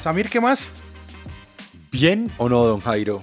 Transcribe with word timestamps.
Samir, 0.00 0.28
¿qué 0.28 0.40
más? 0.40 0.70
¿Bien 1.92 2.30
o 2.38 2.48
no, 2.48 2.64
don 2.64 2.80
Jairo? 2.80 3.22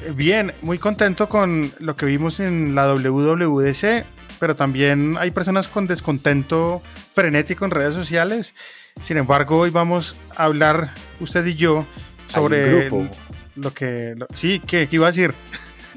Eh, 0.00 0.12
Bien, 0.14 0.52
muy 0.62 0.78
contento 0.78 1.28
con 1.28 1.72
lo 1.78 1.94
que 1.96 2.06
vimos 2.06 2.40
en 2.40 2.74
la 2.74 2.92
WWDC, 2.92 4.04
pero 4.40 4.56
también 4.56 5.16
hay 5.18 5.30
personas 5.30 5.68
con 5.68 5.86
descontento 5.86 6.82
frenético 7.12 7.64
en 7.64 7.70
redes 7.70 7.94
sociales. 7.94 8.54
Sin 9.00 9.16
embargo, 9.16 9.58
hoy 9.58 9.70
vamos 9.70 10.16
a 10.36 10.44
hablar 10.44 10.92
usted 11.20 11.44
y 11.46 11.54
yo 11.54 11.86
sobre 12.28 12.88
grupo. 12.88 13.08
lo 13.56 13.72
que... 13.72 14.14
lo- 14.16 14.26
sí, 14.34 14.60
¿qué, 14.66 14.88
qué 14.88 14.96
iba 14.96 15.06
a 15.06 15.10
decir? 15.10 15.32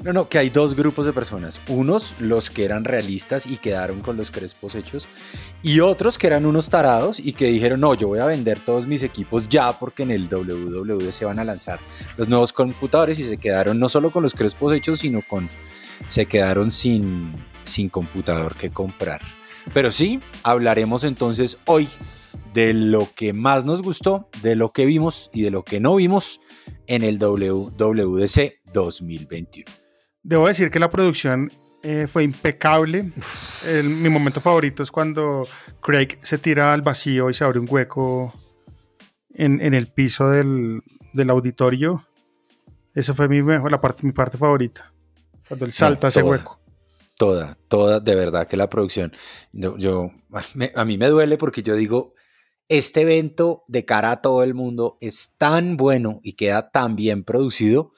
No, 0.04 0.12
no, 0.12 0.28
que 0.28 0.38
hay 0.38 0.48
dos 0.48 0.76
grupos 0.76 1.06
de 1.06 1.12
personas. 1.12 1.60
Unos, 1.66 2.14
los 2.20 2.50
que 2.50 2.64
eran 2.64 2.84
realistas 2.84 3.46
y 3.46 3.56
quedaron 3.56 4.00
con 4.00 4.16
los 4.16 4.30
crespos 4.30 4.76
hechos. 4.76 5.06
Y 5.62 5.80
otros 5.80 6.18
que 6.18 6.28
eran 6.28 6.46
unos 6.46 6.68
tarados 6.68 7.18
y 7.18 7.32
que 7.32 7.46
dijeron, 7.46 7.80
no, 7.80 7.94
yo 7.94 8.06
voy 8.06 8.20
a 8.20 8.26
vender 8.26 8.60
todos 8.60 8.86
mis 8.86 9.02
equipos 9.02 9.48
ya 9.48 9.72
porque 9.72 10.04
en 10.04 10.12
el 10.12 10.28
WWD 10.28 11.10
se 11.10 11.24
van 11.24 11.40
a 11.40 11.44
lanzar 11.44 11.80
los 12.16 12.28
nuevos 12.28 12.52
computadores 12.52 13.18
y 13.18 13.24
se 13.24 13.38
quedaron 13.38 13.80
no 13.80 13.88
solo 13.88 14.12
con 14.12 14.22
los 14.22 14.34
crespos 14.34 14.72
hechos, 14.72 15.00
sino 15.00 15.20
con... 15.22 15.48
Se 16.06 16.26
quedaron 16.26 16.70
sin, 16.70 17.32
sin 17.64 17.88
computador 17.88 18.54
que 18.54 18.70
comprar. 18.70 19.20
Pero 19.74 19.90
sí, 19.90 20.20
hablaremos 20.44 21.02
entonces 21.02 21.58
hoy 21.64 21.88
de 22.54 22.72
lo 22.72 23.08
que 23.14 23.32
más 23.32 23.64
nos 23.64 23.82
gustó, 23.82 24.28
de 24.42 24.54
lo 24.54 24.70
que 24.70 24.86
vimos 24.86 25.28
y 25.34 25.42
de 25.42 25.50
lo 25.50 25.64
que 25.64 25.80
no 25.80 25.96
vimos 25.96 26.40
en 26.86 27.02
el 27.02 27.18
WWDC 27.18 28.72
2021. 28.72 29.87
Debo 30.22 30.46
decir 30.48 30.70
que 30.70 30.78
la 30.78 30.90
producción 30.90 31.50
eh, 31.82 32.06
fue 32.08 32.24
impecable. 32.24 33.12
El- 33.66 33.88
mi 33.88 34.08
momento 34.08 34.40
favorito 34.40 34.82
es 34.82 34.90
cuando 34.90 35.46
Craig 35.80 36.18
se 36.22 36.38
tira 36.38 36.72
al 36.72 36.82
vacío 36.82 37.30
y 37.30 37.34
se 37.34 37.44
abre 37.44 37.58
un 37.60 37.66
hueco 37.70 38.32
en, 39.30 39.60
en 39.60 39.74
el 39.74 39.86
piso 39.88 40.30
del, 40.30 40.82
del 41.14 41.30
auditorio. 41.30 42.04
Esa 42.94 43.14
fue 43.14 43.28
mi, 43.28 43.42
mejor, 43.42 43.70
la 43.70 43.80
parte, 43.80 44.04
mi 44.04 44.12
parte 44.12 44.36
favorita. 44.36 44.92
Cuando 45.46 45.64
él 45.64 45.72
salta 45.72 46.08
ese 46.08 46.20
toda. 46.20 46.32
hueco. 46.32 46.60
Toda, 47.16 47.58
toda, 47.68 47.98
de 48.00 48.14
verdad 48.14 48.46
que 48.46 48.56
la 48.56 48.70
producción, 48.70 49.12
yo, 49.52 49.76
yo- 49.76 50.10
me- 50.54 50.72
a 50.74 50.84
mí 50.84 50.98
me 50.98 51.08
duele 51.08 51.36
porque 51.36 51.62
yo 51.62 51.74
digo, 51.74 52.14
este 52.68 53.00
evento 53.02 53.64
de 53.66 53.84
cara 53.84 54.12
a 54.12 54.20
todo 54.22 54.42
el 54.44 54.54
mundo 54.54 54.98
es 55.00 55.34
tan 55.36 55.76
bueno 55.76 56.20
y 56.22 56.34
queda 56.34 56.70
tan 56.70 56.94
bien 56.96 57.24
producido 57.24 57.92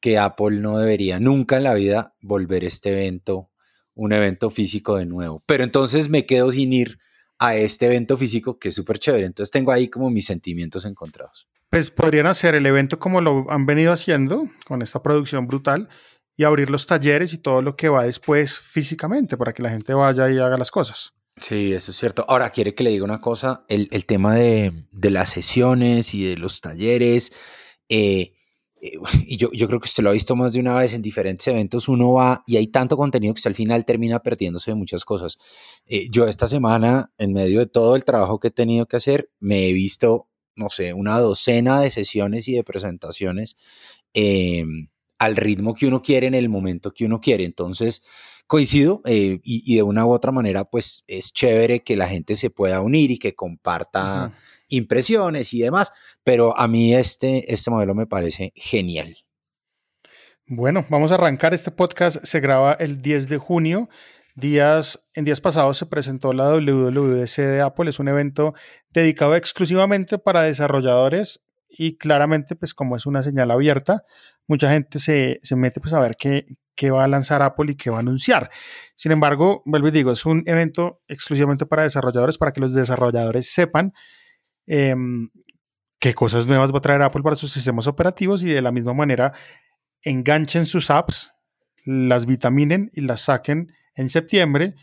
que 0.00 0.18
Apple 0.18 0.60
no 0.60 0.78
debería 0.78 1.20
nunca 1.20 1.56
en 1.56 1.64
la 1.64 1.74
vida 1.74 2.14
volver 2.20 2.64
este 2.64 2.90
evento, 2.90 3.50
un 3.94 4.12
evento 4.12 4.50
físico 4.50 4.96
de 4.96 5.06
nuevo. 5.06 5.42
Pero 5.46 5.64
entonces 5.64 6.08
me 6.08 6.26
quedo 6.26 6.50
sin 6.50 6.72
ir 6.72 6.98
a 7.38 7.56
este 7.56 7.86
evento 7.86 8.16
físico 8.16 8.58
que 8.58 8.68
es 8.68 8.74
súper 8.74 8.98
chévere. 8.98 9.26
Entonces 9.26 9.50
tengo 9.50 9.72
ahí 9.72 9.88
como 9.88 10.10
mis 10.10 10.26
sentimientos 10.26 10.84
encontrados. 10.84 11.48
Pues 11.70 11.90
podrían 11.90 12.26
hacer 12.26 12.54
el 12.54 12.66
evento 12.66 12.98
como 12.98 13.20
lo 13.20 13.50
han 13.50 13.66
venido 13.66 13.92
haciendo, 13.92 14.44
con 14.66 14.82
esta 14.82 15.02
producción 15.02 15.46
brutal, 15.46 15.88
y 16.36 16.44
abrir 16.44 16.70
los 16.70 16.86
talleres 16.86 17.32
y 17.32 17.38
todo 17.38 17.62
lo 17.62 17.76
que 17.76 17.88
va 17.88 18.04
después 18.04 18.58
físicamente 18.58 19.36
para 19.36 19.52
que 19.52 19.62
la 19.62 19.70
gente 19.70 19.94
vaya 19.94 20.30
y 20.30 20.38
haga 20.38 20.58
las 20.58 20.70
cosas. 20.70 21.14
Sí, 21.40 21.72
eso 21.72 21.90
es 21.90 21.98
cierto. 21.98 22.24
Ahora, 22.28 22.50
quiere 22.50 22.74
que 22.74 22.84
le 22.84 22.90
diga 22.90 23.04
una 23.04 23.20
cosa, 23.20 23.64
el, 23.68 23.88
el 23.90 24.06
tema 24.06 24.34
de, 24.34 24.86
de 24.90 25.10
las 25.10 25.30
sesiones 25.30 26.14
y 26.14 26.24
de 26.24 26.36
los 26.36 26.60
talleres, 26.60 27.32
eh, 27.88 28.35
y 29.26 29.36
yo, 29.36 29.50
yo 29.52 29.66
creo 29.66 29.80
que 29.80 29.86
usted 29.86 30.02
lo 30.02 30.10
ha 30.10 30.12
visto 30.12 30.36
más 30.36 30.52
de 30.52 30.60
una 30.60 30.74
vez 30.74 30.92
en 30.92 31.02
diferentes 31.02 31.46
eventos, 31.48 31.88
uno 31.88 32.12
va 32.12 32.42
y 32.46 32.56
hay 32.56 32.68
tanto 32.68 32.96
contenido 32.96 33.32
que 33.34 33.38
usted 33.38 33.50
al 33.50 33.54
final 33.54 33.84
termina 33.84 34.20
perdiéndose 34.20 34.70
de 34.70 34.74
muchas 34.74 35.04
cosas. 35.04 35.38
Eh, 35.86 36.08
yo 36.10 36.26
esta 36.26 36.46
semana, 36.46 37.12
en 37.18 37.32
medio 37.32 37.60
de 37.60 37.66
todo 37.66 37.96
el 37.96 38.04
trabajo 38.04 38.38
que 38.38 38.48
he 38.48 38.52
tenido 38.52 38.86
que 38.86 38.96
hacer, 38.96 39.30
me 39.40 39.68
he 39.68 39.72
visto, 39.72 40.28
no 40.54 40.68
sé, 40.68 40.92
una 40.92 41.18
docena 41.18 41.80
de 41.80 41.90
sesiones 41.90 42.48
y 42.48 42.54
de 42.54 42.64
presentaciones 42.64 43.56
eh, 44.14 44.64
al 45.18 45.36
ritmo 45.36 45.74
que 45.74 45.86
uno 45.86 46.02
quiere 46.02 46.26
en 46.26 46.34
el 46.34 46.48
momento 46.48 46.92
que 46.92 47.06
uno 47.06 47.20
quiere. 47.20 47.44
Entonces, 47.44 48.04
coincido 48.46 49.00
eh, 49.06 49.40
y, 49.42 49.62
y 49.72 49.76
de 49.76 49.82
una 49.82 50.06
u 50.06 50.12
otra 50.12 50.32
manera, 50.32 50.64
pues 50.64 51.04
es 51.06 51.32
chévere 51.32 51.82
que 51.82 51.96
la 51.96 52.08
gente 52.08 52.36
se 52.36 52.50
pueda 52.50 52.80
unir 52.80 53.10
y 53.10 53.18
que 53.18 53.34
comparta 53.34 54.26
Ujú. 54.26 54.34
Impresiones 54.68 55.52
y 55.54 55.60
demás, 55.60 55.92
pero 56.24 56.58
a 56.58 56.68
mí 56.68 56.94
este, 56.94 57.52
este 57.52 57.70
modelo 57.70 57.94
me 57.94 58.06
parece 58.06 58.52
genial. 58.56 59.16
Bueno, 60.48 60.84
vamos 60.90 61.10
a 61.10 61.14
arrancar. 61.14 61.54
Este 61.54 61.72
podcast 61.72 62.24
se 62.24 62.40
graba 62.40 62.74
el 62.74 63.02
10 63.02 63.28
de 63.28 63.38
junio. 63.38 63.88
Días, 64.36 65.08
en 65.14 65.24
días 65.24 65.40
pasados 65.40 65.76
se 65.76 65.86
presentó 65.86 66.32
la 66.32 66.48
WWDC 66.50 67.36
de 67.38 67.62
Apple. 67.62 67.90
Es 67.90 67.98
un 67.98 68.08
evento 68.08 68.54
dedicado 68.90 69.34
exclusivamente 69.34 70.18
para 70.18 70.42
desarrolladores 70.42 71.40
y 71.68 71.96
claramente, 71.96 72.54
pues 72.54 72.74
como 72.74 72.96
es 72.96 73.06
una 73.06 73.22
señal 73.22 73.50
abierta, 73.50 74.04
mucha 74.46 74.70
gente 74.70 74.98
se, 74.98 75.40
se 75.42 75.56
mete 75.56 75.80
pues 75.80 75.92
a 75.94 76.00
ver 76.00 76.16
qué, 76.16 76.46
qué 76.76 76.90
va 76.90 77.04
a 77.04 77.08
lanzar 77.08 77.42
Apple 77.42 77.72
y 77.72 77.76
qué 77.76 77.90
va 77.90 77.96
a 77.96 78.00
anunciar. 78.00 78.50
Sin 78.94 79.12
embargo, 79.12 79.62
vuelvo 79.66 79.88
y 79.88 79.90
digo, 79.90 80.12
es 80.12 80.24
un 80.26 80.42
evento 80.46 81.02
exclusivamente 81.08 81.66
para 81.66 81.82
desarrolladores, 81.82 82.38
para 82.38 82.52
que 82.52 82.60
los 82.60 82.72
desarrolladores 82.72 83.50
sepan 83.50 83.92
em, 84.66 85.30
qué 85.98 86.14
cosas 86.14 86.46
nuevas 86.46 86.72
va 86.72 86.78
a 86.78 86.82
traer 86.82 87.02
Apple 87.02 87.22
para 87.22 87.36
sus 87.36 87.52
sistemas 87.52 87.86
operativos 87.86 88.42
y 88.42 88.48
de 88.48 88.62
la 88.62 88.72
misma 88.72 88.94
manera 88.94 89.32
enganchen 90.02 90.66
sus 90.66 90.90
apps, 90.90 91.34
las 91.84 92.26
vitaminen 92.26 92.90
y 92.94 93.02
las 93.02 93.22
saquen 93.22 93.72
en 93.94 94.10
septiembre. 94.10 94.74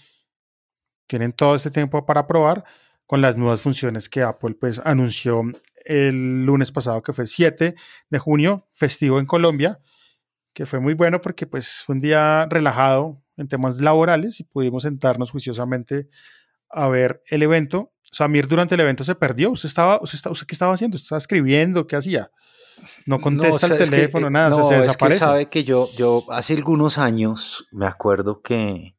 Tienen 1.07 1.31
todo 1.31 1.55
este 1.55 1.71
tiempo 1.71 2.05
para 2.05 2.27
probar 2.27 2.63
con 3.05 3.21
las 3.21 3.37
nuevas 3.37 3.61
funciones 3.61 4.09
que 4.09 4.21
Apple 4.21 4.55
pues 4.59 4.81
anunció 4.83 5.43
el 5.85 6.45
lunes 6.45 6.71
pasado, 6.71 7.01
que 7.01 7.13
fue 7.13 7.27
7 7.27 7.75
de 8.09 8.19
junio, 8.19 8.67
festivo 8.73 9.19
en 9.19 9.25
Colombia, 9.25 9.79
que 10.53 10.65
fue 10.65 10.79
muy 10.79 10.93
bueno 10.93 11.21
porque 11.21 11.45
pues 11.45 11.83
fue 11.85 11.95
un 11.95 12.01
día 12.01 12.45
relajado 12.49 13.21
en 13.37 13.47
temas 13.47 13.81
laborales 13.81 14.39
y 14.39 14.43
pudimos 14.43 14.83
sentarnos 14.83 15.31
juiciosamente 15.31 16.07
a 16.73 16.87
ver 16.89 17.21
el 17.27 17.43
evento. 17.43 17.91
Samir 18.11 18.47
durante 18.47 18.75
el 18.75 18.81
evento 18.81 19.03
se 19.03 19.15
perdió. 19.15 19.51
¿Usted 19.51 19.67
estaba, 19.69 19.99
usted, 20.01 20.15
está- 20.17 20.29
usted 20.29 20.45
qué 20.45 20.53
estaba 20.55 20.73
haciendo? 20.73 20.95
¿Usted 20.95 21.05
estaba 21.05 21.17
escribiendo? 21.17 21.87
¿Qué 21.87 21.95
hacía? 21.95 22.29
No 23.05 23.19
contesta 23.21 23.67
No, 23.67 23.75
el 23.75 23.81
es 23.81 23.89
que, 23.89 23.95
teléfono, 23.95 24.27
eh, 24.27 24.31
nada, 24.31 24.49
o 24.49 24.51
sea, 24.51 24.59
no, 24.61 24.67
se 24.67 24.73
es 24.75 24.79
que 24.81 24.87
desaparece. 24.87 25.19
sabe 25.21 25.49
que 25.49 25.63
yo, 25.63 25.89
yo 25.97 26.23
hace 26.29 26.53
algunos 26.53 26.97
años 26.97 27.65
me 27.71 27.85
acuerdo 27.85 28.41
que 28.41 28.95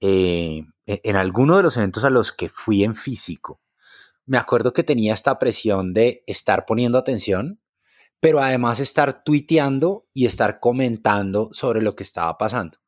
eh, 0.00 0.62
e- 0.86 1.00
en 1.04 1.16
alguno 1.16 1.56
de 1.56 1.62
los 1.62 1.76
eventos 1.76 2.04
a 2.04 2.10
los 2.10 2.32
que 2.32 2.48
fui 2.48 2.84
en 2.84 2.94
físico, 2.94 3.60
me 4.26 4.38
acuerdo 4.38 4.72
que 4.72 4.82
tenía 4.82 5.14
esta 5.14 5.38
presión 5.38 5.94
de 5.94 6.22
estar 6.26 6.66
poniendo 6.66 6.98
atención, 6.98 7.60
pero 8.20 8.40
además 8.42 8.80
estar 8.80 9.22
tuiteando 9.22 10.06
y 10.12 10.26
estar 10.26 10.58
comentando 10.58 11.48
sobre 11.52 11.80
lo 11.82 11.94
que 11.94 12.02
estaba 12.02 12.36
pasando. 12.38 12.78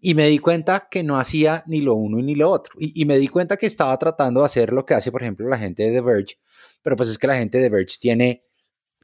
Y 0.00 0.14
me 0.14 0.28
di 0.28 0.38
cuenta 0.38 0.88
que 0.90 1.02
no 1.02 1.18
hacía 1.18 1.64
ni 1.66 1.80
lo 1.80 1.94
uno 1.94 2.22
ni 2.22 2.34
lo 2.34 2.50
otro. 2.50 2.74
Y, 2.78 3.00
y 3.00 3.04
me 3.04 3.18
di 3.18 3.28
cuenta 3.28 3.56
que 3.56 3.66
estaba 3.66 3.96
tratando 3.98 4.40
de 4.40 4.46
hacer 4.46 4.72
lo 4.72 4.84
que 4.84 4.94
hace, 4.94 5.12
por 5.12 5.22
ejemplo, 5.22 5.48
la 5.48 5.58
gente 5.58 5.84
de 5.84 5.92
The 5.92 6.00
Verge, 6.00 6.36
pero 6.82 6.96
pues 6.96 7.08
es 7.08 7.18
que 7.18 7.26
la 7.26 7.36
gente 7.36 7.58
de 7.58 7.64
The 7.64 7.70
Verge 7.70 7.96
tiene 8.00 8.46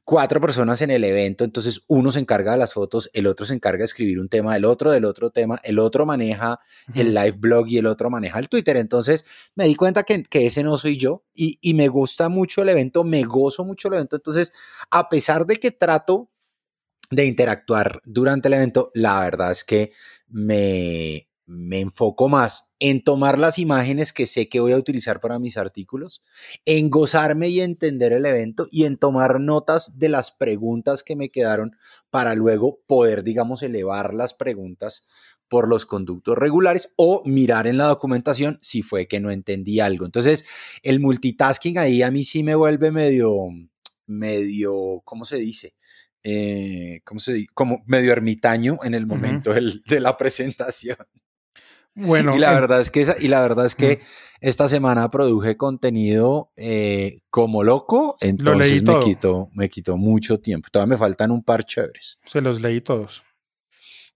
cuatro 0.05 0.41
personas 0.41 0.83
en 0.83 0.91
el 0.91 1.05
evento, 1.05 1.45
entonces 1.45 1.85
uno 1.89 2.11
se 2.11 2.19
encarga 2.19 2.53
de 2.53 2.59
las 2.59 2.73
fotos, 2.73 3.09
el 3.13 3.27
otro 3.27 3.47
se 3.47 3.55
encarga 3.55 3.79
de 3.79 3.85
escribir 3.85 4.19
un 4.19 4.29
tema 4.29 4.55
del 4.55 4.65
otro, 4.65 4.91
del 4.91 5.05
otro 5.05 5.31
tema, 5.31 5.61
el 5.63 5.79
otro 5.79 6.07
maneja 6.07 6.59
el 6.95 7.15
live 7.15 7.37
blog 7.39 7.69
y 7.69 7.79
el 7.79 7.87
otro 7.87 8.11
maneja 8.11 8.39
el 8.39 8.49
Twitter. 8.49 8.77
Entonces 8.77 9.25
me 9.55 9.67
di 9.67 9.75
cuenta 9.77 10.03
que, 10.03 10.25
que 10.25 10.47
ese 10.47 10.63
no 10.65 10.77
soy 10.77 10.97
yo 10.97 11.25
y, 11.35 11.59
y, 11.61 11.75
me 11.75 11.89
gusta 11.89 12.29
mucho 12.29 12.63
el 12.63 12.71
evento, 12.71 13.05
me 13.05 13.23
gozo 13.23 13.65
mucho 13.65 13.89
el 13.89 13.95
evento. 13.95 14.17
Entonces, 14.17 14.53
a 14.91 15.09
pesar 15.09 15.47
de 15.47 15.57
que 15.57 15.71
trato 15.71 16.31
de 17.11 17.27
interactuar 17.27 18.01
durante 18.05 18.49
el 18.49 18.55
evento, 18.55 18.91
la 18.95 19.21
verdad 19.21 19.51
es 19.51 19.65
que 19.65 19.93
me, 20.33 21.29
me 21.47 21.81
enfoco 21.81 22.29
más 22.29 22.73
en 22.79 23.05
tomar 23.05 23.39
las 23.39 23.59
imágenes 23.59 24.13
que 24.13 24.27
sé 24.27 24.49
que 24.49 24.61
voy 24.61 24.73
a 24.73 24.79
utilizar 24.79 25.21
para 25.21 25.39
mis 25.39 25.57
artículos, 25.57 26.23
en 26.65 26.91
gozarme 26.91 27.49
y 27.49 27.61
entender 27.61 28.13
el 28.13 28.27
evento 28.27 28.67
y 28.71 28.85
en 28.85 28.97
tomar 28.97 29.41
notas 29.41 29.99
de 29.99 30.09
las 30.09 30.31
preguntas 30.31 31.03
que 31.03 31.15
me 31.15 31.31
quedaron 31.31 31.77
para 32.11 32.35
luego 32.35 32.81
poder, 32.87 33.23
digamos, 33.23 33.63
elevar 33.63 34.15
las 34.15 34.35
preguntas 34.35 35.05
por 35.49 35.69
los 35.69 35.85
conductos 35.85 36.39
regulares 36.39 36.95
o 36.97 37.23
mirar 37.27 37.67
en 37.67 37.77
la 37.77 37.85
documentación 37.85 38.59
si 38.63 38.83
fue 38.83 39.07
que 39.07 39.21
no 39.21 39.31
entendí 39.31 39.81
algo. 39.81 40.07
Entonces, 40.07 40.47
el 40.83 40.99
multitasking 40.99 41.77
ahí 41.77 42.03
a 42.03 42.11
mí 42.11 42.25
sí 42.25 42.43
me 42.43 42.55
vuelve 42.55 42.91
medio, 42.91 43.49
medio, 44.07 45.03
¿cómo 45.05 45.25
se 45.27 45.37
dice? 45.37 45.75
Eh, 46.23 47.01
¿cómo 47.05 47.21
se 47.21 47.35
dice? 47.35 47.49
Como 47.55 47.83
medio 47.87 48.13
ermitaño 48.13 48.79
en 48.83 48.95
el 48.95 49.07
momento 49.07 49.53
de 49.53 50.01
la 50.01 50.17
presentación. 50.17 50.97
Bueno, 51.95 52.35
y 52.35 52.39
la 52.39 52.53
verdad 52.53 52.81
es 52.81 52.91
que 52.91 53.07
y 53.21 53.29
la 53.29 53.43
verdad 53.43 53.67
es 53.67 53.75
que 53.75 54.01
esta 54.41 54.67
semana 54.67 55.11
produje 55.11 55.57
contenido 55.57 56.53
eh, 56.57 57.21
como 57.31 57.63
loco, 57.63 58.17
entonces 58.21 58.83
me 58.83 59.01
quitó, 59.01 59.51
me 59.53 59.69
quitó 59.69 59.97
mucho 59.97 60.41
tiempo. 60.41 60.69
Todavía 60.73 60.95
me 60.95 60.99
faltan 60.99 61.31
un 61.31 61.45
par 61.45 61.65
chéveres. 61.65 62.19
Se 62.25 62.41
los 62.41 62.61
leí 62.61 62.81
todos. 62.81 63.23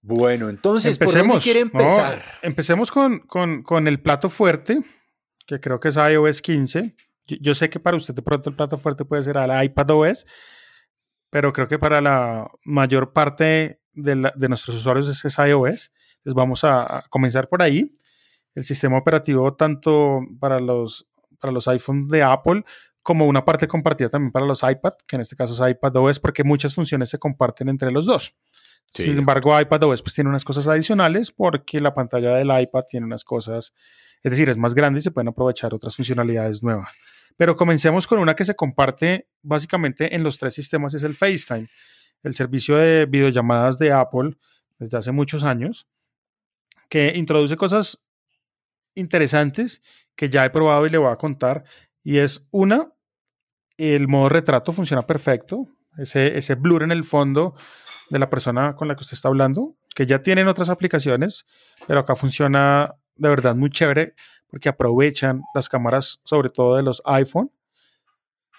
Bueno, 0.02 0.48
entonces, 0.48 0.92
empecemos. 0.92 1.44
¿por 1.44 1.56
empezar? 1.56 2.24
empecemos 2.42 2.90
con, 2.90 3.18
con, 3.20 3.62
con, 3.62 3.88
el 3.88 4.00
plato 4.00 4.30
fuerte, 4.30 4.78
que 5.46 5.60
creo 5.60 5.80
que 5.80 5.88
es 5.88 5.96
iOS 5.96 6.42
15. 6.42 6.94
Yo, 7.40 7.54
sé 7.54 7.70
que 7.70 7.80
para 7.80 7.96
usted 7.96 8.14
de 8.14 8.22
pronto 8.22 8.50
el 8.50 8.56
plato 8.56 8.78
fuerte 8.78 9.04
puede 9.04 9.22
ser 9.22 9.36
el 9.36 9.64
iPadOS, 9.64 10.26
pero 11.30 11.52
creo 11.52 11.68
que 11.68 11.78
para 11.78 12.00
la 12.00 12.50
mayor 12.64 13.12
parte 13.12 13.80
de, 13.92 14.32
de 14.34 14.48
nuestros 14.48 14.76
usuarios 14.76 15.08
es, 15.08 15.24
es 15.24 15.38
iOS. 15.38 15.92
Entonces 16.26 16.34
vamos 16.34 16.64
a, 16.64 17.04
comenzar 17.08 17.48
por 17.48 17.62
ahí. 17.62 17.94
El 18.54 18.64
sistema 18.64 18.98
operativo 18.98 19.54
tanto 19.54 20.18
para 20.40 20.58
los, 20.58 21.06
para 21.38 21.52
los 21.52 21.68
iPhones 21.68 22.08
de 22.08 22.22
Apple 22.22 22.64
como 23.02 23.26
una 23.26 23.44
parte 23.44 23.68
compartida 23.68 24.08
también 24.08 24.32
para 24.32 24.46
los 24.46 24.64
iPad, 24.64 24.94
que 25.06 25.14
en 25.14 25.22
este 25.22 25.36
caso 25.36 25.54
es 25.54 25.70
iPadOS, 25.70 26.18
porque 26.18 26.42
muchas 26.42 26.74
funciones 26.74 27.10
se 27.10 27.18
comparten 27.18 27.68
entre 27.68 27.92
los 27.92 28.06
dos. 28.06 28.36
Sin 28.90 29.18
embargo, 29.18 29.58
iPadOS 29.60 30.02
pues 30.02 30.14
tiene 30.14 30.30
unas 30.30 30.44
cosas 30.44 30.66
adicionales 30.66 31.30
porque 31.30 31.78
la 31.78 31.94
pantalla 31.94 32.34
del 32.34 32.48
iPad 32.60 32.84
tiene 32.88 33.06
unas 33.06 33.22
cosas, 33.22 33.74
es 34.22 34.30
decir, 34.32 34.48
es 34.48 34.56
más 34.56 34.74
grande 34.74 34.98
y 34.98 35.02
se 35.02 35.12
pueden 35.12 35.28
aprovechar 35.28 35.74
otras 35.74 35.94
funcionalidades 35.94 36.62
nuevas. 36.62 36.88
Pero 37.36 37.56
comencemos 37.56 38.06
con 38.06 38.18
una 38.18 38.34
que 38.34 38.44
se 38.44 38.54
comparte 38.54 39.28
básicamente 39.42 40.14
en 40.14 40.22
los 40.22 40.38
tres 40.38 40.54
sistemas, 40.54 40.94
es 40.94 41.02
el 41.02 41.14
FaceTime, 41.14 41.68
el 42.22 42.34
servicio 42.34 42.76
de 42.76 43.06
videollamadas 43.06 43.78
de 43.78 43.92
Apple 43.92 44.36
desde 44.78 44.98
hace 44.98 45.12
muchos 45.12 45.44
años 45.44 45.86
que 46.88 47.12
introduce 47.16 47.56
cosas 47.56 47.98
interesantes 48.94 49.82
que 50.14 50.30
ya 50.30 50.44
he 50.44 50.50
probado 50.50 50.86
y 50.86 50.90
le 50.90 50.98
voy 50.98 51.12
a 51.12 51.16
contar. 51.16 51.64
Y 52.02 52.18
es 52.18 52.46
una, 52.50 52.92
el 53.76 54.08
modo 54.08 54.28
retrato 54.28 54.72
funciona 54.72 55.02
perfecto. 55.02 55.66
Ese, 55.98 56.36
ese 56.36 56.54
blur 56.54 56.82
en 56.82 56.92
el 56.92 57.04
fondo 57.04 57.54
de 58.10 58.18
la 58.18 58.30
persona 58.30 58.76
con 58.76 58.88
la 58.88 58.94
que 58.94 59.00
usted 59.00 59.14
está 59.14 59.28
hablando, 59.28 59.76
que 59.94 60.06
ya 60.06 60.22
tienen 60.22 60.46
otras 60.46 60.68
aplicaciones, 60.68 61.46
pero 61.86 62.00
acá 62.00 62.14
funciona 62.14 62.94
de 63.16 63.28
verdad 63.28 63.54
muy 63.54 63.70
chévere 63.70 64.14
porque 64.48 64.68
aprovechan 64.68 65.42
las 65.54 65.68
cámaras, 65.68 66.20
sobre 66.24 66.50
todo 66.50 66.76
de 66.76 66.82
los 66.82 67.02
iPhone, 67.04 67.50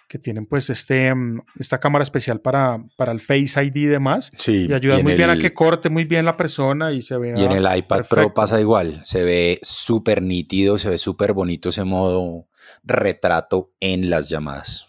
que 0.07 0.18
tienen 0.18 0.45
pues 0.45 0.69
este, 0.69 1.13
mm, 1.13 1.42
esta 1.59 1.80
cámara 1.80 2.04
especial 2.04 2.39
para, 2.39 2.83
para 2.95 3.12
el 3.12 3.19
Face 3.19 3.62
ID 3.62 3.75
y 3.75 3.86
demás. 3.86 4.31
Sí, 4.38 4.68
y 4.69 4.74
ayuda 4.74 5.00
muy 5.00 5.15
bien 5.15 5.30
a 5.30 5.38
que 5.38 5.51
corte 5.51 5.89
muy 5.89 6.06
bien 6.06 6.25
la 6.25 6.38
persona 6.38 6.92
y 6.92 7.01
se 7.01 7.18
vea. 7.18 7.38
Y 7.38 7.44
en 7.44 7.51
el 7.51 7.77
iPad 7.77 8.06
Pro 8.09 8.33
pasa 8.33 8.59
igual, 8.59 9.00
se 9.04 9.24
ve 9.24 9.59
súper 9.62 10.21
nítido, 10.21 10.77
se 10.77 10.89
ve 10.89 10.98
súper 10.98 11.33
bonito 11.33 11.69
ese 11.69 11.83
modo 11.83 12.48
retrato 12.83 13.74
en 13.80 14.09
las 14.09 14.30
llamadas. 14.30 14.88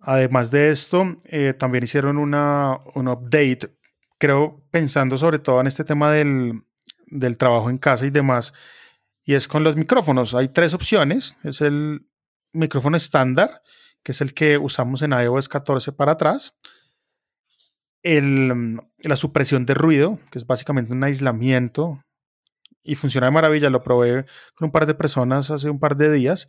Además 0.00 0.50
de 0.50 0.70
esto, 0.70 1.04
eh, 1.24 1.52
también 1.58 1.84
hicieron 1.84 2.16
una, 2.16 2.78
un 2.94 3.08
update, 3.08 3.76
creo, 4.18 4.62
pensando 4.70 5.18
sobre 5.18 5.40
todo 5.40 5.60
en 5.60 5.66
este 5.66 5.84
tema 5.84 6.12
del, 6.12 6.62
del 7.06 7.36
trabajo 7.36 7.70
en 7.70 7.78
casa 7.78 8.06
y 8.06 8.10
demás, 8.10 8.52
y 9.26 9.34
es 9.34 9.48
con 9.48 9.64
los 9.64 9.76
micrófonos. 9.76 10.34
Hay 10.34 10.48
tres 10.48 10.72
opciones. 10.72 11.36
Es 11.42 11.60
el 11.60 12.08
micrófono 12.52 12.96
estándar, 12.96 13.60
que 14.04 14.12
es 14.12 14.20
el 14.20 14.32
que 14.32 14.56
usamos 14.56 15.02
en 15.02 15.10
iOS 15.10 15.48
14 15.48 15.92
para 15.92 16.12
atrás. 16.12 16.56
El, 18.04 18.80
la 19.00 19.16
supresión 19.16 19.66
de 19.66 19.74
ruido, 19.74 20.20
que 20.30 20.38
es 20.38 20.46
básicamente 20.46 20.92
un 20.92 21.02
aislamiento 21.02 22.04
y 22.84 22.94
funciona 22.94 23.26
de 23.26 23.32
maravilla. 23.32 23.68
Lo 23.68 23.82
probé 23.82 24.26
con 24.54 24.66
un 24.66 24.70
par 24.70 24.86
de 24.86 24.94
personas 24.94 25.50
hace 25.50 25.68
un 25.68 25.80
par 25.80 25.96
de 25.96 26.12
días. 26.12 26.48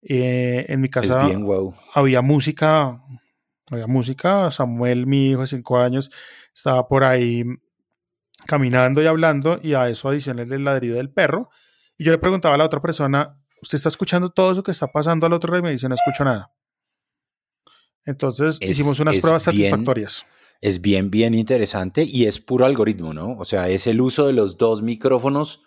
Eh, 0.00 0.66
en 0.68 0.80
mi 0.80 0.88
casa 0.88 1.28
había 1.92 2.22
música, 2.22 3.02
había 3.68 3.88
música. 3.88 4.48
Samuel, 4.52 5.08
mi 5.08 5.30
hijo 5.30 5.40
de 5.40 5.48
5 5.48 5.78
años, 5.80 6.12
estaba 6.54 6.86
por 6.86 7.02
ahí 7.02 7.42
caminando 8.46 9.02
y 9.02 9.06
hablando 9.06 9.58
y 9.60 9.74
a 9.74 9.88
eso 9.88 10.08
adicioné 10.08 10.42
el 10.42 10.62
ladrido 10.62 10.98
del 10.98 11.10
perro. 11.10 11.50
Y 11.98 12.04
yo 12.04 12.12
le 12.12 12.18
preguntaba 12.18 12.54
a 12.54 12.58
la 12.58 12.64
otra 12.64 12.80
persona, 12.80 13.38
¿usted 13.60 13.76
está 13.76 13.88
escuchando 13.88 14.30
todo 14.30 14.52
eso 14.52 14.62
que 14.62 14.70
está 14.70 14.86
pasando 14.86 15.26
al 15.26 15.32
otro 15.32 15.50
lado? 15.50 15.60
Y 15.60 15.62
me 15.62 15.70
dice, 15.72 15.88
no 15.88 15.94
escucho 15.94 16.24
nada. 16.24 16.52
Entonces 18.04 18.58
hicimos 18.60 19.00
unas 19.00 19.18
pruebas 19.18 19.44
satisfactorias. 19.44 20.26
Es 20.60 20.80
bien, 20.80 21.10
bien 21.10 21.34
interesante 21.34 22.04
y 22.04 22.26
es 22.26 22.40
puro 22.40 22.66
algoritmo, 22.66 23.12
¿no? 23.12 23.36
O 23.36 23.44
sea, 23.44 23.68
es 23.68 23.86
el 23.86 24.00
uso 24.00 24.26
de 24.26 24.32
los 24.32 24.58
dos 24.58 24.82
micrófonos, 24.82 25.62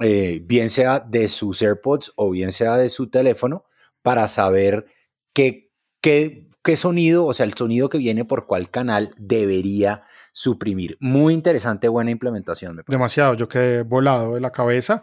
eh, 0.00 0.40
bien 0.44 0.70
sea 0.70 1.00
de 1.00 1.28
sus 1.28 1.62
AirPods 1.62 2.12
o 2.16 2.30
bien 2.30 2.52
sea 2.52 2.76
de 2.76 2.88
su 2.88 3.10
teléfono, 3.10 3.64
para 4.02 4.28
saber 4.28 4.86
qué, 5.32 5.72
qué, 6.00 6.48
qué 6.62 6.76
sonido, 6.76 7.26
o 7.26 7.32
sea, 7.32 7.46
el 7.46 7.54
sonido 7.54 7.88
que 7.88 7.98
viene 7.98 8.24
por 8.24 8.46
cuál 8.46 8.70
canal 8.70 9.14
debería 9.16 10.04
suprimir. 10.32 10.96
Muy 11.00 11.34
interesante, 11.34 11.88
buena 11.88 12.10
implementación. 12.10 12.82
Demasiado, 12.86 13.34
yo 13.34 13.48
quedé 13.48 13.82
volado 13.82 14.34
de 14.34 14.40
la 14.40 14.50
cabeza. 14.50 15.02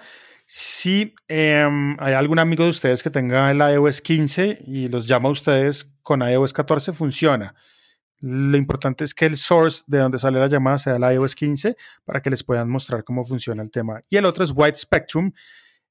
Si 0.53 1.15
em, 1.29 1.95
hay 1.97 2.13
algún 2.13 2.37
amigo 2.37 2.65
de 2.65 2.71
ustedes 2.71 3.01
que 3.01 3.09
tenga 3.09 3.49
el 3.51 3.59
iOS 3.59 4.01
15 4.01 4.59
y 4.67 4.89
los 4.89 5.07
llama 5.07 5.29
a 5.29 5.31
ustedes 5.31 5.95
con 6.01 6.21
iOS 6.29 6.51
14, 6.51 6.91
funciona. 6.91 7.55
Lo 8.19 8.57
importante 8.57 9.05
es 9.05 9.13
que 9.13 9.27
el 9.27 9.37
source 9.37 9.83
de 9.87 9.99
donde 9.99 10.17
sale 10.17 10.41
la 10.41 10.49
llamada 10.49 10.77
sea 10.77 10.97
el 10.97 11.03
iOS 11.03 11.35
15 11.35 11.77
para 12.03 12.21
que 12.21 12.29
les 12.29 12.43
puedan 12.43 12.69
mostrar 12.69 13.05
cómo 13.05 13.23
funciona 13.23 13.63
el 13.63 13.71
tema. 13.71 14.03
Y 14.09 14.17
el 14.17 14.25
otro 14.25 14.43
es 14.43 14.51
White 14.53 14.77
Spectrum, 14.77 15.31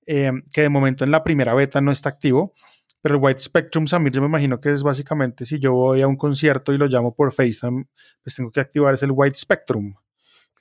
em, 0.05 0.43
que 0.53 0.61
de 0.61 0.69
momento 0.69 1.05
en 1.05 1.11
la 1.11 1.25
primera 1.25 1.55
beta 1.55 1.81
no 1.81 1.91
está 1.91 2.11
activo, 2.11 2.53
pero 3.01 3.15
el 3.15 3.23
White 3.23 3.41
Spectrum, 3.41 3.87
Samir, 3.87 4.13
yo 4.13 4.21
me 4.21 4.27
imagino 4.27 4.61
que 4.61 4.75
es 4.75 4.83
básicamente 4.83 5.47
si 5.47 5.59
yo 5.59 5.73
voy 5.73 6.03
a 6.03 6.07
un 6.07 6.17
concierto 6.17 6.75
y 6.75 6.77
lo 6.77 6.87
llamo 6.87 7.15
por 7.15 7.33
FaceTime, 7.33 7.87
pues 8.23 8.35
tengo 8.37 8.51
que 8.51 8.61
activar 8.61 8.93
ese 8.93 9.07
el 9.07 9.13
White 9.15 9.39
Spectrum 9.39 9.95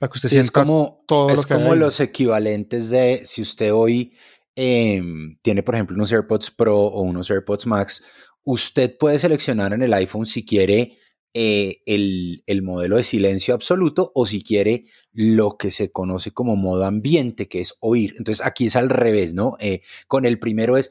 es 0.00 0.50
como, 0.50 1.04
todo 1.06 1.30
es 1.30 1.46
como 1.46 1.74
los 1.74 2.00
equivalentes 2.00 2.88
de 2.88 3.22
si 3.24 3.42
usted 3.42 3.72
hoy 3.72 4.14
em, 4.54 5.36
tiene, 5.42 5.62
por 5.62 5.74
ejemplo, 5.74 5.94
unos 5.94 6.10
AirPods 6.10 6.50
Pro 6.50 6.78
o 6.78 7.02
unos 7.02 7.30
AirPods 7.30 7.66
Max, 7.66 8.02
usted 8.42 8.96
puede 8.96 9.18
seleccionar 9.18 9.74
en 9.74 9.82
el 9.82 9.92
iPhone 9.92 10.26
si 10.26 10.44
quiere 10.44 10.98
eh, 11.32 11.82
el, 11.86 12.42
el, 12.46 12.62
modelo 12.62 12.96
de 12.96 13.04
silencio 13.04 13.54
absoluto 13.54 14.10
o 14.16 14.26
si 14.26 14.42
quiere 14.42 14.86
lo 15.12 15.56
que 15.56 15.70
se 15.70 15.92
conoce 15.92 16.32
como 16.32 16.56
modo 16.56 16.84
ambiente, 16.84 17.46
que 17.46 17.60
es 17.60 17.74
oír. 17.80 18.14
Entonces 18.18 18.44
aquí 18.44 18.66
es 18.66 18.74
al 18.74 18.88
revés, 18.88 19.32
¿no? 19.32 19.56
Eh, 19.60 19.82
con 20.08 20.24
el 20.24 20.40
primero 20.40 20.76
es 20.76 20.90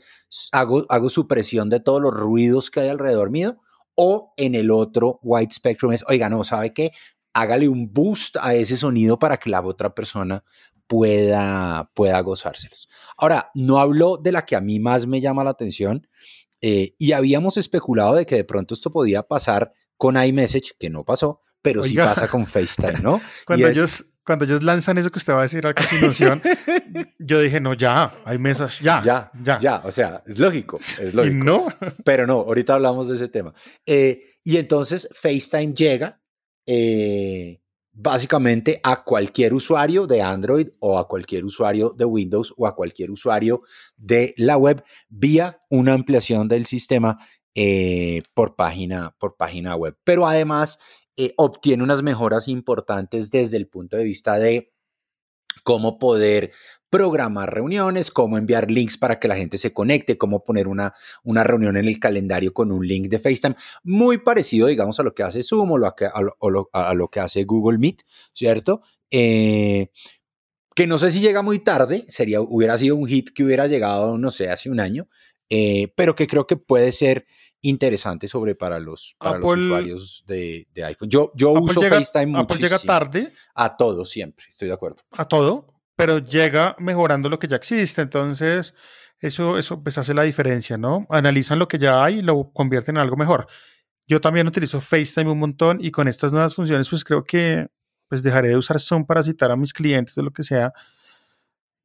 hago, 0.54 0.86
hago 0.88 1.10
supresión 1.10 1.70
de 1.70 1.82
todos 1.82 2.02
los 2.02 2.14
ruidos 2.14 2.72
que 2.72 2.82
hay 2.82 2.90
alrededor 2.90 3.32
mío. 3.32 3.58
O 3.96 4.34
en 4.38 4.56
el 4.56 4.72
otro, 4.72 5.20
White 5.24 5.54
Spectrum 5.56 5.92
es, 5.92 6.06
oiga, 6.08 6.30
no, 6.30 6.46
¿sabe 6.46 6.74
qué? 6.74 6.94
Hágale 7.34 7.68
un 7.68 7.92
boost 7.94 8.38
a 8.42 8.54
ese 8.56 8.76
sonido 8.76 9.20
para 9.20 9.38
que 9.38 9.50
la 9.50 9.62
otra 9.62 9.94
persona 9.94 10.44
pueda, 10.88 11.92
pueda 11.94 12.20
gozárselos. 12.22 12.90
Ahora, 13.18 13.52
no 13.54 13.80
hablo 13.80 14.18
de 14.18 14.32
la 14.32 14.46
que 14.46 14.56
a 14.56 14.62
mí 14.62 14.80
más 14.80 15.06
me 15.06 15.22
llama 15.22 15.44
la 15.44 15.52
atención 15.52 16.08
eh, 16.62 16.96
y 16.98 17.12
habíamos 17.12 17.58
especulado 17.58 18.16
de 18.16 18.26
que 18.26 18.36
de 18.36 18.44
pronto 18.44 18.74
esto 18.74 18.92
podía 18.92 19.24
pasar 19.24 19.72
con 19.98 20.22
iMessage, 20.22 20.74
que 20.80 20.90
no 20.90 21.04
pasó, 21.04 21.42
pero 21.62 21.84
sí 21.84 21.96
pasa 21.96 22.28
con 22.28 22.48
FaceTime, 22.48 23.02
¿no? 23.02 23.22
cuando, 23.46 23.68
ellos, 23.68 24.18
cuando 24.26 24.46
ellos 24.46 24.64
lanzan 24.64 24.98
eso 24.98 25.12
que 25.12 25.20
usted 25.20 25.34
va 25.34 25.40
a 25.40 25.44
decir 25.44 25.66
a 25.68 25.74
continuación, 25.74 26.42
yo 27.20 27.40
dije, 27.40 27.60
no, 27.60 27.74
ya, 27.74 28.14
hay 28.26 28.40
mesas, 28.40 28.80
ya, 28.80 29.02
ya, 29.04 29.32
ya, 29.44 29.60
ya, 29.60 29.82
o 29.84 29.92
sea, 29.92 30.24
es 30.26 30.40
lógico, 30.40 30.78
es 31.00 31.14
lógico. 31.14 31.36
Y 31.36 31.38
no. 31.38 31.68
Pero 32.04 32.26
no, 32.26 32.36
ahorita 32.36 32.76
hablamos 32.76 33.10
de 33.10 33.16
ese 33.16 33.28
tema. 33.28 33.54
Eh, 33.86 34.38
y 34.44 34.58
entonces 34.58 35.10
FaceTime 35.14 35.74
llega 35.74 36.22
eh, 36.66 37.62
básicamente 37.92 38.80
a 38.84 39.04
cualquier 39.04 39.54
usuario 39.54 40.08
de 40.08 40.22
Android 40.22 40.70
o 40.80 40.98
a 40.98 41.08
cualquier 41.08 41.44
usuario 41.44 41.90
de 41.90 42.06
Windows 42.06 42.54
o 42.58 42.66
a 42.66 42.76
cualquier 42.76 43.12
usuario 43.12 43.62
de 43.98 44.34
la 44.38 44.58
web 44.58 44.84
vía 45.10 45.62
una 45.70 45.94
ampliación 45.94 46.48
del 46.48 46.66
sistema 46.66 47.18
eh, 47.56 48.22
por, 48.34 48.56
página, 48.56 49.16
por 49.20 49.36
página 49.36 49.76
web. 49.76 49.98
Pero 50.04 50.28
además 50.28 50.80
eh, 51.18 51.34
obtiene 51.36 51.84
unas 51.84 52.02
mejoras 52.02 52.48
importantes 52.48 53.32
desde 53.32 53.58
el 53.58 53.68
punto 53.68 53.98
de 53.98 54.06
vista 54.06 54.40
de 54.40 54.72
cómo 55.64 56.00
poder 56.00 56.52
programar 56.90 57.54
reuniones, 57.54 58.12
cómo 58.12 58.38
enviar 58.38 58.72
links 58.72 58.98
para 58.98 59.20
que 59.20 59.28
la 59.28 59.36
gente 59.36 59.58
se 59.58 59.74
conecte, 59.74 60.18
cómo 60.18 60.44
poner 60.44 60.68
una, 60.68 60.94
una 61.24 61.44
reunión 61.44 61.78
en 61.78 61.88
el 61.88 62.00
calendario 62.00 62.54
con 62.54 62.72
un 62.72 62.88
link 62.88 63.08
de 63.08 63.20
FaceTime, 63.20 63.56
muy 63.84 64.18
parecido, 64.18 64.68
digamos, 64.68 65.00
a 65.00 65.04
lo 65.04 65.14
que 65.14 65.24
hace 65.24 65.44
Zoom 65.44 65.72
o, 65.72 65.78
lo 65.78 65.88
a, 66.74 66.94
lo, 66.94 67.08
que 67.10 67.20
hace 67.20 67.44
Google 67.44 67.78
Meet, 67.78 68.04
¿cierto? 68.34 68.82
Eh, 69.12 69.92
que 70.76 70.88
no 70.88 70.98
sé 70.98 71.12
si 71.12 71.20
llega 71.20 71.42
muy 71.42 71.60
tarde, 71.60 72.06
sería, 72.10 72.42
hubiera 72.42 72.78
sido 72.78 72.96
un 72.96 73.06
hit 73.06 73.30
que 73.32 73.44
hubiera 73.44 73.68
llegado, 73.68 74.18
no 74.18 74.32
sé, 74.32 74.50
hace 74.50 74.70
un 74.70 74.80
año, 74.80 75.08
eh, 75.50 75.92
pero 75.96 76.16
que 76.16 76.28
creo 76.28 76.48
que 76.48 76.58
puede 76.58 76.92
ser 76.92 77.26
interesante 77.62 78.28
sobre 78.28 78.56
para 78.56 78.80
los, 78.80 79.16
para 79.20 79.40
los 79.40 79.58
usuarios 79.58 80.24
de, 80.28 80.68
iPhone. 80.76 81.10
Yo, 81.10 81.32
yo 81.36 81.52
uso 81.52 81.82
FaceTime 81.82 82.40
Apple 82.40 82.58
llega 82.58 82.80
tarde. 82.80 83.32
A 83.54 83.76
todo, 83.76 84.06
siempre, 84.06 84.46
estoy 84.48 84.68
de 84.68 84.74
acuerdo. 84.74 85.04
A 85.12 85.26
todo, 85.26 85.74
pero 85.96 86.20
llega 86.20 86.76
mejorando 86.80 87.30
lo 87.30 87.40
que 87.40 87.48
ya 87.48 87.58
existe. 87.58 88.02
Entonces, 88.02 88.74
eso, 89.20 89.58
eso 89.58 89.84
pues 89.84 89.98
hace 89.98 90.14
la 90.14 90.24
diferencia, 90.24 90.78
¿no? 90.78 91.06
Analizan 91.10 91.60
lo 91.60 91.68
que 91.68 91.78
ya 91.78 92.04
hay 92.04 92.20
y 92.20 92.22
lo 92.22 92.52
convierten 92.54 92.96
en 92.96 93.02
algo 93.02 93.18
mejor. 93.18 93.48
Yo 94.08 94.22
también 94.22 94.48
utilizo 94.48 94.82
FaceTime 94.82 95.32
un 95.32 95.40
montón 95.40 95.80
y 95.82 95.92
con 95.92 96.08
estas 96.08 96.32
nuevas 96.32 96.56
funciones, 96.56 96.90
pues 96.90 97.04
creo 97.04 97.24
que 97.24 97.68
pues 98.08 98.24
dejaré 98.24 98.50
de 98.50 98.58
usar 98.58 98.80
Zoom 98.80 99.06
para 99.06 99.22
citar 99.22 99.52
a 99.52 99.56
mis 99.56 99.72
clientes 99.72 100.18
o 100.18 100.24
lo 100.24 100.32
que 100.32 100.42
sea 100.42 100.74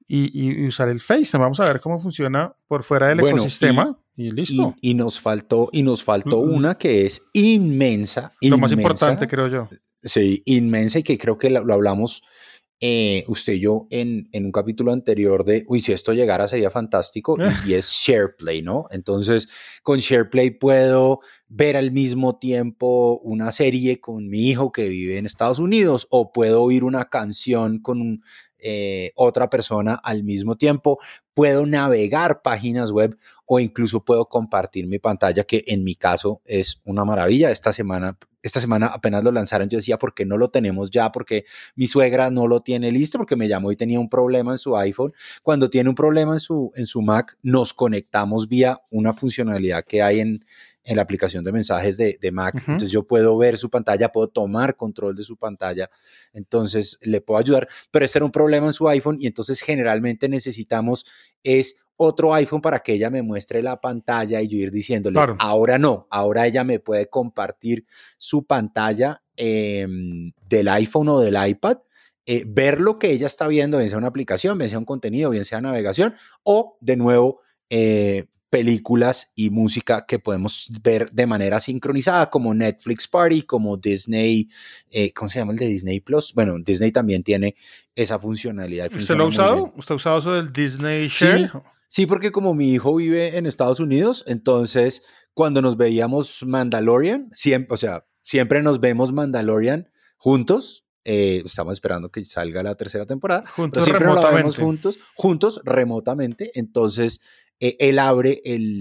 y, 0.06 0.66
usar 0.66 0.88
el 0.88 1.00
FaceTime. 1.00 1.42
Vamos 1.42 1.60
a 1.60 1.64
ver 1.64 1.80
cómo 1.80 1.98
funciona 1.98 2.54
por 2.66 2.82
fuera 2.82 3.08
del 3.08 3.20
ecosistema 3.20 3.94
y, 4.16 4.30
listo. 4.30 4.74
Y, 4.80 4.94
nos 4.94 5.20
faltó, 5.20 5.68
y 5.72 5.82
nos 5.82 6.04
faltó 6.04 6.38
una 6.38 6.76
que 6.76 7.06
es 7.06 7.26
inmensa. 7.32 8.32
Lo 8.40 8.58
más 8.58 8.72
importante, 8.72 9.26
creo 9.26 9.48
yo. 9.48 9.68
Sí, 10.02 10.42
inmensa 10.44 10.98
y 10.98 11.02
que 11.02 11.18
creo 11.18 11.38
que 11.38 11.50
lo, 11.50 11.72
hablamos 11.72 12.22
eh, 12.80 13.24
usted 13.28 13.54
y 13.54 13.60
yo 13.60 13.86
en, 13.88 14.28
en, 14.32 14.44
un 14.44 14.52
capítulo 14.52 14.92
anterior 14.92 15.44
de, 15.44 15.64
uy, 15.68 15.80
si 15.80 15.92
esto 15.92 16.12
llegara 16.12 16.46
sería 16.48 16.70
fantástico, 16.70 17.36
y, 17.38 17.70
y, 17.70 17.74
es 17.74 17.88
SharePlay, 17.88 18.60
¿no? 18.60 18.86
Entonces, 18.90 19.48
con 19.82 20.00
SharePlay 20.00 20.50
puedo 20.58 21.20
ver 21.48 21.76
al 21.78 21.92
mismo 21.92 22.38
tiempo 22.38 23.18
una 23.22 23.52
serie 23.52 24.00
con 24.00 24.28
mi 24.28 24.50
hijo 24.50 24.70
que 24.70 24.88
vive 24.88 25.16
en 25.16 25.24
Estados 25.24 25.58
Unidos, 25.58 26.06
o 26.10 26.32
puedo 26.32 26.62
oír 26.62 26.84
una 26.84 27.06
canción 27.06 27.80
con 27.80 28.02
un, 28.02 28.22
eh, 28.66 29.12
otra 29.14 29.50
persona 29.50 29.94
al 29.94 30.24
mismo 30.24 30.56
tiempo. 30.56 30.98
Puedo 31.34 31.66
navegar 31.66 32.40
páginas 32.40 32.90
web 32.90 33.18
o 33.44 33.60
incluso 33.60 34.04
puedo 34.06 34.26
compartir 34.26 34.86
mi 34.86 34.98
pantalla, 34.98 35.44
que 35.44 35.64
en 35.66 35.84
mi 35.84 35.96
caso 35.96 36.40
es 36.46 36.80
una 36.84 37.04
maravilla. 37.04 37.50
Esta 37.50 37.74
semana, 37.74 38.18
esta 38.42 38.60
semana 38.60 38.86
apenas 38.86 39.22
lo 39.22 39.32
lanzaron, 39.32 39.68
yo 39.68 39.76
decía, 39.76 39.98
¿por 39.98 40.14
qué 40.14 40.24
no 40.24 40.38
lo 40.38 40.48
tenemos 40.48 40.90
ya? 40.90 41.12
Porque 41.12 41.44
mi 41.76 41.86
suegra 41.86 42.30
no 42.30 42.48
lo 42.48 42.62
tiene 42.62 42.90
listo, 42.90 43.18
porque 43.18 43.36
me 43.36 43.48
llamó 43.48 43.70
y 43.70 43.76
tenía 43.76 44.00
un 44.00 44.08
problema 44.08 44.52
en 44.52 44.58
su 44.58 44.74
iPhone. 44.78 45.12
Cuando 45.42 45.68
tiene 45.68 45.90
un 45.90 45.94
problema 45.94 46.32
en 46.32 46.40
su, 46.40 46.72
en 46.74 46.86
su 46.86 47.02
Mac, 47.02 47.36
nos 47.42 47.74
conectamos 47.74 48.48
vía 48.48 48.80
una 48.88 49.12
funcionalidad 49.12 49.84
que 49.84 50.02
hay 50.02 50.20
en, 50.20 50.44
en 50.84 50.96
la 50.96 51.02
aplicación 51.02 51.42
de 51.44 51.52
mensajes 51.52 51.96
de, 51.96 52.30
Mac. 52.32 52.54
Entonces 52.56 52.90
yo 52.90 53.06
puedo 53.06 53.36
ver 53.38 53.56
su 53.56 53.70
pantalla, 53.70 54.12
puedo 54.12 54.28
tomar 54.28 54.76
control 54.76 55.16
de 55.16 55.22
su 55.22 55.36
pantalla, 55.36 55.88
entonces 56.32 56.98
le 57.02 57.20
puedo 57.20 57.38
ayudar, 57.38 57.68
pero 57.90 58.04
este 58.04 58.18
era 58.18 58.26
un 58.26 58.32
problema 58.32 58.66
en 58.66 58.72
su 58.72 58.88
iPhone 58.88 59.16
y 59.18 59.26
entonces 59.26 59.60
generalmente 59.60 60.28
necesitamos 60.28 61.06
es 61.42 61.76
otro 61.96 62.34
iPhone 62.34 62.60
para 62.60 62.80
que 62.80 62.94
ella 62.94 63.08
me 63.08 63.22
muestre 63.22 63.62
la 63.62 63.80
pantalla 63.80 64.42
y 64.42 64.48
yo 64.48 64.58
ir 64.58 64.70
diciéndole, 64.70 65.20
ahora 65.38 65.78
no, 65.78 66.06
ahora 66.10 66.46
ella 66.46 66.64
me 66.64 66.80
puede 66.80 67.08
compartir 67.08 67.86
su 68.18 68.44
pantalla 68.44 69.22
em, 69.36 70.32
del 70.48 70.68
iPhone 70.68 71.08
o 71.08 71.20
del 71.20 71.36
iPad. 71.46 71.78
Eh, 72.26 72.44
ver 72.46 72.80
lo 72.80 72.98
que 72.98 73.10
ella 73.10 73.26
está 73.26 73.46
viendo, 73.46 73.76
bien 73.78 73.90
sea 73.90 73.98
una 73.98 74.06
aplicación, 74.06 74.56
bien 74.56 74.70
sea 74.70 74.78
un 74.78 74.86
contenido, 74.86 75.30
bien 75.30 75.44
sea 75.44 75.60
navegación, 75.60 76.14
o 76.42 76.78
de 76.80 76.96
nuevo 76.96 77.40
eh, 77.68 78.26
películas 78.54 79.32
y 79.34 79.50
música 79.50 80.06
que 80.06 80.20
podemos 80.20 80.70
ver 80.80 81.10
de 81.10 81.26
manera 81.26 81.58
sincronizada, 81.58 82.30
como 82.30 82.54
Netflix 82.54 83.08
Party, 83.08 83.42
como 83.42 83.76
Disney, 83.76 84.48
eh, 84.92 85.12
¿cómo 85.12 85.28
se 85.28 85.40
llama 85.40 85.50
el 85.50 85.58
de 85.58 85.66
Disney 85.66 85.98
Plus? 85.98 86.32
Bueno, 86.34 86.54
Disney 86.64 86.92
también 86.92 87.24
tiene 87.24 87.56
esa 87.96 88.16
funcionalidad. 88.20 88.94
¿Usted 88.94 89.16
lo 89.16 89.24
ha 89.24 89.26
usado? 89.26 89.74
¿Usted 89.76 89.94
ha 89.94 89.96
usado 89.96 90.18
eso 90.20 90.34
del 90.34 90.52
Disney 90.52 91.08
Share? 91.08 91.50
Sí, 91.88 92.06
porque 92.06 92.30
como 92.30 92.54
mi 92.54 92.72
hijo 92.72 92.94
vive 92.94 93.36
en 93.36 93.46
Estados 93.46 93.80
Unidos, 93.80 94.22
entonces 94.28 95.04
cuando 95.32 95.60
nos 95.60 95.76
veíamos 95.76 96.44
Mandalorian, 96.46 97.30
siempre, 97.32 97.74
o 97.74 97.76
sea, 97.76 98.06
siempre 98.22 98.62
nos 98.62 98.78
vemos 98.78 99.12
Mandalorian 99.12 99.90
juntos, 100.16 100.86
eh, 101.02 101.42
estamos 101.44 101.72
esperando 101.72 102.08
que 102.08 102.24
salga 102.24 102.62
la 102.62 102.76
tercera 102.76 103.04
temporada. 103.04 103.44
Juntos 103.48 103.82
siempre 103.82 104.06
remotamente. 104.06 104.60
juntos, 104.60 104.98
juntos 105.14 105.60
remotamente. 105.64 106.50
Entonces, 106.54 107.20
eh, 107.60 107.76
él 107.78 107.98
abre 107.98 108.40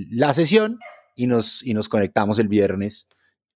la 0.10 0.34
sesión 0.34 0.80
y 1.16 1.28
nos, 1.28 1.64
y 1.64 1.74
nos 1.74 1.90
conectamos 1.90 2.40
el 2.40 2.48
viernes 2.48 3.08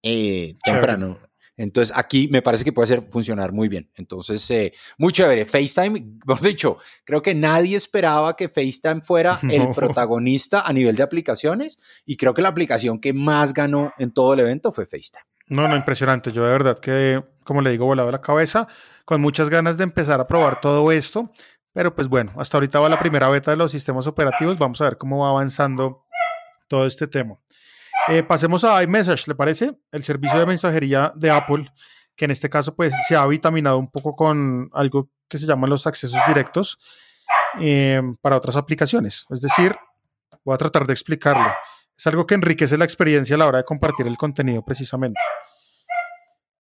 eh, 0.04 0.56
temprano. 0.64 1.20
Entonces 1.58 1.96
aquí 1.98 2.28
me 2.28 2.44
parece 2.44 2.64
que 2.64 2.72
puede 2.72 2.88
ser 2.88 3.02
funcionar 3.10 3.52
muy 3.52 3.68
bien. 3.68 3.90
Entonces, 3.96 4.50
eh, 4.52 4.74
muy 5.00 5.12
chévere. 5.12 5.44
FaceTime, 5.46 6.20
mejor 6.26 6.44
dicho, 6.44 6.78
creo 7.04 7.24
que 7.24 7.34
nadie 7.34 7.76
esperaba 7.76 8.36
que 8.36 8.48
FaceTime 8.48 9.02
fuera 9.02 9.40
el 9.52 9.70
protagonista 9.74 10.62
a 10.62 10.72
nivel 10.72 10.96
de 10.96 11.04
aplicaciones 11.04 11.80
y 12.06 12.16
creo 12.16 12.36
que 12.36 12.44
la 12.44 12.50
aplicación 12.50 13.00
que 13.00 13.12
más 13.12 13.54
ganó 13.54 13.92
en 13.98 14.12
todo 14.12 14.34
el 14.34 14.42
evento 14.42 14.72
fue 14.72 14.86
FaceTime. 14.86 15.26
No, 15.50 15.68
no, 15.68 15.76
impresionante. 15.76 16.32
Yo 16.32 16.46
de 16.46 16.52
verdad 16.52 16.78
que, 16.78 17.24
como 17.44 17.62
le 17.62 17.72
digo, 17.72 17.86
volado 17.86 18.12
la 18.12 18.22
cabeza, 18.22 18.68
con 19.06 19.22
muchas 19.22 19.50
ganas 19.50 19.78
de 19.78 19.86
empezar 19.86 20.20
a 20.20 20.28
probar 20.28 20.62
todo 20.62 20.92
esto. 20.92 21.32
Pero 21.78 21.94
pues 21.94 22.08
bueno, 22.08 22.32
hasta 22.38 22.58
ahorita 22.58 22.80
va 22.80 22.90
la 22.90 22.98
primera 22.98 23.30
beta 23.30 23.52
de 23.52 23.58
los 23.58 23.72
sistemas 23.72 24.08
operativos. 24.08 24.58
Vamos 24.58 24.82
a 24.82 24.86
ver 24.86 24.98
cómo 24.98 25.20
va 25.20 25.30
avanzando 25.30 26.00
todo 26.68 26.88
este 26.88 27.06
tema. 27.06 27.38
Eh, 28.08 28.24
pasemos 28.24 28.64
a 28.64 28.82
iMessage, 28.82 29.28
¿le 29.28 29.36
parece? 29.36 29.78
El 29.92 30.02
servicio 30.02 30.40
de 30.40 30.48
mensajería 30.48 31.14
de 31.16 31.30
Apple, 31.30 31.72
que 32.16 32.26
en 32.26 32.32
este 32.32 32.50
caso 32.50 32.76
pues 32.76 32.96
se 33.08 33.16
ha 33.16 33.24
vitaminado 33.28 33.78
un 33.78 33.92
poco 33.92 34.16
con 34.16 34.72
algo 34.74 35.12
que 35.28 35.38
se 35.38 35.46
llaman 35.46 35.70
los 35.70 35.86
accesos 35.86 36.20
directos 36.28 36.80
eh, 37.60 38.02
para 38.24 38.38
otras 38.38 38.56
aplicaciones. 38.56 39.28
Es 39.30 39.42
decir, 39.42 39.76
voy 40.44 40.56
a 40.56 40.58
tratar 40.58 40.88
de 40.88 40.94
explicarlo. 40.94 41.46
Es 41.96 42.08
algo 42.08 42.26
que 42.26 42.34
enriquece 42.34 42.76
la 42.80 42.86
experiencia 42.86 43.36
a 43.36 43.38
la 43.38 43.46
hora 43.46 43.58
de 43.60 43.66
compartir 43.66 44.08
el 44.08 44.18
contenido 44.18 44.66
precisamente. 44.66 45.20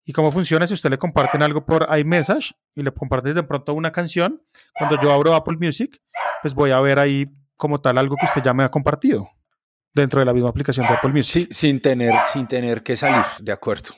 ¿Y 0.09 0.13
cómo 0.13 0.31
funciona 0.31 0.65
si 0.65 0.73
usted 0.73 0.89
le 0.89 0.97
comparten 0.97 1.43
algo 1.43 1.65
por 1.65 1.85
iMessage 1.99 2.53
y 2.73 2.81
le 2.81 2.93
comparten 2.93 3.35
de 3.35 3.43
pronto 3.43 3.73
una 3.73 3.91
canción? 3.91 4.41
Cuando 4.79 4.97
yo 5.01 5.11
abro 5.11 5.35
Apple 5.35 5.57
Music, 5.59 6.01
pues 6.41 6.53
voy 6.53 6.71
a 6.71 6.79
ver 6.79 6.97
ahí 6.97 7.25
como 7.57 7.81
tal 7.81 7.97
algo 7.97 8.15
que 8.15 8.25
usted 8.25 8.41
ya 8.41 8.53
me 8.53 8.63
ha 8.63 8.71
compartido 8.71 9.29
dentro 9.93 10.21
de 10.21 10.25
la 10.25 10.33
misma 10.33 10.47
aplicación 10.47 10.87
de 10.87 10.93
Apple 10.93 11.11
Music. 11.11 11.47
Sí, 11.49 11.53
sin 11.53 11.81
tener, 11.81 12.13
sin 12.31 12.47
tener 12.47 12.83
que 12.83 12.95
salir, 12.95 13.21
de 13.41 13.51
acuerdo. 13.51 13.89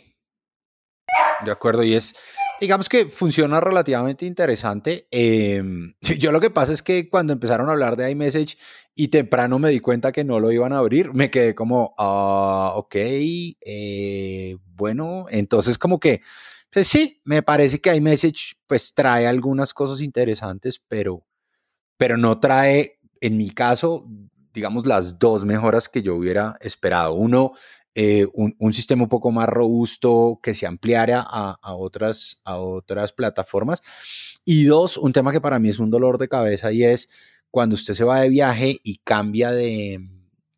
De 1.45 1.51
acuerdo, 1.51 1.83
y 1.83 1.93
es, 1.93 2.15
digamos 2.59 2.89
que 2.89 3.05
funciona 3.05 3.59
relativamente 3.59 4.25
interesante. 4.25 5.07
Em, 5.11 5.93
yo 6.19 6.31
lo 6.31 6.39
que 6.39 6.49
pasa 6.49 6.73
es 6.73 6.81
que 6.81 7.09
cuando 7.09 7.33
empezaron 7.33 7.69
a 7.69 7.73
hablar 7.73 7.95
de 7.95 8.09
iMessage 8.11 8.57
y 8.95 9.07
temprano 9.09 9.59
me 9.59 9.69
di 9.69 9.79
cuenta 9.79 10.11
que 10.11 10.23
no 10.23 10.39
lo 10.39 10.51
iban 10.51 10.73
a 10.73 10.79
abrir, 10.79 11.13
me 11.13 11.31
quedé 11.31 11.55
como, 11.55 11.93
ah, 11.97 12.73
ok, 12.75 12.95
eh, 12.95 14.57
bueno, 14.75 15.25
entonces 15.29 15.77
como 15.77 15.99
que, 15.99 16.21
pues 16.69 16.87
sí, 16.87 17.21
me 17.23 17.41
parece 17.41 17.79
que 17.79 17.95
iMessage 17.95 18.55
pues 18.67 18.93
trae 18.93 19.25
algunas 19.27 19.73
cosas 19.73 20.01
interesantes, 20.01 20.79
pero, 20.87 21.25
pero 21.97 22.17
no 22.17 22.39
trae, 22.39 22.99
en 23.21 23.37
mi 23.37 23.51
caso, 23.51 24.05
digamos, 24.53 24.85
las 24.85 25.19
dos 25.19 25.45
mejoras 25.45 25.89
que 25.89 26.01
yo 26.01 26.15
hubiera 26.15 26.57
esperado. 26.61 27.13
Uno, 27.13 27.53
eh, 28.01 28.25
un, 28.33 28.71
sistema 28.71 29.03
un 29.03 29.09
poco 29.09 29.29
más 29.29 29.49
robusto 29.49 30.39
que 30.41 30.53
se 30.53 30.65
ampliara 30.65 31.19
a, 31.19 31.75
otras, 31.75 32.39
a 32.45 32.55
otras 32.55 33.11
plataformas. 33.11 33.81
Y 34.45 34.63
dos, 34.63 34.95
un 34.95 35.11
tema 35.11 35.33
que 35.33 35.41
para 35.41 35.59
mí 35.59 35.67
es 35.67 35.79
un 35.79 35.89
dolor 35.89 36.17
de 36.17 36.29
cabeza 36.29 36.71
y 36.71 36.85
es 36.85 37.09
cuando 37.51 37.75
usted 37.75 37.93
se 37.93 38.05
va 38.05 38.21
de 38.21 38.29
viaje 38.29 38.79
y 38.85 38.99
cambia 38.99 39.51
de, 39.51 39.99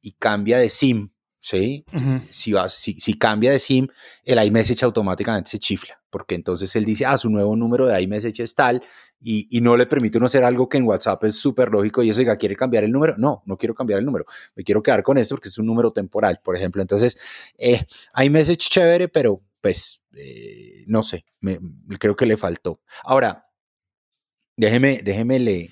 y 0.04 0.12
cambia 0.20 0.60
de 0.60 0.70
SIM, 0.70 1.10
¿sí? 1.40 1.84
si, 2.30 2.52
va, 2.52 2.70
si, 2.70 3.00
si, 3.00 3.16
cambia 3.16 3.50
de 3.50 3.58
SIM, 3.58 3.88
el 4.24 4.46
iMessage 4.46 4.84
automáticamente 4.84 5.50
se 5.50 5.58
chifla. 5.58 6.00
porque 6.12 6.36
entonces 6.36 6.76
él 6.76 6.86
dice, 6.86 7.08
ah, 7.08 7.18
su 7.18 7.32
nuevo 7.32 7.56
número 7.56 7.88
de 7.88 8.00
iMessage 8.04 8.44
es 8.44 8.54
tal, 8.54 8.84
y, 9.22 9.62
no 9.62 9.78
le 9.78 9.86
permite 9.86 10.18
uno 10.18 10.26
hacer 10.26 10.44
algo 10.44 10.68
que 10.68 10.78
en 10.78 10.86
WhatsApp 10.86 11.24
es 11.26 11.36
súper 11.36 11.70
lógico 11.70 12.02
y 12.02 12.10
eso, 12.10 12.20
diga, 12.20 12.38
¿quiere 12.38 12.56
cambiar 12.56 12.84
el 12.84 12.92
número? 12.92 13.16
No, 13.18 13.44
no 13.46 13.58
quiero 13.58 13.76
cambiar 13.76 14.00
el 14.00 14.06
número, 14.06 14.26
me 14.56 14.64
quiero 14.64 14.82
quedar 14.82 15.04
con 15.04 15.18
esto 15.18 15.36
porque 15.36 15.50
es 15.50 15.58
un 15.58 15.68
número 15.68 15.92
temporal, 15.92 16.40
por 16.44 16.56
ejemplo. 16.56 16.82
Entonces, 16.82 17.20
eh, 17.58 17.86
iMessage 18.24 18.70
chévere, 18.70 19.08
pero 19.08 19.42
pues, 19.62 20.02
eh, 20.16 20.84
no 20.88 21.04
sé, 21.04 21.26
creo 22.00 22.16
que 22.16 22.26
le 22.26 22.38
faltó. 22.38 22.82
Ahora, 23.04 23.48
déjeme, 24.58 25.02
déjeme 25.04 25.40
le, 25.40 25.70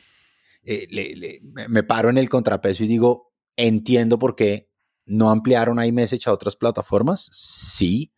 eh, 0.64 0.88
le, 0.90 1.42
me 1.42 1.84
paro 1.84 2.10
en 2.10 2.18
el 2.18 2.30
contrapeso 2.30 2.84
y 2.84 2.88
digo, 2.88 3.34
entiendo 3.56 4.20
por 4.20 4.36
qué 4.36 4.70
no 5.06 5.32
ampliaron 5.32 5.84
iMessage 5.84 6.28
a 6.28 6.34
otras 6.34 6.56
plataformas. 6.56 7.30
Sí, 7.32 8.14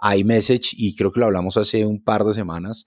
iMessage, 0.00 0.74
y 0.76 0.94
creo 0.94 1.10
que 1.10 1.20
lo 1.20 1.26
hablamos 1.26 1.56
hace 1.56 1.84
un 1.84 2.02
par 2.02 2.24
de 2.24 2.32
semanas, 2.32 2.86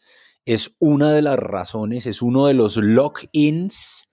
es 0.49 0.75
una 0.79 1.13
de 1.13 1.21
las 1.21 1.37
razones, 1.37 2.07
es 2.07 2.23
uno 2.23 2.47
de 2.47 2.55
los 2.55 2.75
lock-ins 2.77 4.11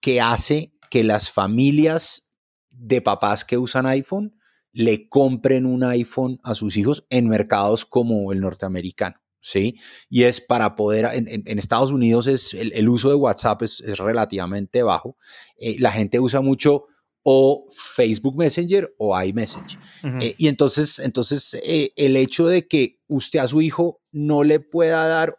que 0.00 0.22
hace 0.22 0.72
que 0.88 1.04
las 1.04 1.28
familias 1.28 2.32
de 2.70 3.02
papás 3.02 3.44
que 3.44 3.58
usan 3.58 3.84
iPhone 3.84 4.40
le 4.72 5.06
compren 5.10 5.66
un 5.66 5.84
iPhone 5.84 6.40
a 6.42 6.54
sus 6.54 6.78
hijos 6.78 7.06
en 7.10 7.28
mercados 7.28 7.84
como 7.84 8.32
el 8.32 8.40
norteamericano. 8.40 9.16
¿sí? 9.42 9.76
Y 10.08 10.22
es 10.22 10.40
para 10.40 10.76
poder, 10.76 11.10
en, 11.12 11.58
Estados 11.58 11.90
Unidos 11.90 12.26
es, 12.26 12.54
el, 12.54 12.88
uso 12.88 13.10
de 13.10 13.16
WhatsApp 13.16 13.60
es, 13.60 13.82
relativamente 13.98 14.82
bajo. 14.82 15.18
Eh, 15.58 15.76
la 15.78 15.92
gente 15.92 16.20
usa 16.20 16.40
mucho 16.40 16.86
o 17.22 17.66
Facebook 17.70 18.38
Messenger 18.38 18.94
o 18.96 19.20
iMessage. 19.20 19.78
Eh, 20.22 20.36
y 20.38 20.48
entonces, 20.48 21.00
entonces 21.00 21.52
eh, 21.62 21.92
el 21.96 22.16
hecho 22.16 22.46
de 22.46 22.66
que 22.66 23.02
usted 23.08 23.40
a 23.40 23.48
su 23.48 23.60
hijo 23.60 24.00
no 24.10 24.42
le 24.42 24.60
pueda 24.60 25.06
dar 25.06 25.36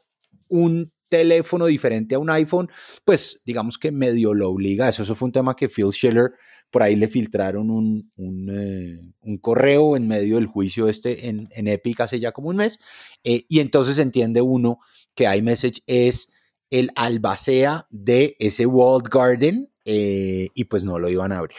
un 0.50 0.92
teléfono 1.10 1.66
diferente 1.66 2.16
a 2.16 2.20
un 2.20 2.30
iPhone, 2.30 2.70
pues 3.06 3.42
digamos 3.46 3.78
que 3.78 3.92
medio 3.92 4.34
lo 4.34 4.50
obliga. 4.50 4.90
Eso, 4.90 5.04
eso 5.04 5.16
fue 5.16 5.28
un 5.28 5.32
tema 5.32 5.56
que 5.56 5.70
Phil 5.70 5.92
Schiller 5.92 6.32
por 6.70 6.84
ahí 6.84 6.96
le 6.96 7.08
filtraron 7.08 7.70
un, 7.70 8.12
un, 8.18 9.16
un 9.22 9.38
correo 9.38 9.96
en 9.96 10.08
medio 10.08 10.36
del 10.36 10.48
juicio 10.48 10.90
este 10.90 11.30
en, 11.30 11.48
en, 11.52 11.68
Epic 11.70 12.02
hace 12.02 12.20
ya 12.20 12.34
como 12.34 12.50
un 12.50 12.58
mes. 12.58 12.80
y 13.24 13.60
entonces 13.60 13.98
entiende 14.00 14.42
uno 14.42 14.80
que 15.16 15.34
iMessage 15.34 15.82
es 15.88 16.34
el 16.70 16.92
albacea 16.96 17.88
de 17.90 18.36
ese 18.40 18.66
walled 18.66 19.10
garden 19.10 19.72
eh, 19.86 20.50
y 20.54 20.66
pues 20.66 20.84
no 20.84 21.00
lo 21.00 21.10
iban 21.10 21.32
a 21.32 21.40
abrir. 21.40 21.58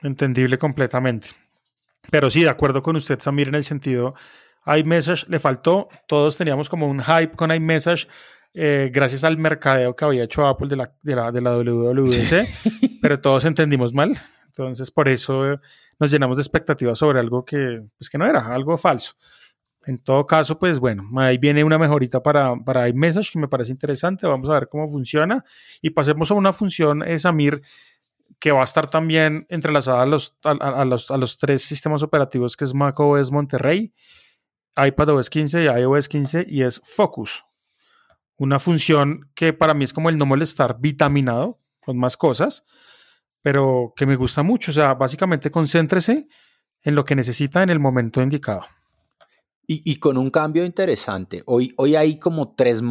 Entendible 0.00 0.58
completamente. 0.58 1.28
Pero 2.10 2.30
sí, 2.30 2.42
de 2.42 2.48
acuerdo 2.48 2.82
con 2.82 2.96
usted, 2.96 3.18
Samir, 3.18 3.48
en 3.48 3.56
el 3.56 3.64
sentido, 3.64 4.14
iMessage 4.76 5.28
le 5.28 5.38
faltó, 5.38 5.88
todos 6.06 6.36
teníamos 6.36 6.68
como 6.68 6.86
un 6.86 7.02
hype 7.02 7.36
con 7.36 7.52
iMessage, 7.52 8.08
eh, 8.54 8.90
gracias 8.92 9.24
al 9.24 9.38
mercadeo 9.38 9.94
que 9.94 10.04
había 10.04 10.24
hecho 10.24 10.46
Apple 10.46 10.68
de 10.68 10.76
la, 10.76 10.92
de 11.02 11.16
la, 11.16 11.32
de 11.32 11.40
la 11.40 11.56
WWDC, 11.56 13.00
pero 13.00 13.20
todos 13.20 13.44
entendimos 13.46 13.94
mal. 13.94 14.12
Entonces, 14.46 14.90
por 14.90 15.08
eso 15.08 15.52
eh, 15.52 15.60
nos 16.00 16.10
llenamos 16.10 16.36
de 16.36 16.42
expectativas 16.42 16.98
sobre 16.98 17.20
algo 17.20 17.44
que, 17.44 17.84
pues, 17.96 18.10
que 18.10 18.18
no 18.18 18.26
era, 18.26 18.48
algo 18.48 18.76
falso. 18.76 19.12
En 19.86 19.98
todo 19.98 20.26
caso, 20.26 20.58
pues 20.58 20.80
bueno, 20.80 21.08
ahí 21.16 21.38
viene 21.38 21.64
una 21.64 21.78
mejorita 21.78 22.22
para, 22.22 22.54
para 22.56 22.88
iMessage 22.88 23.30
que 23.32 23.38
me 23.38 23.48
parece 23.48 23.70
interesante. 23.70 24.26
Vamos 24.26 24.48
a 24.50 24.54
ver 24.54 24.68
cómo 24.68 24.90
funciona. 24.90 25.44
Y 25.80 25.90
pasemos 25.90 26.30
a 26.30 26.34
una 26.34 26.52
función, 26.52 27.02
es 27.02 27.22
Samir, 27.22 27.62
que 28.38 28.52
va 28.52 28.60
a 28.60 28.64
estar 28.64 28.90
también 28.90 29.46
entrelazada 29.48 30.02
a 30.02 30.06
los, 30.06 30.36
a, 30.42 30.84
los, 30.84 31.10
a 31.10 31.16
los 31.16 31.38
tres 31.38 31.62
sistemas 31.62 32.02
operativos 32.02 32.56
que 32.56 32.64
es 32.64 32.74
macOS 32.74 33.30
Monterrey, 33.30 33.92
iPadOS 34.78 35.30
15 35.30 35.64
y 35.64 35.66
iOS 35.66 36.08
15 36.08 36.46
y 36.48 36.62
es 36.62 36.80
Focus. 36.84 37.44
Una 38.36 38.58
función 38.58 39.30
que 39.34 39.52
para 39.52 39.74
mí 39.74 39.84
es 39.84 39.92
como 39.92 40.08
el 40.08 40.18
no 40.18 40.24
molestar 40.24 40.78
vitaminado 40.80 41.58
con 41.80 41.98
más 41.98 42.16
cosas, 42.16 42.64
pero 43.42 43.92
que 43.96 44.06
me 44.06 44.16
gusta 44.16 44.42
mucho. 44.42 44.70
O 44.70 44.74
sea, 44.74 44.94
básicamente 44.94 45.50
concéntrese 45.50 46.28
en 46.82 46.94
lo 46.94 47.04
que 47.04 47.16
necesita 47.16 47.62
en 47.62 47.70
el 47.70 47.80
momento 47.80 48.22
indicado. 48.22 48.64
Y, 49.70 49.96
con 49.96 50.16
un 50.16 50.30
cambio 50.30 50.64
interesante. 50.64 51.42
Hoy, 51.44 51.74
hoy, 51.76 51.94
hay 51.94 52.18
como 52.18 52.54
tres, 52.54 52.82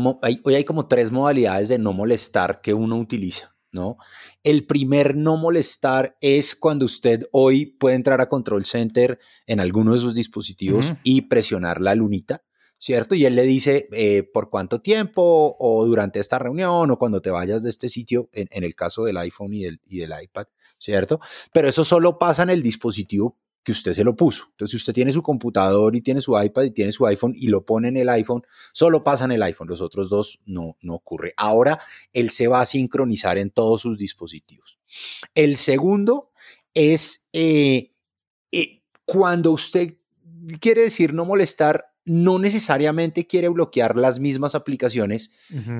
hoy 0.43 0.53
hay 0.53 0.63
como 0.63 0.87
tres 0.87 1.11
modalidades 1.11 1.69
de 1.69 1.79
no 1.79 1.91
molestar 1.91 2.61
que 2.61 2.75
uno 2.75 2.97
utiliza. 2.97 3.56
¿No? 3.77 3.97
El 4.43 4.65
primer 4.65 5.15
no 5.15 5.37
molestar 5.37 6.17
es 6.19 6.55
cuando 6.55 6.85
usted 6.85 7.27
hoy 7.31 7.67
puede 7.67 7.95
entrar 7.95 8.19
a 8.21 8.27
Control 8.27 8.65
Center 8.65 9.19
en 9.45 9.59
alguno 9.59 9.93
de 9.93 9.99
sus 9.99 10.15
dispositivos 10.15 10.93
y 11.03 11.21
presionar 11.21 11.79
la 11.79 11.93
lunita, 11.93 12.43
¿cierto? 12.79 13.13
Y 13.13 13.25
él 13.25 13.35
le 13.35 13.43
dice 13.43 13.87
eh, 13.91 14.23
por 14.23 14.49
cuánto 14.49 14.81
tiempo 14.81 15.55
o 15.59 15.85
durante 15.85 16.19
esta 16.19 16.39
reunión 16.39 16.89
o 16.89 16.97
cuando 16.97 17.21
te 17.21 17.29
vayas 17.29 17.61
de 17.61 17.69
este 17.69 17.87
sitio, 17.87 18.29
en, 18.33 18.47
en 18.49 18.63
el 18.63 18.73
caso 18.73 19.03
del 19.03 19.17
iPhone 19.17 19.53
y 19.53 19.63
del, 19.63 19.79
y 19.85 19.99
del 19.99 20.11
iPad, 20.19 20.47
¿cierto? 20.79 21.19
Pero 21.53 21.69
eso 21.69 21.83
solo 21.83 22.17
pasa 22.17 22.41
en 22.41 22.49
el 22.49 22.63
dispositivo 22.63 23.37
que 23.67 23.73
usted 23.73 23.91
se 23.91 24.05
lo 24.05 24.15
puso. 24.15 24.45
Entonces, 24.51 24.71
si 24.71 24.77
usted 24.77 24.93
tiene 24.93 25.11
su 25.11 25.21
computador 25.21 25.93
y 25.93 25.99
tiene 25.99 26.21
su 26.21 26.41
iPad 26.41 26.63
y 26.63 26.71
tiene 26.71 26.93
su 26.93 27.05
iPhone 27.05 27.33
y 27.35 27.47
lo 27.47 27.65
pone 27.65 27.89
en 27.89 27.97
el 27.97 28.07
iPhone, 28.07 28.41
solo 28.71 29.03
pasa 29.03 29.25
en 29.25 29.33
el 29.33 29.43
iPhone, 29.43 29.67
los 29.67 29.81
otros 29.81 30.09
dos 30.09 30.39
no, 30.45 30.77
no 30.79 30.95
ocurre. 30.95 31.33
Ahora, 31.35 31.77
él 32.13 32.29
se 32.29 32.47
va 32.47 32.61
a 32.61 32.65
sincronizar 32.65 33.37
en 33.37 33.49
todos 33.49 33.81
sus 33.81 33.97
dispositivos. 33.97 34.79
El 35.35 35.57
segundo 35.57 36.31
es 36.73 37.25
eh, 37.33 37.91
eh, 38.53 38.83
cuando 39.03 39.51
usted 39.51 39.95
quiere 40.61 40.83
decir 40.83 41.13
no 41.13 41.25
molestar, 41.25 41.91
no 42.07 42.39
necesariamente 42.39 43.27
quiere 43.27 43.49
bloquear 43.49 43.97
las 43.97 44.17
mismas 44.19 44.55
aplicaciones 44.55 45.33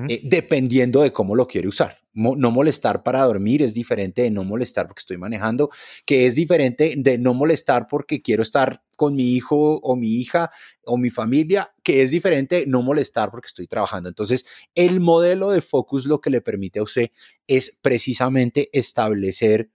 eh, 0.08 0.20
dependiendo 0.24 1.00
de 1.00 1.10
cómo 1.10 1.34
lo 1.34 1.48
quiere 1.48 1.68
usar. 1.68 1.96
no 2.12 2.50
molestar 2.50 3.02
para 3.02 3.24
dormir 3.24 3.62
es 3.62 3.72
diferente 3.72 4.22
de 4.22 4.30
no 4.30 4.44
molestar 4.44 4.86
porque 4.86 5.00
estoy 5.00 5.16
manejando, 5.16 5.70
que 6.04 6.26
es 6.26 6.34
diferente 6.34 6.94
de 6.98 7.16
no 7.16 7.32
molestar 7.32 7.86
porque 7.88 8.20
quiero 8.20 8.42
estar 8.42 8.82
con 8.94 9.16
mi 9.16 9.34
hijo 9.34 9.78
o 9.78 9.96
mi 9.96 10.16
hija 10.20 10.50
o 10.84 10.98
mi 10.98 11.08
familia, 11.08 11.74
que 11.82 12.02
es 12.02 12.10
diferente 12.10 12.56
de 12.56 12.66
no 12.66 12.82
molestar 12.82 13.30
porque 13.30 13.46
estoy 13.46 13.66
trabajando. 13.66 14.10
Entonces, 14.10 14.44
el 14.74 15.00
modelo 15.00 15.50
de 15.50 15.62
focus 15.62 16.04
lo 16.04 16.20
que 16.20 16.28
le 16.28 16.42
permite 16.42 16.80
a 16.80 16.82
usted 16.82 17.10
es 17.46 17.78
precisamente 17.80 18.68
establecer 18.72 19.70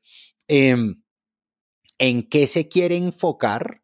em, 0.47 1.01
en 1.97 2.29
qué 2.29 2.45
se 2.45 2.67
quiere 2.67 2.97
enfocar, 2.97 3.81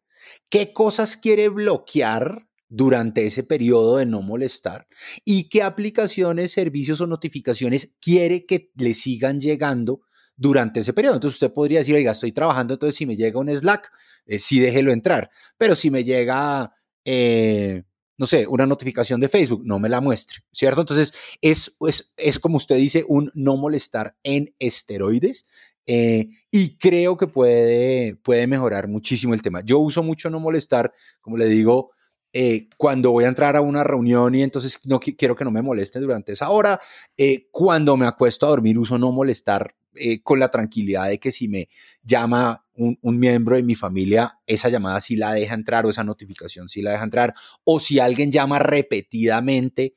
qué 0.48 0.72
cosas 0.72 1.16
quiere 1.16 1.48
bloquear 1.48 2.49
durante 2.70 3.26
ese 3.26 3.42
periodo 3.42 3.96
de 3.96 4.06
no 4.06 4.22
molestar 4.22 4.86
y 5.24 5.48
qué 5.48 5.62
aplicaciones, 5.62 6.52
servicios 6.52 7.00
o 7.00 7.06
notificaciones 7.06 7.96
quiere 8.00 8.46
que 8.46 8.70
le 8.76 8.94
sigan 8.94 9.40
llegando 9.40 10.02
durante 10.36 10.80
ese 10.80 10.92
periodo. 10.92 11.16
Entonces 11.16 11.34
usted 11.34 11.52
podría 11.52 11.80
decir, 11.80 11.96
oiga, 11.96 12.12
estoy 12.12 12.32
trabajando, 12.32 12.74
entonces 12.74 12.96
si 12.96 13.06
me 13.06 13.16
llega 13.16 13.40
un 13.40 13.54
Slack, 13.54 13.90
eh, 14.24 14.38
sí 14.38 14.60
déjelo 14.60 14.92
entrar, 14.92 15.30
pero 15.58 15.74
si 15.74 15.90
me 15.90 16.04
llega, 16.04 16.72
eh, 17.04 17.82
no 18.16 18.26
sé, 18.26 18.46
una 18.46 18.66
notificación 18.66 19.20
de 19.20 19.28
Facebook, 19.28 19.62
no 19.66 19.80
me 19.80 19.88
la 19.88 20.00
muestre, 20.00 20.38
¿cierto? 20.52 20.82
Entonces 20.82 21.12
es, 21.40 21.76
es, 21.80 22.14
es 22.16 22.38
como 22.38 22.56
usted 22.56 22.76
dice, 22.76 23.04
un 23.08 23.32
no 23.34 23.56
molestar 23.56 24.16
en 24.22 24.54
esteroides. 24.60 25.44
Eh, 25.86 26.28
y 26.52 26.76
creo 26.76 27.16
que 27.16 27.26
puede, 27.26 28.14
puede 28.22 28.46
mejorar 28.46 28.86
muchísimo 28.86 29.34
el 29.34 29.42
tema. 29.42 29.62
Yo 29.64 29.80
uso 29.80 30.04
mucho 30.04 30.30
no 30.30 30.38
molestar, 30.38 30.92
como 31.20 31.36
le 31.36 31.46
digo, 31.46 31.90
eh, 32.32 32.68
cuando 32.76 33.10
voy 33.10 33.24
a 33.24 33.28
entrar 33.28 33.56
a 33.56 33.60
una 33.60 33.82
reunión 33.82 34.36
y 34.36 34.42
entonces 34.42 34.78
no 34.86 35.00
quiero 35.00 35.34
que 35.34 35.44
no 35.44 35.50
me 35.50 35.62
moleste 35.62 35.98
durante 35.98 36.32
esa 36.32 36.50
hora, 36.50 36.78
eh, 37.16 37.48
cuando 37.50 37.96
me 37.96 38.06
acuesto 38.06 38.46
a 38.46 38.50
dormir 38.50 38.78
uso 38.78 38.98
no 38.98 39.10
molestar 39.10 39.74
eh, 39.94 40.22
con 40.22 40.38
la 40.38 40.48
tranquilidad 40.48 41.08
de 41.08 41.18
que 41.18 41.32
si 41.32 41.48
me 41.48 41.68
llama 42.04 42.64
un, 42.74 42.98
miembro 43.02 43.56
de 43.56 43.64
mi 43.64 43.74
familia, 43.74 44.38
esa 44.46 44.68
llamada 44.68 45.00
sí 45.00 45.16
la 45.16 45.34
deja 45.34 45.54
entrar 45.54 45.84
o 45.84 45.90
esa 45.90 46.04
notificación 46.04 46.68
sí 46.68 46.82
la 46.82 46.92
deja 46.92 47.04
entrar, 47.04 47.34
o 47.64 47.80
si 47.80 47.98
alguien 47.98 48.30
llama 48.30 48.60
repetidamente, 48.60 49.96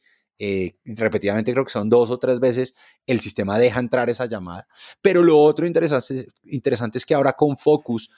repetidamente 0.84 1.54
creo 1.54 1.64
que 1.64 1.72
son 1.72 1.88
dos 1.88 2.10
o 2.10 2.20
tres 2.20 2.42
veces, 2.42 2.76
el 3.06 3.22
sistema 3.22 3.58
deja 3.58 3.80
entrar 3.80 4.10
esa 4.10 4.26
llamada. 4.26 4.68
Pero 5.02 5.24
lo 5.24 5.38
otro 5.38 5.66
interesante, 5.66 6.28
interesante 6.44 6.98
es 6.98 7.06
que 7.06 7.14
ahora 7.14 7.34
con 7.34 7.56
Focus, 7.56 8.10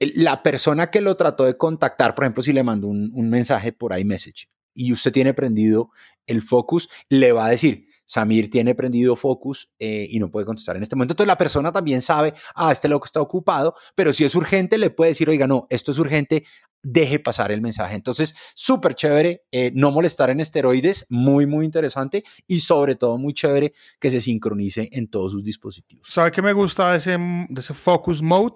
la 0.00 0.42
persona 0.42 0.90
que 0.90 1.00
lo 1.00 1.16
trató 1.16 1.44
de 1.44 1.56
contactar, 1.56 2.14
por 2.14 2.24
ejemplo, 2.24 2.42
si 2.42 2.52
le 2.52 2.62
mandó 2.62 2.88
un, 2.88 3.30
mensaje 3.30 3.72
por 3.72 3.98
iMessage 3.98 4.48
y 4.74 4.92
usted 4.92 5.12
tiene 5.12 5.32
prendido 5.32 5.90
el 6.26 6.42
focus, 6.42 6.88
le 7.08 7.32
va 7.32 7.46
a 7.46 7.50
decir, 7.50 7.86
Samir 8.04 8.50
tiene 8.50 8.74
prendido 8.74 9.16
focus 9.16 9.72
eh, 9.78 10.06
y 10.08 10.20
no 10.20 10.30
puede 10.30 10.46
contestar 10.46 10.76
en 10.76 10.82
este 10.82 10.94
momento. 10.94 11.12
Entonces 11.12 11.28
la 11.28 11.38
persona 11.38 11.72
también 11.72 12.02
sabe, 12.02 12.34
ah, 12.54 12.70
este 12.70 12.88
loco 12.88 13.04
está 13.04 13.20
ocupado, 13.20 13.74
pero 13.94 14.12
si 14.12 14.24
es 14.24 14.34
urgente, 14.34 14.78
le 14.78 14.90
puede 14.90 15.10
decir, 15.10 15.28
oiga, 15.28 15.46
no, 15.46 15.66
esto 15.70 15.90
es 15.90 15.98
urgente, 15.98 16.44
deje 16.82 17.18
pasar 17.18 17.50
el 17.50 17.60
mensaje. 17.60 17.96
Entonces, 17.96 18.36
súper 18.54 18.94
chévere, 18.94 19.44
eh, 19.50 19.72
no 19.74 19.90
molestar 19.90 20.30
en 20.30 20.38
esteroides, 20.38 21.06
muy, 21.08 21.46
muy 21.46 21.64
interesante 21.64 22.22
y 22.46 22.60
sobre 22.60 22.94
todo 22.94 23.18
muy 23.18 23.34
chévere 23.34 23.72
que 23.98 24.10
se 24.10 24.20
sincronice 24.20 24.88
en 24.92 25.08
todos 25.08 25.32
sus 25.32 25.42
dispositivos. 25.42 26.06
¿Sabe 26.08 26.30
qué 26.30 26.42
me 26.42 26.52
gusta 26.52 26.94
ese, 26.94 27.18
de 27.18 27.60
ese 27.60 27.74
focus 27.74 28.22
mode? 28.22 28.54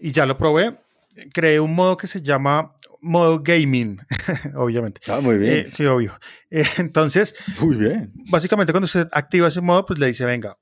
Y 0.00 0.12
ya 0.12 0.26
lo 0.26 0.36
probé. 0.36 0.78
creé 1.32 1.58
un 1.60 1.74
modo 1.74 1.96
que 1.96 2.06
se 2.06 2.22
llama 2.22 2.74
modo 3.00 3.40
gaming, 3.40 3.98
obviamente. 4.56 5.00
Ah, 5.08 5.20
muy 5.20 5.38
bien. 5.38 5.66
Eh, 5.66 5.70
sí, 5.72 5.84
obvio. 5.86 6.18
Eh, 6.50 6.64
entonces, 6.78 7.34
muy 7.60 7.76
bien. 7.76 8.12
Básicamente, 8.30 8.72
cuando 8.72 8.86
usted 8.86 9.08
activa 9.12 9.48
ese 9.48 9.60
modo, 9.60 9.86
pues 9.86 9.98
le 9.98 10.06
dice, 10.06 10.24
venga, 10.24 10.58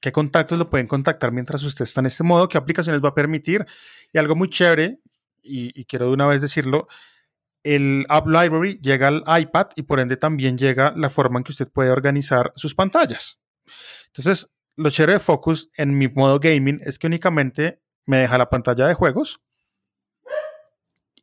¿qué 0.00 0.12
contactos 0.12 0.58
lo 0.58 0.70
pueden 0.70 0.86
contactar 0.86 1.32
mientras 1.32 1.62
usted 1.62 1.84
está 1.84 2.00
en 2.00 2.06
este 2.06 2.24
modo? 2.24 2.48
¿Qué 2.48 2.58
aplicaciones 2.58 3.02
va 3.02 3.10
a 3.10 3.14
permitir? 3.14 3.66
Y 4.12 4.18
algo 4.18 4.34
muy 4.36 4.48
chévere, 4.48 5.00
y, 5.42 5.78
y 5.78 5.84
quiero 5.84 6.06
de 6.06 6.12
una 6.12 6.26
vez 6.26 6.40
decirlo, 6.40 6.88
el 7.62 8.06
App 8.08 8.26
Library 8.28 8.78
llega 8.80 9.08
al 9.08 9.24
iPad 9.26 9.68
y 9.74 9.82
por 9.82 9.98
ende 9.98 10.16
también 10.16 10.56
llega 10.56 10.92
la 10.94 11.10
forma 11.10 11.38
en 11.38 11.44
que 11.44 11.52
usted 11.52 11.68
puede 11.68 11.90
organizar 11.90 12.52
sus 12.54 12.74
pantallas. 12.74 13.40
Entonces, 14.06 14.50
lo 14.76 14.90
chévere 14.90 15.14
de 15.14 15.18
Focus 15.18 15.70
en 15.76 15.98
mi 15.98 16.08
modo 16.08 16.38
gaming 16.38 16.80
es 16.84 16.98
que 16.98 17.06
únicamente 17.06 17.80
me 18.06 18.18
deja 18.18 18.38
la 18.38 18.48
pantalla 18.48 18.86
de 18.86 18.94
juegos 18.94 19.40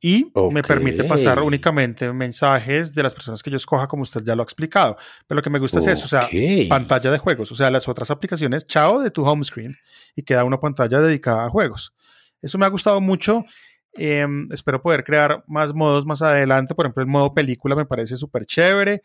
y 0.04 0.30
me 0.52 0.62
permite 0.62 1.06
pasar 1.06 1.40
únicamente 1.40 2.12
mensajes 2.12 2.94
de 2.94 3.04
las 3.04 3.14
personas 3.14 3.42
que 3.42 3.50
yo 3.50 3.56
escoja, 3.56 3.88
como 3.88 4.04
usted 4.04 4.22
ya 4.22 4.36
lo 4.36 4.42
ha 4.42 4.44
explicado. 4.44 4.98
Pero 5.26 5.38
lo 5.38 5.42
que 5.42 5.50
me 5.50 5.60
gusta 5.60 5.80
es 5.80 5.88
eso, 5.88 6.06
o 6.06 6.08
sea, 6.10 6.28
pantalla 6.68 7.10
de 7.10 7.18
juegos, 7.18 7.54
o 7.54 7.56
sea, 7.56 7.72
las 7.72 7.88
otras 7.88 8.12
aplicaciones, 8.12 8.68
chao 8.68 9.00
de 9.00 9.12
tu 9.12 9.26
home 9.26 9.46
screen 9.46 9.78
y 10.14 10.24
queda 10.24 10.44
una 10.44 10.60
pantalla 10.60 11.00
dedicada 11.00 11.46
a 11.46 11.50
juegos. 11.50 11.94
Eso 12.42 12.58
me 12.58 12.66
ha 12.66 12.70
gustado 12.70 13.00
mucho. 13.00 13.46
Em, 13.94 14.50
espero 14.52 14.82
poder 14.82 15.06
crear 15.06 15.46
más 15.48 15.74
modos 15.74 16.06
más 16.06 16.22
adelante. 16.22 16.76
Por 16.76 16.86
ejemplo, 16.86 17.04
el 17.04 17.10
modo 17.10 17.34
película 17.34 17.74
me 17.74 17.86
parece 17.86 18.18
súper 18.18 18.46
chévere 18.46 19.04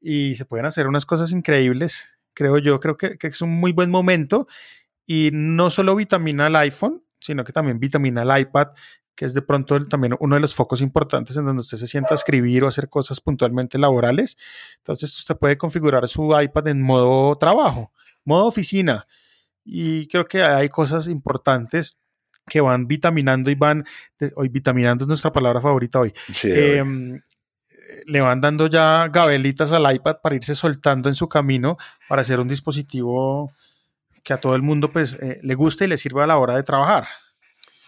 y 0.00 0.34
se 0.34 0.44
pueden 0.44 0.66
hacer 0.66 0.88
unas 0.88 1.06
cosas 1.06 1.30
increíbles. 1.30 2.18
Creo 2.34 2.58
yo, 2.58 2.80
creo 2.80 2.96
que, 2.96 3.16
que 3.16 3.28
es 3.28 3.42
un 3.42 3.50
muy 3.50 3.70
buen 3.70 3.90
momento 3.90 4.48
y 5.06 5.30
no 5.32 5.70
solo 5.70 5.94
vitamina 5.94 6.48
el 6.48 6.56
iPhone, 6.56 7.04
sino 7.22 7.44
que 7.44 7.52
también 7.52 7.78
vitamina 7.78 8.22
el 8.22 8.40
iPad, 8.40 8.68
que 9.14 9.24
es 9.24 9.34
de 9.34 9.42
pronto 9.42 9.78
también 9.86 10.16
uno 10.20 10.34
de 10.34 10.40
los 10.40 10.54
focos 10.54 10.80
importantes 10.80 11.36
en 11.36 11.44
donde 11.44 11.60
usted 11.60 11.78
se 11.78 11.86
sienta 11.86 12.14
a 12.14 12.16
escribir 12.16 12.64
o 12.64 12.68
hacer 12.68 12.88
cosas 12.88 13.20
puntualmente 13.20 13.78
laborales. 13.78 14.36
Entonces 14.78 15.16
usted 15.18 15.36
puede 15.36 15.56
configurar 15.56 16.06
su 16.08 16.38
iPad 16.38 16.68
en 16.68 16.82
modo 16.82 17.36
trabajo, 17.36 17.92
modo 18.24 18.46
oficina. 18.46 19.06
Y 19.64 20.08
creo 20.08 20.26
que 20.26 20.42
hay 20.42 20.68
cosas 20.68 21.06
importantes 21.06 21.98
que 22.46 22.60
van 22.60 22.88
vitaminando 22.88 23.50
y 23.50 23.54
van, 23.54 23.84
hoy 24.34 24.48
vitaminando 24.48 25.04
es 25.04 25.08
nuestra 25.08 25.30
palabra 25.30 25.60
favorita 25.60 26.00
hoy. 26.00 26.12
Em, 26.42 27.20
le 28.06 28.20
van 28.20 28.40
dando 28.40 28.66
ya 28.66 29.08
gabelitas 29.12 29.70
al 29.72 29.94
iPad 29.94 30.16
para 30.22 30.34
irse 30.34 30.54
soltando 30.54 31.08
en 31.08 31.14
su 31.14 31.28
camino 31.28 31.76
para 32.08 32.22
hacer 32.22 32.40
un 32.40 32.48
dispositivo 32.48 33.52
que 34.22 34.32
a 34.32 34.40
todo 34.40 34.54
el 34.54 34.62
mundo 34.62 34.92
pues 34.92 35.18
eh, 35.20 35.38
le 35.42 35.54
guste 35.54 35.84
y 35.84 35.88
le 35.88 35.98
sirva 35.98 36.24
a 36.24 36.26
la 36.26 36.38
hora 36.38 36.56
de 36.56 36.62
trabajar. 36.62 37.06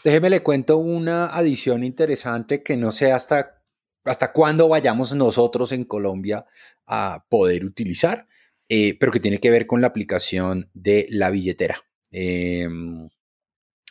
Déjeme 0.02 0.30
le 0.30 0.42
cuento 0.42 0.76
una 0.76 1.26
adición 1.26 1.82
interesante 1.84 2.62
que 2.62 2.76
no 2.76 2.92
sé 2.92 3.12
hasta, 3.12 3.62
hasta 4.04 4.32
cuándo 4.32 4.68
vayamos 4.68 5.14
nosotros 5.14 5.72
en 5.72 5.84
Colombia 5.84 6.44
a 6.86 7.24
poder 7.30 7.64
utilizar, 7.64 8.26
eh, 8.68 8.98
pero 8.98 9.12
que 9.12 9.20
tiene 9.20 9.40
que 9.40 9.50
ver 9.50 9.66
con 9.66 9.80
la 9.80 9.86
aplicación 9.86 10.70
de 10.74 11.06
la 11.10 11.30
billetera. 11.30 11.82
Em, 12.10 13.08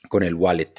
con 0.08 0.24
el 0.24 0.36
wallet. 0.36 0.74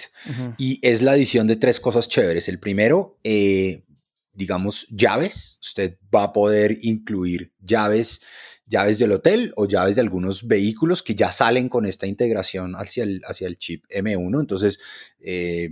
Y 0.58 0.78
es 0.86 1.02
la 1.02 1.12
adición 1.12 1.46
de 1.46 1.56
tres 1.56 1.80
cosas 1.80 2.08
chéveres. 2.08 2.48
El 2.48 2.60
primero, 2.60 3.18
eh, 3.24 3.84
digamos, 4.32 4.86
llaves. 4.90 5.58
Usted 5.60 5.98
va 6.14 6.24
a 6.24 6.32
poder 6.32 6.78
incluir 6.82 7.52
llaves 7.58 8.22
llaves 8.66 8.98
del 8.98 9.12
hotel 9.12 9.52
o 9.56 9.66
llaves 9.66 9.96
de 9.96 10.00
algunos 10.00 10.46
vehículos 10.46 11.02
que 11.02 11.14
ya 11.14 11.32
salen 11.32 11.68
con 11.68 11.86
esta 11.86 12.06
integración 12.06 12.74
hacia 12.74 13.04
el, 13.04 13.20
hacia 13.26 13.46
el 13.46 13.58
chip 13.58 13.84
M1. 13.90 14.40
Entonces, 14.40 14.80
eh, 15.20 15.68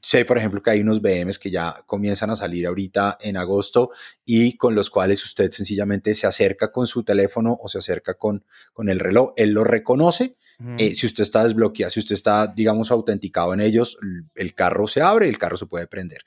sé, 0.00 0.24
por 0.24 0.38
ejemplo, 0.38 0.62
que 0.62 0.70
hay 0.70 0.80
unos 0.80 1.00
BMs 1.00 1.38
que 1.38 1.50
ya 1.50 1.82
comienzan 1.86 2.30
a 2.30 2.36
salir 2.36 2.66
ahorita 2.66 3.18
en 3.20 3.36
agosto 3.36 3.90
y 4.24 4.56
con 4.56 4.74
los 4.74 4.90
cuales 4.90 5.24
usted 5.24 5.50
sencillamente 5.52 6.14
se 6.14 6.26
acerca 6.26 6.72
con 6.72 6.86
su 6.86 7.04
teléfono 7.04 7.58
o 7.60 7.68
se 7.68 7.78
acerca 7.78 8.14
con, 8.14 8.44
con 8.72 8.88
el 8.88 8.98
reloj. 8.98 9.32
Él 9.36 9.50
lo 9.50 9.64
reconoce. 9.64 10.36
Eh, 10.78 10.94
si 10.94 11.06
usted 11.06 11.22
está 11.22 11.42
desbloqueado, 11.42 11.90
si 11.90 11.98
usted 11.98 12.14
está, 12.14 12.46
digamos, 12.46 12.92
autenticado 12.92 13.52
en 13.52 13.60
ellos, 13.60 13.98
el 14.36 14.54
carro 14.54 14.86
se 14.86 15.00
abre 15.00 15.26
y 15.26 15.28
el 15.28 15.36
carro 15.36 15.56
se 15.56 15.66
puede 15.66 15.88
prender. 15.88 16.20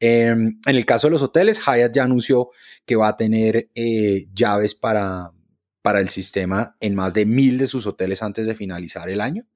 Em, 0.00 0.58
en 0.64 0.76
el 0.76 0.86
caso 0.86 1.08
de 1.08 1.10
los 1.10 1.20
hoteles, 1.20 1.60
Hyatt 1.60 1.94
ya 1.94 2.04
anunció 2.04 2.52
que 2.86 2.96
va 2.96 3.08
a 3.08 3.16
tener 3.18 3.68
eh, 3.74 4.28
llaves 4.32 4.74
para, 4.74 5.32
para 5.82 6.00
el 6.00 6.08
sistema 6.08 6.76
en 6.80 6.94
más 6.94 7.12
de 7.12 7.26
mil 7.26 7.58
de 7.58 7.66
sus 7.66 7.86
hoteles 7.86 8.22
antes 8.22 8.46
de 8.46 8.54
finalizar 8.54 9.10
el 9.10 9.20
año. 9.20 9.46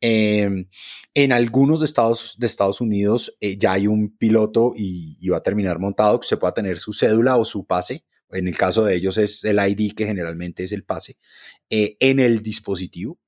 Em, 0.00 0.68
en 1.14 1.32
algunos 1.32 1.80
de 1.80 1.86
Estados, 1.86 2.36
de 2.38 2.46
Estados 2.46 2.80
Unidos 2.82 3.34
eh, 3.40 3.56
ya 3.56 3.72
hay 3.72 3.86
un 3.86 4.14
piloto 4.16 4.74
y, 4.76 5.26
va 5.28 5.38
a 5.38 5.42
terminar 5.42 5.78
montado 5.78 6.20
que 6.20 6.28
se 6.28 6.36
pueda 6.36 6.52
tener 6.52 6.78
su 6.78 6.92
cédula 6.92 7.36
o 7.36 7.44
su 7.44 7.66
pase. 7.66 8.04
En 8.30 8.48
el 8.48 8.56
caso 8.56 8.84
de 8.84 8.96
ellos 8.96 9.18
es 9.18 9.44
el 9.44 9.58
ID, 9.58 9.94
que 9.94 10.04
generalmente 10.04 10.64
es 10.64 10.72
el 10.72 10.82
pase, 10.82 11.16
eh, 11.70 11.96
en 12.00 12.18
el 12.18 12.42
dispositivo. 12.42 13.20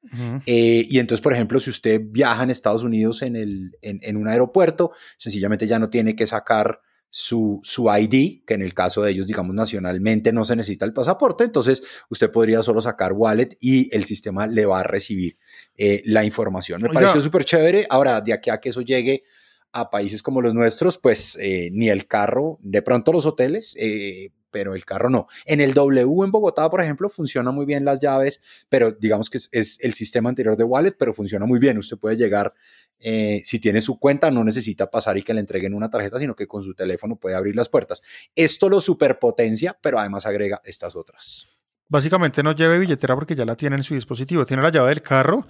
Eh, 0.45 0.85
y 0.89 0.99
entonces, 0.99 1.23
por 1.23 1.33
ejemplo, 1.33 1.61
si 1.61 1.71
usted 1.71 2.01
viaja 2.05 2.43
en 2.43 2.51
Estados 2.51 2.83
Unidos 2.83 3.23
en, 3.23 3.37
el, 3.37 3.77
en, 3.81 4.01
en 4.03 4.17
un 4.17 4.27
aeropuerto, 4.27 4.91
sencillamente 5.17 5.69
ya 5.69 5.79
no 5.79 5.89
tiene 5.89 6.17
que 6.17 6.27
sacar 6.27 6.81
su, 7.11 7.61
su 7.63 7.89
ID, 7.91 8.45
que 8.47 8.55
en 8.55 8.63
el 8.63 8.75
caso 8.75 9.03
de 9.03 9.11
ellos, 9.11 9.27
digamos, 9.27 9.55
nacionalmente 9.55 10.33
no 10.33 10.45
se 10.45 10.57
necesita 10.57 10.85
el 10.85 10.93
pasaporte, 10.93 11.45
entonces 11.45 11.83
usted 12.11 12.31
podría 12.31 12.63
solo 12.63 12.81
sacar 12.81 13.13
wallet 13.13 13.57
y 13.61 13.95
el 13.95 14.05
sistema 14.05 14.47
le 14.47 14.67
va 14.67 14.81
a 14.81 14.83
recibir 14.83 15.39
eh, 15.77 16.03
la 16.05 16.25
información. 16.25 16.83
Me 16.83 16.91
pareció 16.91 17.21
súper 17.21 17.45
chévere. 17.45 17.87
Ahora, 17.89 18.21
de 18.21 18.33
aquí 18.33 18.51
a 18.51 18.59
que 18.59 18.69
eso 18.69 18.83
llegue 18.83 19.25
a 19.73 19.91
países 19.91 20.23
como 20.23 20.41
los 20.43 20.55
nuestros, 20.55 20.99
pues 20.99 21.37
eh, 21.41 21.71
ni 21.73 21.89
el 21.89 22.07
carro, 22.07 22.59
de 22.63 22.83
pronto 22.83 23.13
los 23.13 23.27
hoteles, 23.27 23.77
eh, 23.79 24.31
pero 24.51 24.75
el 24.75 24.85
carro 24.85 25.11
no. 25.11 25.29
En 25.45 25.61
el 25.61 25.75
W 25.75 26.25
en 26.25 26.31
Bogotá, 26.31 26.69
por 26.71 26.83
ejemplo, 26.83 27.09
funciona 27.09 27.51
muy 27.51 27.67
bien 27.67 27.85
las 27.85 28.01
llaves, 28.01 28.41
pero 28.69 28.93
digamos 28.93 29.31
que 29.31 29.39
es, 29.39 29.79
el 29.83 29.95
sistema 29.95 30.29
anterior 30.29 30.57
de 30.57 30.65
wallet, 30.65 30.97
pero 30.99 31.15
funciona 31.15 31.47
muy 31.47 31.59
bien. 31.59 31.79
Usted 31.79 31.99
puede 31.99 32.17
llegar, 32.17 32.55
eh, 32.99 33.41
si 33.45 33.59
tiene 33.59 33.81
su 33.81 33.99
cuenta, 33.99 34.31
no 34.31 34.45
necesita 34.45 34.91
pasar 34.91 35.19
y 35.19 35.23
que 35.23 35.35
le 35.35 35.41
entreguen 35.41 35.75
una 35.75 35.91
tarjeta, 35.91 36.19
sino 36.19 36.35
que 36.35 36.47
con 36.47 36.63
su 36.63 36.75
teléfono 36.75 37.17
puede 37.17 37.37
abrir 37.37 37.57
las 37.57 37.69
puertas. 37.69 38.03
Esto 38.35 38.69
lo 38.69 38.81
superpotencia, 38.81 39.79
pero 39.81 39.99
además 39.99 40.27
agrega 40.27 40.61
estas 40.65 40.97
otras. 40.97 41.49
Básicamente 41.89 42.43
no 42.43 42.53
lleve 42.53 42.79
billetera 42.79 43.15
porque 43.15 43.35
ya 43.35 43.47
la 43.47 43.57
tiene 43.57 43.77
en 43.77 43.83
su 43.83 43.95
dispositivo. 43.95 44.45
Tiene 44.45 44.63
la 44.63 44.71
llave 44.71 44.91
del 44.91 45.03
carro, 45.03 45.47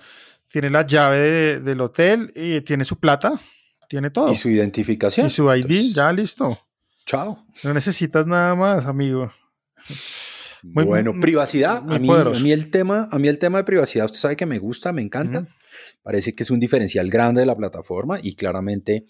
tiene 0.47 0.71
la 0.71 0.87
llave 0.87 1.61
del 1.61 1.81
hotel 1.81 2.33
y 2.35 2.61
tiene 2.61 2.85
su 2.85 2.99
plata, 2.99 3.33
tiene 3.89 4.11
todo. 4.11 4.31
Y 4.31 4.37
su 4.37 4.49
identificación. 4.49 5.27
Y 5.27 5.31
su 5.31 5.53
ID, 5.53 5.95
ya 5.95 6.13
listo. 6.13 6.68
Chao. 7.09 7.43
No 7.65 7.73
necesitas 7.73 8.27
nada 8.27 8.55
más, 8.55 8.85
amigo. 8.85 9.33
bueno, 10.63 11.15
privacidad. 11.19 11.79
a, 11.79 11.99
mí, 11.99 12.07
a, 12.11 12.25
mí, 12.25 12.53
el 12.53 12.71
tema, 12.71 13.09
a 13.11 13.19
mí 13.19 13.29
el 13.29 13.39
tema 13.39 13.57
de 13.57 13.65
privacidad, 13.65 14.05
usted 14.05 14.19
sabe 14.19 14.37
que 14.37 14.45
me 14.45 14.59
gusta, 14.59 14.93
me 14.93 15.01
encanta. 15.01 15.47
Parece 16.03 16.35
que 16.35 16.43
es 16.43 16.51
un 16.51 16.61
diferencial 16.61 17.09
grande 17.09 17.41
de 17.41 17.47
la 17.47 17.57
plataforma 17.57 18.19
y 18.23 18.35
claramente 18.35 19.07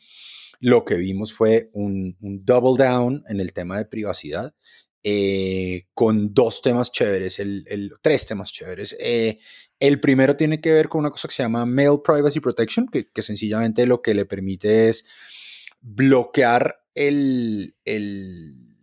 lo 0.61 0.85
que 0.85 0.95
vimos 0.95 1.33
fue 1.33 1.71
un, 1.73 2.17
double 2.21 2.83
down 2.83 3.25
en 3.27 3.41
el 3.41 3.53
tema 3.53 3.79
de 3.79 3.87
privacidad. 3.87 4.55
Eh, 5.03 5.87
con 5.93 6.33
dos 6.33 6.63
temas 6.63 6.93
chéveres, 6.93 7.41
el, 7.41 7.95
tres 8.01 8.27
temas 8.27 8.53
chéveres. 8.53 8.97
Eh, 9.01 9.41
el 9.81 9.99
primero 9.99 10.37
tiene 10.37 10.61
que 10.61 10.73
ver 10.73 10.89
con 10.89 11.01
una 11.01 11.11
cosa 11.11 11.27
que 11.27 11.35
se 11.35 11.43
llama 11.43 11.67
Mail 11.67 11.99
Privacy 12.05 12.39
Protection, 12.39 12.87
que, 12.87 13.11
que 13.11 13.23
sencillamente 13.23 13.87
lo 13.87 14.03
que 14.03 14.15
le 14.15 14.25
permite 14.25 14.89
es 14.89 15.05
bloquear 15.81 16.77
el, 16.99 17.75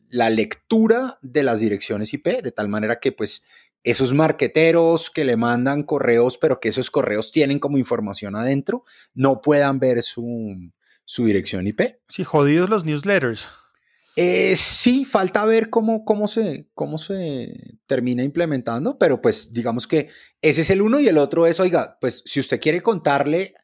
la 0.09 0.29
lectura 0.29 1.19
de 1.21 1.43
las 1.43 1.59
direcciones 1.59 2.13
IP, 2.13 2.41
de 2.41 2.51
tal 2.51 2.69
manera 2.69 2.99
que 2.99 3.11
pues 3.11 3.45
esos 3.83 4.13
marqueteros 4.13 5.11
que 5.11 5.25
le 5.25 5.37
mandan 5.37 5.83
correos, 5.83 6.37
pero 6.37 6.59
que 6.59 6.69
esos 6.69 6.89
correos 6.89 7.31
tienen 7.31 7.59
como 7.59 7.77
información 7.77 8.35
adentro, 8.35 8.83
no 9.13 9.41
puedan 9.41 9.79
ver 9.79 10.01
su, 10.01 10.71
su 11.03 11.25
dirección 11.25 11.67
IP. 11.67 11.99
Sí, 12.07 12.23
jodidos 12.23 12.69
los 12.69 12.85
newsletters. 12.85 13.49
Eh, 14.15 14.55
sí, 14.55 15.03
falta 15.03 15.43
ver 15.45 15.69
cómo, 15.69 16.05
cómo, 16.05 16.29
se, 16.29 16.69
cómo 16.73 16.97
se 16.97 17.77
termina 17.85 18.23
implementando, 18.23 18.97
pero 18.97 19.21
pues 19.21 19.51
digamos 19.53 19.87
que 19.87 20.09
ese 20.41 20.61
es 20.61 20.69
el 20.69 20.81
uno 20.81 21.01
y 21.01 21.09
el 21.09 21.17
otro 21.17 21.45
es, 21.45 21.59
oiga, 21.59 21.97
pues 21.99 22.23
si 22.25 22.39
usted 22.39 22.61
quiere 22.61 22.81
contarle 22.81 23.55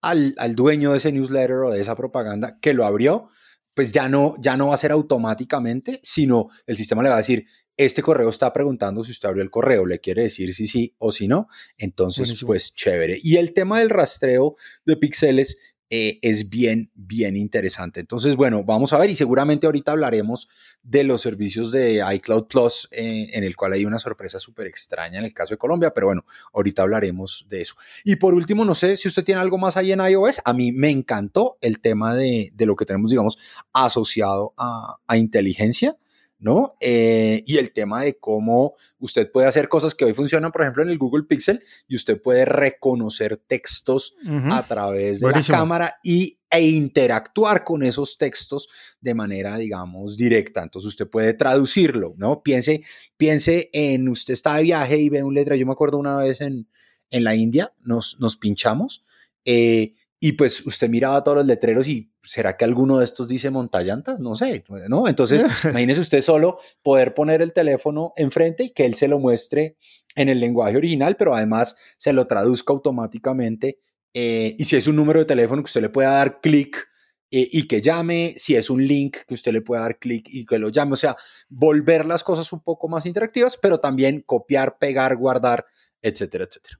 al, 0.00 0.34
al 0.38 0.54
dueño 0.54 0.92
de 0.92 0.96
ese 0.96 1.12
newsletter 1.12 1.58
o 1.58 1.70
de 1.70 1.82
esa 1.82 1.96
propaganda 1.96 2.58
que 2.60 2.72
lo 2.72 2.86
abrió, 2.86 3.28
pues 3.74 3.92
ya 3.92 4.08
no, 4.08 4.34
ya 4.40 4.56
no 4.56 4.68
va 4.68 4.74
a 4.74 4.78
ser 4.78 4.92
automáticamente, 4.92 6.00
sino 6.02 6.48
el 6.66 6.76
sistema 6.76 7.02
le 7.02 7.08
va 7.08 7.16
a 7.16 7.18
decir, 7.18 7.46
este 7.76 8.02
correo 8.02 8.28
está 8.28 8.52
preguntando 8.52 9.02
si 9.02 9.10
usted 9.12 9.28
abrió 9.28 9.42
el 9.42 9.50
correo, 9.50 9.86
le 9.86 10.00
quiere 10.00 10.24
decir 10.24 10.52
si 10.54 10.66
sí 10.66 10.94
o 10.98 11.12
si 11.12 11.28
no. 11.28 11.48
Entonces, 11.78 12.42
pues 12.44 12.74
chévere. 12.74 13.18
Y 13.22 13.36
el 13.36 13.54
tema 13.54 13.78
del 13.78 13.88
rastreo 13.88 14.56
de 14.84 14.96
píxeles 14.98 15.56
eh, 15.92 16.20
es 16.22 16.48
bien, 16.48 16.92
bien 16.94 17.36
interesante. 17.36 17.98
Entonces, 17.98 18.36
bueno, 18.36 18.62
vamos 18.62 18.92
a 18.92 18.98
ver 18.98 19.10
y 19.10 19.16
seguramente 19.16 19.66
ahorita 19.66 19.90
hablaremos 19.90 20.48
de 20.84 21.02
los 21.02 21.20
servicios 21.20 21.72
de 21.72 22.00
iCloud 22.14 22.46
Plus, 22.46 22.88
eh, 22.92 23.30
en 23.32 23.42
el 23.42 23.56
cual 23.56 23.72
hay 23.72 23.84
una 23.84 23.98
sorpresa 23.98 24.38
súper 24.38 24.68
extraña 24.68 25.18
en 25.18 25.24
el 25.24 25.34
caso 25.34 25.54
de 25.54 25.58
Colombia, 25.58 25.92
pero 25.92 26.06
bueno, 26.06 26.24
ahorita 26.52 26.82
hablaremos 26.82 27.44
de 27.48 27.62
eso. 27.62 27.74
Y 28.04 28.16
por 28.16 28.34
último, 28.34 28.64
no 28.64 28.76
sé 28.76 28.96
si 28.96 29.08
usted 29.08 29.24
tiene 29.24 29.40
algo 29.40 29.58
más 29.58 29.76
ahí 29.76 29.90
en 29.90 30.00
iOS. 30.00 30.40
A 30.44 30.52
mí 30.52 30.70
me 30.70 30.90
encantó 30.90 31.58
el 31.60 31.80
tema 31.80 32.14
de, 32.14 32.52
de 32.54 32.66
lo 32.66 32.76
que 32.76 32.86
tenemos, 32.86 33.10
digamos, 33.10 33.36
asociado 33.72 34.54
a, 34.56 34.98
a 35.08 35.16
inteligencia. 35.16 35.96
¿No? 36.40 36.74
Eh, 36.80 37.44
y 37.46 37.58
el 37.58 37.72
tema 37.72 38.02
de 38.02 38.18
cómo 38.18 38.74
usted 38.98 39.30
puede 39.30 39.46
hacer 39.46 39.68
cosas 39.68 39.94
que 39.94 40.06
hoy 40.06 40.14
funcionan, 40.14 40.50
por 40.50 40.62
ejemplo, 40.62 40.82
en 40.82 40.88
el 40.88 40.98
Google 40.98 41.24
Pixel, 41.24 41.62
y 41.86 41.96
usted 41.96 42.20
puede 42.20 42.44
reconocer 42.44 43.36
textos 43.36 44.16
a 44.26 44.62
través 44.66 45.20
de 45.20 45.30
la 45.30 45.42
cámara 45.42 46.00
y, 46.02 46.38
e 46.50 46.62
interactuar 46.62 47.62
con 47.62 47.84
esos 47.84 48.18
textos 48.18 48.68
de 49.00 49.14
manera, 49.14 49.56
digamos, 49.56 50.16
directa. 50.16 50.62
Entonces 50.62 50.88
usted 50.88 51.06
puede 51.06 51.34
traducirlo, 51.34 52.14
¿no? 52.16 52.42
Piense, 52.42 52.82
piense 53.16 53.70
en, 53.72 54.08
usted 54.08 54.34
está 54.34 54.56
de 54.56 54.64
viaje 54.64 54.96
y 54.98 55.08
ve 55.10 55.22
un 55.22 55.34
letra, 55.34 55.54
yo 55.54 55.66
me 55.66 55.72
acuerdo 55.72 55.98
una 55.98 56.16
vez 56.16 56.40
en, 56.40 56.66
en 57.10 57.24
la 57.24 57.36
India, 57.36 57.72
nos, 57.80 58.18
nos 58.18 58.36
pinchamos. 58.36 59.04
Eh, 59.44 59.94
y 60.22 60.32
pues 60.32 60.66
usted 60.66 60.90
miraba 60.90 61.22
todos 61.24 61.38
los 61.38 61.46
letreros 61.46 61.88
y 61.88 62.12
¿será 62.22 62.58
que 62.58 62.66
alguno 62.66 62.98
de 62.98 63.06
estos 63.06 63.26
dice 63.26 63.48
montallantas? 63.48 64.20
No 64.20 64.34
sé, 64.34 64.62
¿no? 64.88 65.08
Entonces, 65.08 65.42
imagínese 65.64 66.02
usted 66.02 66.20
solo 66.20 66.58
poder 66.82 67.14
poner 67.14 67.40
el 67.40 67.54
teléfono 67.54 68.12
enfrente 68.16 68.64
y 68.64 68.70
que 68.70 68.84
él 68.84 68.94
se 68.94 69.08
lo 69.08 69.18
muestre 69.18 69.78
en 70.14 70.28
el 70.28 70.38
lenguaje 70.38 70.76
original, 70.76 71.16
pero 71.16 71.34
además 71.34 71.76
se 71.96 72.12
lo 72.12 72.26
traduzca 72.26 72.74
automáticamente. 72.74 73.80
Eh, 74.12 74.56
y 74.58 74.64
si 74.64 74.76
es 74.76 74.86
un 74.86 74.96
número 74.96 75.20
de 75.20 75.24
teléfono 75.24 75.62
que 75.62 75.68
usted 75.68 75.80
le 75.80 75.88
pueda 75.88 76.10
dar 76.10 76.40
clic 76.42 76.86
eh, 77.30 77.48
y 77.50 77.66
que 77.66 77.80
llame, 77.80 78.34
si 78.36 78.56
es 78.56 78.68
un 78.68 78.86
link 78.86 79.18
que 79.26 79.32
usted 79.32 79.52
le 79.52 79.62
pueda 79.62 79.82
dar 79.82 79.98
clic 79.98 80.28
y 80.28 80.44
que 80.44 80.58
lo 80.58 80.68
llame, 80.68 80.92
o 80.92 80.96
sea, 80.96 81.16
volver 81.48 82.04
las 82.04 82.22
cosas 82.24 82.52
un 82.52 82.60
poco 82.60 82.88
más 82.88 83.06
interactivas, 83.06 83.56
pero 83.56 83.80
también 83.80 84.20
copiar, 84.20 84.76
pegar, 84.78 85.16
guardar, 85.16 85.64
etcétera, 86.02 86.44
etcétera. 86.44 86.78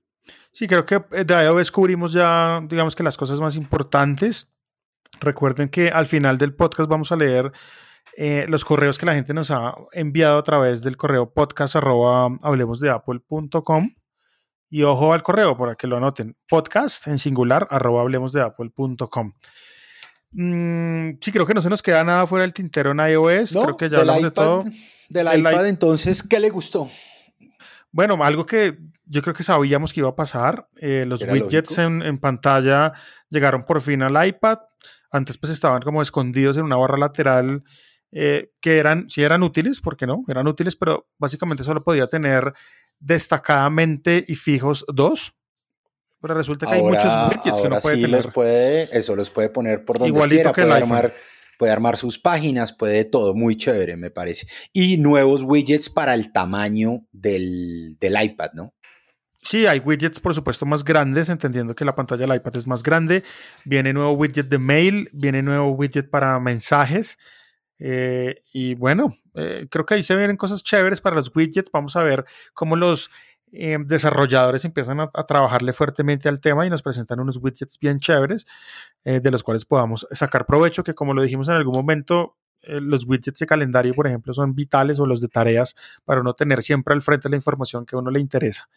Sí, 0.52 0.66
creo 0.66 0.84
que 0.84 1.00
de 1.24 1.44
iOS 1.44 1.70
cubrimos 1.70 2.12
ya, 2.12 2.60
digamos 2.68 2.94
que 2.94 3.02
las 3.02 3.16
cosas 3.16 3.40
más 3.40 3.56
importantes. 3.56 4.52
Recuerden 5.20 5.68
que 5.68 5.90
al 5.90 6.06
final 6.06 6.38
del 6.38 6.54
podcast 6.54 6.88
vamos 6.88 7.12
a 7.12 7.16
leer 7.16 7.52
eh, 8.16 8.44
los 8.48 8.64
correos 8.64 8.98
que 8.98 9.06
la 9.06 9.14
gente 9.14 9.34
nos 9.34 9.50
ha 9.50 9.74
enviado 9.92 10.38
a 10.38 10.44
través 10.44 10.82
del 10.82 10.96
correo 10.96 11.32
podcast 11.32 11.76
arroba 11.76 12.28
hablemos 12.42 12.80
de 12.80 12.90
apple.com. 12.90 13.90
Y 14.72 14.84
ojo 14.84 15.12
al 15.12 15.22
correo 15.22 15.56
para 15.56 15.74
que 15.74 15.88
lo 15.88 15.96
anoten. 15.96 16.36
Podcast 16.48 17.08
en 17.08 17.18
singular 17.18 17.66
arroba 17.70 18.02
hablemos 18.02 18.32
de 18.32 18.42
apple.com. 18.42 19.32
Mm, 20.32 21.10
sí, 21.20 21.32
creo 21.32 21.44
que 21.44 21.54
no 21.54 21.62
se 21.62 21.70
nos 21.70 21.82
queda 21.82 22.04
nada 22.04 22.26
fuera 22.26 22.42
del 22.42 22.54
tintero 22.54 22.92
en 22.92 23.00
iOS. 23.00 23.52
creo 23.52 23.76
que 23.76 23.88
ya 23.88 23.98
hablamos 23.98 24.22
de 24.22 24.30
todo. 24.30 24.64
Del 25.08 25.38
iPad, 25.38 25.66
entonces, 25.66 26.22
¿qué 26.22 26.38
le 26.38 26.50
gustó? 26.50 26.88
Bueno, 27.92 28.22
algo 28.22 28.46
que 28.46 28.78
yo 29.04 29.22
creo 29.22 29.34
que 29.34 29.42
sabíamos 29.42 29.92
que 29.92 30.00
iba 30.00 30.08
a 30.08 30.16
pasar, 30.16 30.68
eh, 30.76 31.04
los 31.06 31.22
widgets 31.22 31.78
en, 31.78 32.18
pantalla 32.18 32.92
llegaron 33.28 33.64
por 33.64 33.80
fin 33.80 34.02
al 34.02 34.26
iPad. 34.26 34.58
Antes 35.10 35.38
pues 35.38 35.52
estaban 35.52 35.82
como 35.82 36.00
escondidos 36.00 36.56
en 36.56 36.64
una 36.64 36.76
barra 36.76 36.96
lateral 36.96 37.64
eh, 38.12 38.52
que 38.60 38.78
eran, 38.78 39.08
sí 39.08 39.22
eran 39.22 39.42
útiles, 39.42 39.80
¿por 39.80 39.96
qué 39.96 40.06
no? 40.06 40.20
Eran 40.28 40.46
útiles, 40.46 40.76
pero 40.76 41.08
básicamente 41.18 41.64
solo 41.64 41.82
podía 41.82 42.06
tener 42.06 42.52
destacadamente 43.00 44.24
y 44.26 44.36
fijos 44.36 44.84
dos. 44.88 45.34
Pero 46.20 46.34
resulta 46.34 46.66
que 46.66 46.74
hay 46.74 46.82
muchos 46.82 47.12
widgets 47.30 47.60
que 47.60 47.68
no 47.68 47.78
puede 47.78 47.96
tener. 47.96 48.10
Los 48.10 48.26
puede, 48.28 48.96
eso 48.96 49.16
los 49.16 49.30
puede 49.30 49.48
poner 49.48 49.84
por 49.84 49.98
donde 49.98 50.10
Igualito 50.10 50.52
que 50.52 50.62
el 50.62 50.72
armar 50.72 51.12
puede 51.60 51.74
armar 51.74 51.98
sus 51.98 52.18
páginas, 52.18 52.72
puede 52.72 53.04
todo, 53.04 53.34
muy 53.34 53.54
chévere 53.54 53.98
me 53.98 54.10
parece. 54.10 54.46
Y 54.72 54.96
nuevos 54.96 55.42
widgets 55.42 55.90
para 55.90 56.14
el 56.14 56.32
tamaño 56.32 57.04
del, 57.12 57.98
iPad, 58.00 58.52
¿no? 58.54 58.72
Sí, 59.36 59.66
hay 59.66 59.80
widgets, 59.80 60.20
por 60.20 60.34
supuesto, 60.34 60.64
más 60.64 60.84
grandes, 60.84 61.28
entendiendo 61.28 61.74
que 61.74 61.84
la 61.84 61.94
pantalla 61.94 62.26
del 62.26 62.34
iPad 62.34 62.56
es 62.56 62.66
más 62.66 62.82
grande. 62.82 63.24
Viene 63.66 63.92
nuevo 63.92 64.12
widget 64.12 64.48
de 64.48 64.58
mail, 64.58 65.10
viene 65.12 65.42
nuevo 65.42 65.72
widget 65.72 66.08
para 66.08 66.40
mensajes. 66.40 67.18
Eh, 67.78 68.42
y 68.54 68.74
bueno, 68.74 69.14
eh, 69.34 69.66
creo 69.70 69.84
que 69.84 69.94
ahí 69.94 70.02
se 70.02 70.16
vienen 70.16 70.38
cosas 70.38 70.62
chéveres 70.62 71.02
para 71.02 71.16
los 71.16 71.30
widgets. 71.36 71.70
Vamos 71.70 71.94
a 71.94 72.02
ver 72.02 72.24
cómo 72.54 72.74
los 72.74 73.10
eh, 73.52 73.78
desarrolladores 73.84 74.64
empiezan 74.64 75.00
a, 75.00 75.08
trabajarle 75.26 75.72
fuertemente 75.72 76.28
al 76.28 76.40
tema 76.40 76.66
y 76.66 76.70
nos 76.70 76.82
presentan 76.82 77.20
unos 77.20 77.38
widgets 77.38 77.78
bien 77.78 77.98
chéveres 77.98 78.46
eh, 79.04 79.20
de 79.20 79.30
los 79.30 79.42
cuales 79.42 79.64
podamos 79.64 80.06
sacar 80.12 80.46
provecho, 80.46 80.84
que 80.84 80.94
como 80.94 81.14
lo 81.14 81.22
dijimos 81.22 81.48
en 81.48 81.54
algún 81.54 81.74
momento, 81.74 82.36
eh, 82.62 82.80
los 82.80 83.06
widgets 83.06 83.40
de 83.40 83.46
calendario, 83.46 83.94
por 83.94 84.06
ejemplo, 84.06 84.32
son 84.32 84.54
vitales 84.54 85.00
o 85.00 85.06
los 85.06 85.20
de 85.20 85.28
tareas 85.28 85.74
para 86.04 86.20
uno 86.20 86.34
tener 86.34 86.62
siempre 86.62 86.94
al 86.94 87.02
frente 87.02 87.28
la 87.28 87.36
información 87.36 87.86
que 87.86 87.96
a 87.96 87.98
uno 87.98 88.10
le 88.10 88.20
interesa. 88.20 88.68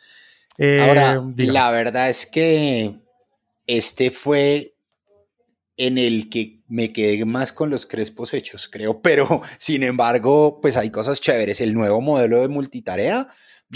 Ahora, 0.59 1.21
la 1.35 1.71
verdad 1.71 2.09
es 2.09 2.27
que 2.27 2.99
este 3.65 4.11
fue 4.11 4.75
en 5.77 5.97
el 5.97 6.29
que 6.29 6.61
me 6.67 6.93
quedé 6.93 7.25
más 7.25 7.51
con 7.51 7.69
los 7.69 7.85
crespos 7.85 8.33
hechos, 8.33 8.69
creo, 8.69 9.01
pero 9.01 9.41
sin 9.57 9.83
embargo, 9.83 10.59
pues 10.61 10.77
hay 10.77 10.89
cosas 10.89 11.21
chéveres. 11.21 11.61
El 11.61 11.73
nuevo 11.73 12.01
modelo 12.01 12.41
de 12.41 12.47
multitarea 12.47 13.27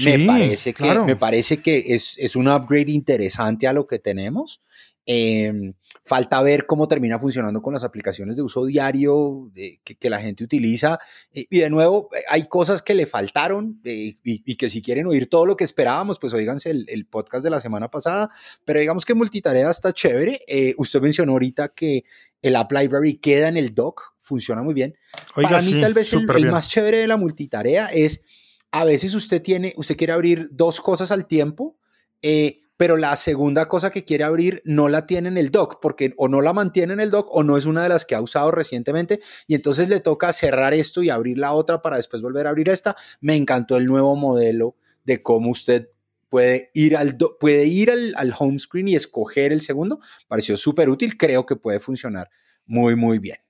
me, 0.05 0.25
parece 0.25 0.73
que, 0.73 0.99
me 0.99 1.15
parece 1.15 1.61
que 1.61 1.83
es, 1.95 2.17
es, 2.17 2.35
un 2.35 2.47
upgrade 2.47 2.91
interesante 2.91 3.67
a 3.67 3.73
lo 3.73 3.87
que 3.87 3.99
tenemos. 3.99 4.61
Em, 5.09 5.73
falta 6.03 6.41
ver 6.41 6.65
cómo 6.65 6.87
termina 6.89 7.17
funcionando 7.17 7.61
con 7.61 7.71
las 7.71 7.85
aplicaciones 7.85 8.35
de 8.35 8.43
uso 8.43 8.65
diario 8.65 9.49
que, 9.53 10.09
la 10.09 10.19
gente 10.19 10.43
utiliza. 10.43 10.99
Eh, 11.31 11.45
y 11.49 11.59
de 11.59 11.69
nuevo, 11.69 12.09
eh, 12.13 12.23
hay 12.29 12.47
cosas 12.47 12.81
que 12.81 12.93
le 12.93 13.05
faltaron 13.05 13.79
eh, 13.85 14.15
y, 14.21 14.55
que 14.55 14.67
si 14.67 14.81
quieren 14.81 15.07
oír 15.07 15.29
todo 15.29 15.45
lo 15.45 15.55
que 15.55 15.63
esperábamos, 15.63 16.19
pues 16.19 16.33
oíganse 16.33 16.71
el, 16.71 17.05
podcast 17.05 17.43
de 17.45 17.49
la 17.49 17.59
semana 17.59 17.89
pasada. 17.89 18.29
Pero 18.65 18.81
digamos 18.81 19.05
que 19.05 19.13
multitarea 19.13 19.69
está 19.69 19.93
chévere. 19.93 20.41
usted 20.77 21.01
mencionó 21.01 21.31
ahorita 21.33 21.69
que 21.69 22.03
el 22.41 22.57
App 22.57 22.71
Library 22.73 23.15
queda 23.15 23.47
en 23.47 23.55
el 23.55 23.73
dock, 23.73 24.13
funciona 24.19 24.61
muy 24.63 24.73
bien. 24.73 24.97
Para 25.33 25.61
mí 25.61 25.79
tal 25.79 25.93
vez 25.93 26.11
el, 26.11 26.27
el 26.35 26.51
más 26.51 26.67
chévere 26.67 26.97
de 26.97 27.07
la 27.07 27.15
multitarea 27.15 27.87
es 27.87 28.25
a 28.71 28.85
veces 28.85 29.13
usted 29.13 29.41
tiene, 29.41 29.73
usted 29.77 29.97
quiere 29.97 30.13
abrir 30.13 30.49
dos 30.51 30.81
cosas 30.81 31.11
al 31.11 31.27
tiempo, 31.27 31.77
eh, 32.21 32.61
pero 32.77 32.95
la 32.95 33.15
segunda 33.15 33.67
cosa 33.67 33.89
que 33.89 34.05
quiere 34.05 34.23
abrir 34.23 34.61
no 34.63 34.87
la 34.87 35.07
tiene 35.07 35.29
en 35.29 35.37
el 35.37 35.49
dock, 35.49 35.79
porque 35.81 36.13
o 36.17 36.27
no 36.27 36.41
la 36.41 36.53
mantiene 36.53 36.93
en 36.93 36.99
el 36.99 37.09
dock 37.09 37.27
o 37.31 37.43
no 37.43 37.57
es 37.57 37.65
una 37.65 37.83
de 37.83 37.89
las 37.89 38.05
que 38.05 38.15
ha 38.15 38.21
usado 38.21 38.51
recientemente, 38.51 39.19
y 39.47 39.55
entonces 39.55 39.89
le 39.89 39.99
toca 39.99 40.31
cerrar 40.31 40.73
esto 40.73 41.01
y 41.01 41.09
abrir 41.09 41.37
la 41.37 41.53
otra 41.53 41.81
para 41.81 41.97
después 41.97 42.21
volver 42.21 42.45
a 42.45 42.51
abrir 42.51 42.69
esta. 42.69 42.95
Me 43.19 43.35
encantó 43.35 43.77
el 43.77 43.85
nuevo 43.85 44.15
modelo 44.15 44.75
de 45.03 45.23
cómo 45.23 45.49
usted 45.49 45.89
puede 46.29 46.69
ir 46.73 46.97
al, 46.97 47.17
puede 47.39 47.65
ir 47.65 47.89
al, 47.89 48.13
al 48.15 48.33
home 48.37 48.59
screen 48.59 48.89
y 48.89 48.95
escoger 48.95 49.51
el 49.51 49.61
segundo. 49.61 49.99
Pareció 50.27 50.57
súper 50.57 50.89
útil, 50.89 51.17
creo 51.17 51.45
que 51.45 51.55
puede 51.55 51.79
funcionar 51.79 52.29
muy, 52.65 52.95
muy 52.95 53.17
bien. 53.17 53.46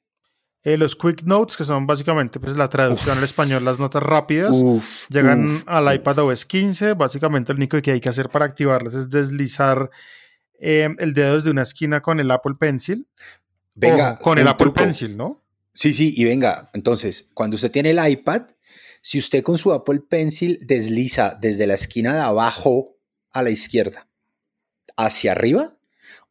Eh, 0.68 0.76
los 0.76 0.98
Quick 0.98 1.24
Notes, 1.24 1.56
que 1.56 1.64
son 1.64 1.88
básicamente 1.88 2.42
pues, 2.42 2.58
la 2.58 2.68
traducción 2.68 3.18
al 3.18 3.24
español, 3.24 3.64
las 3.64 3.80
notas 3.80 4.04
rápidas, 4.04 4.52
llegan 5.08 5.62
al 5.66 5.96
iPad 5.96 6.20
OS 6.20 6.44
15. 6.44 6.92
Básicamente, 6.92 7.54
lo 7.54 7.58
único 7.58 7.82
que 7.82 7.92
hay 7.92 8.02
que 8.02 8.10
hacer 8.10 8.28
para 8.28 8.44
activarlas 8.44 8.94
es 8.94 9.10
deslizar 9.10 9.90
em, 10.60 10.98
el 11.00 11.14
dedo 11.14 11.36
desde 11.36 11.52
una 11.52 11.62
esquina 11.62 12.02
con 12.02 12.20
el 12.20 12.30
Apple 12.30 12.56
Pencil. 12.60 13.08
Venga, 13.78 14.18
con 14.18 14.40
el 14.40 14.48
Apple 14.50 14.72
Pencil, 14.72 15.16
¿no? 15.16 15.38
Sí, 15.74 15.94
sí, 15.94 16.14
y 16.18 16.26
venga, 16.26 16.70
entonces, 16.74 17.30
cuando 17.34 17.56
usted 17.56 17.72
tiene 17.72 17.92
el 17.92 18.06
iPad, 18.06 18.48
si 19.02 19.20
usted 19.20 19.44
con 19.44 19.58
su 19.58 19.72
Apple 19.72 20.02
Pencil 20.02 20.60
desliza 20.64 21.38
desde 21.40 21.66
la 21.66 21.76
esquina 21.76 22.14
de 22.14 22.20
abajo 22.20 22.98
a 23.32 23.42
la 23.42 23.52
izquierda 23.52 24.10
hacia 24.98 25.32
arriba, 25.32 25.78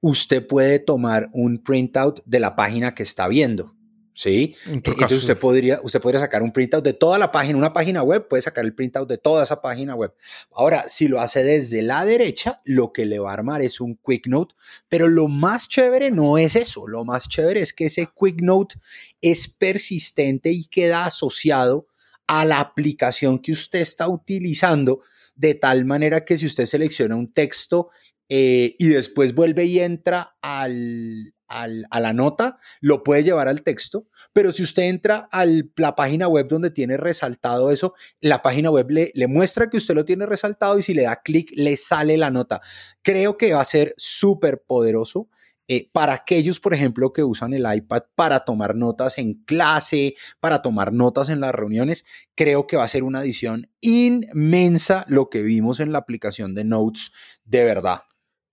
usted 0.03 0.47
puede 0.47 0.79
tomar 0.79 1.31
un 1.33 1.63
printout 1.63 2.21
de 2.27 2.39
la 2.39 2.55
página 2.55 2.95
que 2.95 3.03
está 3.03 3.29
viendo. 3.29 3.76
¿Sí? 4.17 4.57
Entonces 4.67 5.19
usted 5.19 5.37
podría, 5.37 5.79
usted 5.83 6.01
podría 6.01 6.21
sacar 6.21 6.43
un 6.43 6.51
printout 6.51 6.83
de 6.83 6.95
toda 6.95 7.19
la 7.19 7.31
página, 7.31 7.59
una 7.59 7.75
página 7.75 8.03
web, 8.03 8.27
puede 8.27 8.41
sacar 8.41 8.65
el 8.65 8.75
printout 8.75 9.07
de 9.07 9.19
toda 9.19 9.43
esa 9.43 9.61
página 9.61 9.95
web. 9.95 10.15
Ahora, 10.53 10.89
si 10.89 11.07
lo 11.07 11.21
hace 11.21 11.45
desde 11.45 11.83
la 11.83 12.05
derecha, 12.07 12.63
lo 12.65 12.95
que 12.95 13.05
le 13.05 13.19
va 13.19 13.31
a 13.31 13.35
armar 13.35 13.61
es 13.61 13.79
un 13.79 13.95
Quick 13.97 14.27
Note, 14.27 14.55
pero 14.89 15.07
lo 15.07 15.29
más 15.29 15.69
chévere 15.69 16.11
no 16.11 16.39
es 16.39 16.57
eso, 16.57 16.89
lo 16.89 17.05
más 17.05 17.29
chévere 17.29 17.61
es 17.61 17.75
que 17.75 17.87
ese 17.87 18.09
Quick 18.19 18.41
Note 18.41 18.77
es 19.21 19.49
persistente 19.49 20.51
y 20.51 20.65
queda 20.65 21.05
asociado 21.05 21.87
a 22.27 22.47
la 22.47 22.59
aplicación 22.59 23.39
que 23.39 23.53
usted 23.53 23.81
está 23.81 24.09
utilizando, 24.09 25.03
de 25.35 25.55
tal 25.55 25.85
manera 25.85 26.25
que 26.25 26.39
si 26.39 26.47
usted 26.47 26.65
selecciona 26.65 27.17
un 27.17 27.35
texto 27.35 27.91
eh, 28.31 28.75
y 28.79 28.87
después 28.87 29.35
vuelve 29.35 29.67
y 29.67 29.79
entra 29.81 30.39
al, 30.41 31.35
a 31.49 32.01
la 32.01 32.13
nota, 32.13 32.59
lo 32.81 33.03
puede 33.03 33.23
llevar 33.23 33.49
al 33.49 33.63
texto, 33.63 34.07
pero 34.33 34.53
si 34.53 34.63
usted 34.63 34.85
entra 34.85 35.29
a 35.31 35.47
la 35.77 35.95
página 35.95 36.29
web 36.29 36.49
donde 36.49 36.71
tiene 36.71 36.97
resaltado 36.97 37.71
eso, 37.71 37.95
la 38.21 38.43
página 38.43 38.71
web 38.71 38.91
le, 38.91 39.13
le 39.15 39.29
muestra 39.29 39.71
que 39.71 39.77
usted 39.77 39.95
lo 39.95 40.05
tiene 40.05 40.27
resaltado 40.27 40.79
y 40.79 40.83
si 40.83 40.95
le 40.95 41.03
da 41.03 41.23
clic 41.23 41.51
le 41.55 41.77
sale 41.77 42.17
la 42.17 42.31
nota. 42.31 42.61
Creo 43.03 43.37
que 43.37 43.53
va 43.53 43.61
a 43.61 43.65
ser 43.65 43.95
súper 43.97 44.63
poderoso. 44.67 45.29
eh, 45.69 45.91
para 45.93 46.13
aquellos, 46.15 46.61
por 46.61 46.75
ejemplo, 46.75 47.13
que 47.13 47.25
usan 47.25 47.53
el 47.53 47.67
iPad 47.73 48.03
para 48.15 48.41
tomar 48.45 48.77
notas 48.77 49.19
en 49.19 49.35
clase, 49.45 50.15
para 50.41 50.63
tomar 50.63 50.93
notas 50.93 51.29
en 51.29 51.41
las 51.41 51.55
reuniones, 51.55 52.05
creo 52.37 52.67
que 52.67 52.77
va 52.77 52.85
a 52.85 52.89
ser 52.89 53.03
una 53.03 53.21
adición 53.21 53.69
inmensa 53.81 55.05
lo 55.09 55.29
que 55.29 55.43
vimos 55.43 55.81
en 55.81 55.93
la 55.93 55.99
aplicación 55.99 56.55
de 56.55 56.65
Notes 56.65 57.13
de 57.45 57.65
verdad. 57.65 58.03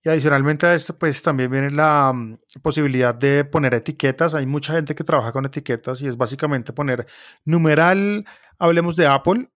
Y 0.04 0.10
adicionalmente 0.10 0.66
a 0.66 0.74
esto, 0.74 0.96
pues 0.98 1.22
también 1.22 1.50
viene 1.50 1.70
la 1.70 2.12
mm, 2.14 2.38
posibilidad 2.62 3.14
de 3.14 3.44
poner 3.44 3.72
etiquetas. 3.72 4.34
Hay 4.34 4.44
mucha 4.44 4.74
gente 4.74 4.94
que 4.94 5.02
trabaja 5.02 5.32
con 5.32 5.46
etiquetas 5.46 6.02
y 6.02 6.08
es 6.08 6.18
básicamente 6.18 6.74
poner 6.74 7.06
numeral, 7.46 8.26
hablemos 8.58 8.96
de 8.96 9.06
Apple, 9.06 9.48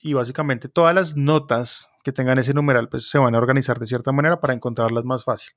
y 0.00 0.14
básicamente 0.14 0.68
todas 0.68 0.94
las 0.94 1.16
notas 1.16 1.88
que 2.04 2.12
tengan 2.12 2.38
ese 2.38 2.54
numeral, 2.54 2.88
pues 2.88 3.10
se 3.10 3.18
van 3.18 3.34
a 3.34 3.38
organizar 3.38 3.78
de 3.78 3.86
cierta 3.86 4.12
manera 4.12 4.40
para 4.40 4.54
encontrarlas 4.54 5.04
más 5.04 5.24
fácil. 5.24 5.52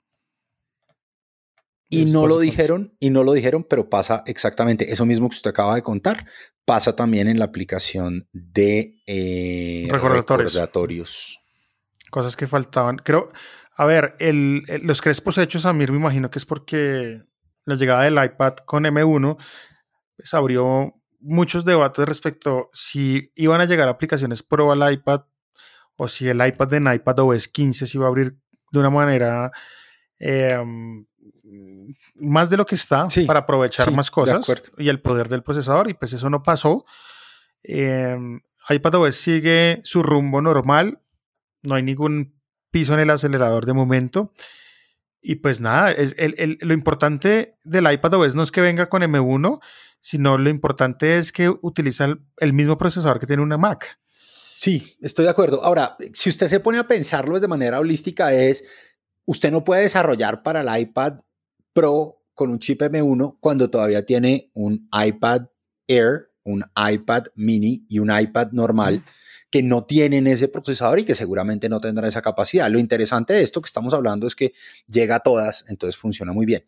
Y 1.90 2.06
no 2.06 2.26
lo 2.26 2.40
dijeron, 2.40 2.96
y 3.00 3.12
no 3.12 3.24
lo 3.24 3.34
dijeron, 3.34 3.64
pero 3.70 3.88
pasa 3.88 4.24
exactamente 4.26 4.92
eso 4.92 5.06
mismo 5.06 5.30
que 5.30 5.36
usted 5.36 5.52
acaba 5.52 5.76
de 5.76 5.84
contar. 5.84 6.26
Pasa 6.66 6.96
también 6.96 7.28
en 7.28 7.38
la 7.38 7.46
aplicación 7.46 8.28
de 8.32 8.96
eh, 9.06 9.88
recordatorios. 9.92 11.40
Cosas 12.10 12.36
que 12.36 12.48
faltaban. 12.48 12.98
Creo, 12.98 13.30
a 13.76 13.86
ver, 13.86 14.16
el, 14.20 14.64
los 14.84 15.02
crespos 15.02 15.38
hechos 15.38 15.66
a 15.66 15.74
mí 15.74 15.86
me 15.88 15.98
imagino 15.98 16.30
que 16.30 16.40
es 16.40 16.46
porque 16.46 17.24
la 17.66 17.76
llegada 17.76 18.04
del 18.04 18.24
iPad 18.24 18.56
con 18.66 18.84
M1 18.84 19.38
pues, 20.16 20.34
abrió 20.34 20.94
muchos 21.20 21.66
debates 21.66 22.08
respecto 22.08 22.70
si 22.74 23.32
iban 23.36 23.62
a 23.62 23.66
llegar 23.66 23.88
aplicaciones 23.88 24.44
Pro 24.44 24.72
al 24.72 24.94
iPad 24.94 25.22
o 25.96 26.08
si 26.08 26.28
el 26.28 26.46
iPad 26.46 26.68
de 26.68 26.96
iPad 26.96 27.20
OS 27.20 27.48
15 27.48 27.88
se 27.88 27.98
iba 27.98 28.06
a 28.06 28.10
abrir 28.10 28.38
de 28.72 28.80
una 28.80 28.90
manera 28.90 29.52
em, 30.20 31.06
más 32.16 32.50
de 32.50 32.58
lo 32.58 32.66
que 32.66 32.76
está 32.76 33.08
para 33.26 33.40
aprovechar 33.40 33.92
más 33.92 34.12
cosas 34.12 34.72
y 34.78 34.90
el 34.90 35.02
poder 35.02 35.30
del 35.30 35.44
procesador 35.44 35.90
y 35.90 35.94
pues 35.94 36.14
eso 36.14 36.30
no 36.30 36.44
pasó. 36.44 36.86
Eh, 37.64 38.18
iPadOS 38.70 39.16
sigue 39.16 39.82
su 39.84 40.04
rumbo 40.04 40.42
normal, 40.42 41.02
no 41.64 41.76
hay 41.76 41.84
ningún 41.84 42.42
piso 42.74 42.96
en 42.96 43.02
el 43.02 43.12
acelerador 43.12 43.66
de 43.66 43.74
momento. 43.74 44.34
Y 45.22 45.36
pues 45.36 45.62
nada, 45.62 45.92
es 45.92 46.16
el, 46.18 46.58
lo 46.60 46.74
importante 46.74 47.56
del 47.64 47.90
iPadOS 47.90 48.36
no 48.36 48.44
es 48.44 48.52
que 48.52 48.60
venga 48.60 48.90
con 48.90 49.04
M1, 49.04 49.62
sino 50.02 50.38
lo 50.38 50.50
importante 50.50 51.18
es 51.18 51.32
que 51.32 51.48
utiliza 51.50 52.18
el, 52.38 52.54
mismo 52.54 52.78
procesador 52.78 53.20
que 53.20 53.28
tiene 53.28 53.44
una 53.44 53.58
Mac. 53.58 54.00
Sí, 54.10 54.98
estoy 55.02 55.26
de 55.26 55.32
acuerdo. 55.32 55.64
Ahora, 55.64 55.96
si 56.14 56.30
usted 56.30 56.48
se 56.48 56.60
pone 56.60 56.80
a 56.80 56.88
pensarlo 56.88 57.40
de 57.40 57.48
manera 57.48 57.80
holística, 57.80 58.34
es, 58.34 58.66
usted 59.26 59.52
no 59.52 59.64
puede 59.64 59.84
desarrollar 59.84 60.44
para 60.44 60.62
el 60.62 60.82
iPad 60.82 61.20
Pro 61.72 62.24
con 62.34 62.50
un 62.50 62.60
chip 62.60 62.82
M1 62.82 63.38
cuando 63.40 63.70
todavía 63.70 64.06
tiene 64.06 64.52
un 64.56 64.90
iPad 64.92 65.44
Air, 65.88 66.32
un 66.44 66.66
iPad 66.76 67.26
mini 67.36 67.86
y 67.88 68.00
un 68.00 68.12
iPad 68.12 68.52
normal 68.52 69.04
que 69.54 69.62
no 69.62 69.84
tienen 69.84 70.26
ese 70.26 70.48
procesador 70.48 70.98
y 70.98 71.06
que 71.06 71.14
seguramente 71.14 71.70
no 71.70 71.80
tendrán 71.80 72.08
esa 72.08 72.24
capacidad. 72.24 72.72
Lo 72.72 72.80
interesante 72.80 73.34
de 73.34 73.44
esto 73.44 73.62
que 73.62 73.68
estamos 73.68 73.94
hablando 73.94 74.26
es 74.26 74.34
que 74.34 74.54
llega 74.88 75.18
a 75.18 75.20
todas, 75.20 75.66
entonces 75.68 75.96
funciona 75.96 76.34
muy 76.34 76.48
bien. 76.48 76.66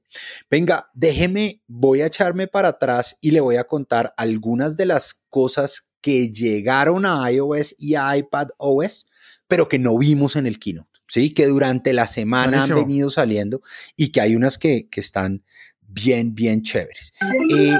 Venga, 0.52 0.91
déjeme, 0.93 1.63
voy 1.65 2.02
a 2.02 2.06
echarme 2.06 2.45
para 2.48 2.67
atrás 2.67 3.17
y 3.21 3.32
le 3.32 3.41
voy 3.41 3.56
a 3.56 3.63
contar 3.63 4.13
algunas 4.17 4.78
de 4.78 4.86
las 4.86 5.26
cosas 5.30 5.93
que 6.00 6.32
llegaron 6.32 7.08
a 7.08 7.28
iOS 7.32 7.74
y 7.80 7.95
a 7.95 8.15
iPad 8.15 8.50
OS, 8.58 9.08
pero 9.48 9.67
que 9.67 9.80
no 9.80 9.98
vimos 9.98 10.36
en 10.36 10.45
el 10.45 10.60
keynote, 10.60 11.00
¿sí? 11.08 11.34
Que 11.34 11.48
durante 11.48 11.91
la 11.91 12.06
semana 12.06 12.62
han 12.62 12.76
venido 12.76 13.10
saliendo 13.10 13.63
y 13.95 14.10
que 14.10 14.21
hay 14.21 14.36
unas 14.36 14.60
que, 14.60 14.88
están 14.95 15.43
bien, 15.82 16.36
bien 16.36 16.62
chéveres. 16.62 17.13
Eh, 17.50 17.80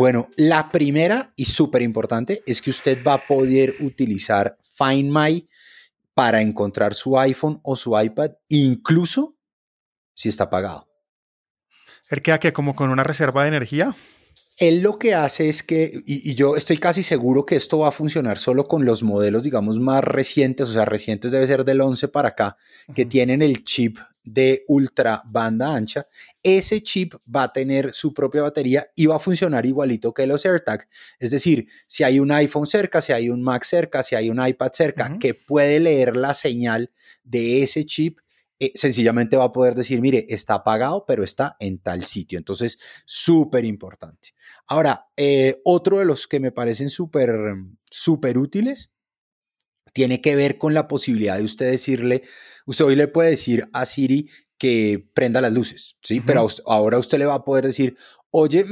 bueno, 0.00 0.30
la 0.36 0.72
primera 0.72 1.34
y 1.36 1.44
súper 1.44 1.82
importante 1.82 2.42
es 2.46 2.62
que 2.62 2.70
usted 2.70 3.04
va 3.06 3.12
a 3.12 3.26
poder 3.26 3.74
utilizar 3.80 4.56
Find 4.62 5.14
My 5.14 5.46
para 6.14 6.40
encontrar 6.40 6.94
su 6.94 7.18
iPhone 7.18 7.60
o 7.62 7.76
su 7.76 8.00
iPad, 8.00 8.30
incluso 8.48 9.36
si 10.14 10.30
está 10.30 10.44
apagado. 10.44 10.88
¿El 12.08 12.22
queda 12.22 12.40
que 12.40 12.54
como 12.54 12.74
con 12.74 12.88
una 12.88 13.04
reserva 13.04 13.42
de 13.42 13.48
energía? 13.48 13.94
Él 14.56 14.80
lo 14.80 14.98
que 14.98 15.12
hace 15.12 15.50
es 15.50 15.62
que, 15.62 16.02
y, 16.06 16.34
yo 16.34 16.56
estoy 16.56 16.78
casi 16.78 17.02
seguro 17.02 17.44
que 17.44 17.56
esto 17.56 17.80
va 17.80 17.88
a 17.88 17.92
funcionar 17.92 18.38
solo 18.38 18.64
con 18.68 18.86
los 18.86 19.02
modelos, 19.02 19.42
digamos, 19.42 19.80
más 19.80 20.02
recientes, 20.02 20.70
o 20.70 20.72
sea, 20.72 20.86
recientes 20.86 21.30
debe 21.30 21.46
ser 21.46 21.66
del 21.66 21.82
11 21.82 22.08
para 22.08 22.30
acá, 22.30 22.56
que 22.94 23.04
tienen 23.04 23.42
el 23.42 23.64
chip 23.64 23.98
de 24.24 24.64
ultra 24.68 25.22
banda 25.26 25.74
ancha, 25.74 26.06
ese 26.42 26.82
chip 26.82 27.14
va 27.34 27.44
a 27.44 27.52
tener 27.52 27.92
su 27.92 28.12
propia 28.12 28.42
batería 28.42 28.90
y 28.94 29.06
va 29.06 29.16
a 29.16 29.20
funcionar 29.20 29.66
igualito 29.66 30.12
que 30.12 30.26
los 30.26 30.44
AirTag. 30.44 30.88
Es 31.18 31.30
decir, 31.30 31.68
si 31.86 32.04
hay 32.04 32.20
un 32.20 32.30
iPhone 32.32 32.66
cerca, 32.66 33.00
si 33.00 33.12
hay 33.12 33.30
un 33.30 33.42
Mac 33.42 33.64
cerca, 33.64 34.02
si 34.02 34.14
hay 34.14 34.30
un 34.30 34.44
iPad 34.44 34.72
cerca 34.72 35.18
que 35.18 35.34
puede 35.34 35.80
leer 35.80 36.16
la 36.16 36.34
señal 36.34 36.90
de 37.24 37.62
ese 37.62 37.84
chip, 37.84 38.18
eh, 38.58 38.72
sencillamente 38.74 39.38
va 39.38 39.44
a 39.44 39.52
poder 39.52 39.74
decir, 39.74 40.02
mire, 40.02 40.26
está 40.28 40.54
apagado, 40.54 41.06
pero 41.06 41.24
está 41.24 41.56
en 41.60 41.78
tal 41.78 42.04
sitio. 42.04 42.38
Entonces, 42.38 42.78
súper 43.06 43.64
importante. 43.64 44.34
Ahora, 44.66 45.08
eh, 45.16 45.62
otro 45.64 45.98
de 45.98 46.04
los 46.04 46.26
que 46.26 46.40
me 46.40 46.52
parecen 46.52 46.90
súper, 46.90 47.54
súper 47.90 48.36
útiles 48.36 48.92
tiene 49.92 50.20
que 50.20 50.36
ver 50.36 50.58
con 50.58 50.74
la 50.74 50.88
posibilidad 50.88 51.36
de 51.36 51.44
usted 51.44 51.70
decirle, 51.70 52.22
usted 52.66 52.84
hoy 52.84 52.96
le 52.96 53.08
puede 53.08 53.30
decir 53.30 53.68
a 53.72 53.86
Siri 53.86 54.28
que 54.58 55.08
prenda 55.14 55.40
las 55.40 55.52
luces, 55.52 55.96
¿sí? 56.02 56.20
Pero 56.20 56.46
ahora 56.66 56.98
usted 56.98 57.18
le 57.18 57.24
va 57.24 57.34
a 57.34 57.44
poder 57.44 57.64
decir, 57.64 57.96
oye, 58.30 58.66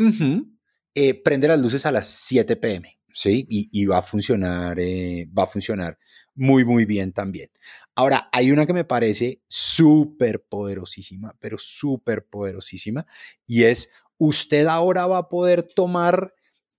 eh, 0.95 1.15
prende 1.15 1.49
las 1.49 1.59
luces 1.59 1.87
a 1.87 1.93
las 1.93 2.09
7 2.09 2.57
pm, 2.57 3.01
¿sí? 3.13 3.47
Y, 3.49 3.87
va 3.87 3.99
a 3.99 4.03
funcionar, 4.03 4.79
eh, 4.79 5.27
va 5.37 5.45
a 5.45 5.47
funcionar 5.47 5.99
muy, 6.35 6.65
muy 6.67 6.85
bien 6.85 7.13
también. 7.13 7.51
Ahora, 7.95 8.29
hay 8.33 8.51
una 8.51 8.67
que 8.67 8.75
me 8.75 8.85
parece 8.85 9.43
súper 9.49 10.45
poderosísima, 10.45 11.35
pero 11.41 11.57
súper 11.57 12.27
poderosísima, 12.27 13.07
y 13.47 13.65
es, 13.65 13.93
usted 14.19 14.67
ahora 14.67 15.07
va 15.07 15.19
a 15.19 15.29
poder 15.29 15.63
tomar... 15.63 16.35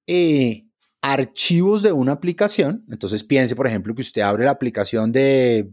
Eh, 0.06 0.69
archivos 1.02 1.82
de 1.82 1.92
una 1.92 2.14
aplicación. 2.14 2.86
Entonces 2.90 3.24
piense, 3.24 3.56
por 3.56 3.68
ejemplo, 3.68 3.94
que 3.96 4.02
usted 4.02 4.22
abre 4.22 4.46
la 4.46 4.52
aplicación 4.52 5.12
de, 5.12 5.72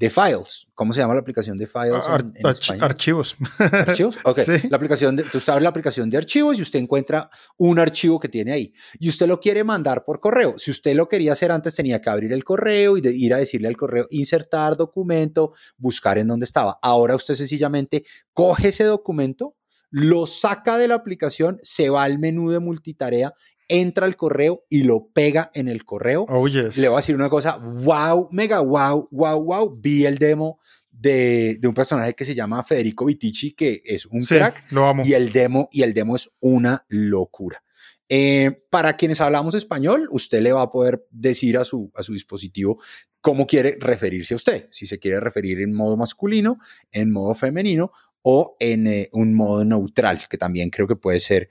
de 0.00 0.08
Files. 0.08 0.66
¿Cómo 0.74 0.94
se 0.94 1.00
llama 1.00 1.12
la 1.12 1.20
aplicación 1.20 1.58
de 1.58 1.66
Files 1.66 2.06
en, 2.06 2.46
Archivos. 2.80 3.36
¿Archivos? 3.70 4.16
Ok. 4.24 4.38
La 4.70 4.78
aplicación 4.78 5.14
de, 5.14 5.24
usted 5.24 5.48
abre 5.50 5.62
la 5.62 5.68
aplicación 5.68 6.08
de 6.08 6.16
archivos 6.16 6.58
y 6.58 6.62
usted 6.62 6.78
encuentra 6.78 7.28
un 7.58 7.78
archivo 7.78 8.18
que 8.18 8.28
tiene 8.28 8.52
ahí. 8.52 8.72
Y 8.98 9.10
usted 9.10 9.26
lo 9.26 9.38
quiere 9.38 9.62
mandar 9.62 10.04
por 10.04 10.18
correo. 10.18 10.58
Si 10.58 10.70
usted 10.70 10.94
lo 10.94 11.06
quería 11.06 11.32
hacer 11.32 11.52
antes, 11.52 11.76
tenía 11.76 12.00
que 12.00 12.08
abrir 12.08 12.32
el 12.32 12.44
correo 12.44 12.96
y 12.96 13.02
ir 13.04 13.34
a 13.34 13.36
decirle 13.36 13.68
al 13.68 13.76
correo, 13.76 14.06
insertar 14.10 14.76
documento, 14.76 15.52
buscar 15.76 16.16
en 16.16 16.28
dónde 16.28 16.44
estaba. 16.44 16.78
Ahora 16.80 17.14
usted 17.14 17.34
sencillamente 17.34 18.04
coge 18.32 18.68
ese 18.68 18.84
documento, 18.84 19.54
lo 19.90 20.26
saca 20.26 20.78
de 20.78 20.88
la 20.88 20.94
aplicación, 20.94 21.58
se 21.62 21.90
va 21.90 22.04
al 22.04 22.18
menú 22.18 22.50
de 22.50 22.60
multitarea 22.60 23.34
entra 23.70 24.04
al 24.04 24.16
correo 24.16 24.64
y 24.68 24.82
lo 24.82 25.08
pega 25.14 25.50
en 25.54 25.68
el 25.68 25.84
correo. 25.84 26.26
Oh, 26.28 26.46
Le 26.46 26.88
voy 26.88 26.94
a 26.94 26.96
decir 26.96 27.14
una 27.14 27.30
cosa, 27.30 27.56
wow, 27.56 28.28
mega 28.32 28.60
wow, 28.60 29.08
wow, 29.10 29.42
wow. 29.42 29.78
Vi 29.80 30.04
el 30.04 30.18
demo 30.18 30.58
de, 30.90 31.58
un 31.62 31.72
personaje 31.72 32.14
que 32.14 32.24
se 32.24 32.34
llama 32.34 32.64
Federico 32.64 33.06
Vitici, 33.06 33.52
que 33.52 33.80
es 33.84 34.06
un 34.06 34.20
crack. 34.20 34.70
Lo 34.72 34.86
amo. 34.86 35.04
Y 35.06 35.14
el 35.14 35.32
demo, 35.32 35.68
y 35.72 35.82
el 35.82 35.94
demo 35.94 36.16
es 36.16 36.28
una 36.40 36.84
locura. 36.88 37.62
Eh, 38.08 38.64
para 38.70 38.96
quienes 38.96 39.20
hablamos 39.20 39.54
español, 39.54 40.08
usted 40.10 40.42
le 40.42 40.52
va 40.52 40.62
a 40.62 40.70
poder 40.72 41.06
decir 41.12 41.56
a 41.56 41.64
su, 41.64 41.92
a 41.94 42.02
su 42.02 42.12
dispositivo 42.12 42.80
cómo 43.20 43.46
quiere 43.46 43.76
referirse 43.78 44.34
a 44.34 44.36
usted. 44.36 44.68
Si 44.72 44.86
se 44.86 44.98
quiere 44.98 45.20
referir 45.20 45.60
en 45.60 45.72
modo 45.72 45.96
masculino, 45.96 46.58
en 46.90 47.12
modo 47.12 47.36
femenino 47.36 47.92
o 48.22 48.56
en 48.58 48.88
eh, 48.88 49.08
un 49.12 49.34
modo 49.34 49.64
neutral, 49.64 50.22
que 50.28 50.36
también 50.36 50.70
creo 50.70 50.88
que 50.88 50.96
puede 50.96 51.20
ser 51.20 51.50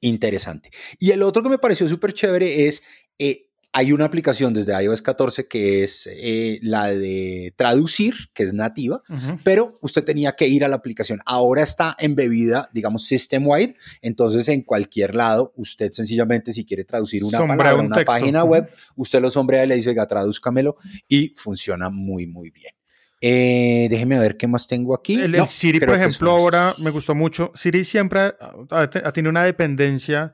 interesante. 0.00 0.70
Y 0.98 1.10
el 1.10 1.22
otro 1.22 1.42
que 1.42 1.48
me 1.48 1.58
pareció 1.58 1.86
súper 1.88 2.12
chévere 2.12 2.66
es, 2.66 2.84
eh, 3.18 3.50
hay 3.72 3.92
una 3.92 4.04
aplicación 4.04 4.52
desde 4.52 4.80
iOS 4.82 5.00
14 5.02 5.46
que 5.46 5.84
es 5.84 6.08
eh, 6.10 6.58
la 6.62 6.90
de 6.90 7.54
traducir, 7.56 8.14
que 8.34 8.42
es 8.42 8.52
nativa, 8.52 9.02
pero 9.44 9.78
usted 9.80 10.04
tenía 10.04 10.32
que 10.32 10.48
ir 10.48 10.64
a 10.64 10.68
la 10.68 10.76
aplicación. 10.76 11.20
Ahora 11.24 11.62
está 11.62 11.96
embebida, 12.00 12.68
digamos, 12.72 13.04
system-wide, 13.04 13.76
entonces 14.02 14.48
en 14.48 14.62
cualquier 14.62 15.14
lado, 15.14 15.52
usted 15.56 15.92
sencillamente 15.92 16.52
si 16.52 16.64
quiere 16.64 16.84
traducir 16.84 17.22
una 17.22 17.38
palabra, 17.38 17.76
una 17.76 18.04
página 18.04 18.42
web, 18.42 18.68
usted 18.96 19.20
lo 19.20 19.30
sombrea 19.30 19.64
y 19.64 19.68
le 19.68 19.76
dice, 19.76 19.90
oiga, 19.90 20.06
tradúzcamelo 20.06 20.76
y 21.06 21.34
funciona 21.36 21.90
muy, 21.90 22.26
muy 22.26 22.50
bien. 22.50 22.74
Eh, 23.20 23.88
déjeme 23.90 24.18
ver 24.18 24.36
qué 24.36 24.46
más 24.46 24.66
tengo 24.66 24.94
aquí. 24.94 25.20
El, 25.20 25.44
Siri, 25.46 25.80
por 25.80 25.94
ejemplo, 25.94 26.30
ahora 26.30 26.74
me 26.78 26.90
gustó 26.90 27.14
mucho. 27.14 27.52
Siri 27.54 27.84
siempre 27.84 28.34
ha, 28.70 29.12
tenido 29.12 29.30
una 29.30 29.44
dependencia 29.44 30.32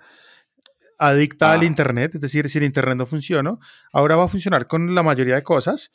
adicta 0.98 1.52
al 1.52 1.60
ah. 1.60 1.64
Internet, 1.64 2.14
es 2.14 2.20
decir, 2.20 2.48
si 2.48 2.58
el 2.58 2.64
Internet 2.64 2.96
no 2.96 3.06
funciona, 3.06 3.58
ahora 3.92 4.16
va 4.16 4.24
a 4.24 4.28
funcionar 4.28 4.66
con 4.66 4.94
la 4.94 5.02
mayoría 5.02 5.34
de 5.34 5.42
cosas. 5.42 5.92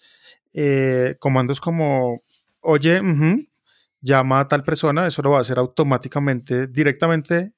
Eh, 0.54 1.16
comandos 1.20 1.62
como 1.62 2.22
oye, 2.62 3.02
llama 4.02 4.40
a 4.40 4.48
tal 4.48 4.64
persona, 4.64 5.08
eso 5.08 5.22
lo 5.22 5.32
va 5.32 5.40
a 5.40 5.42
hacer 5.42 5.60
automáticamente, 5.60 6.68
directamente 6.68 7.54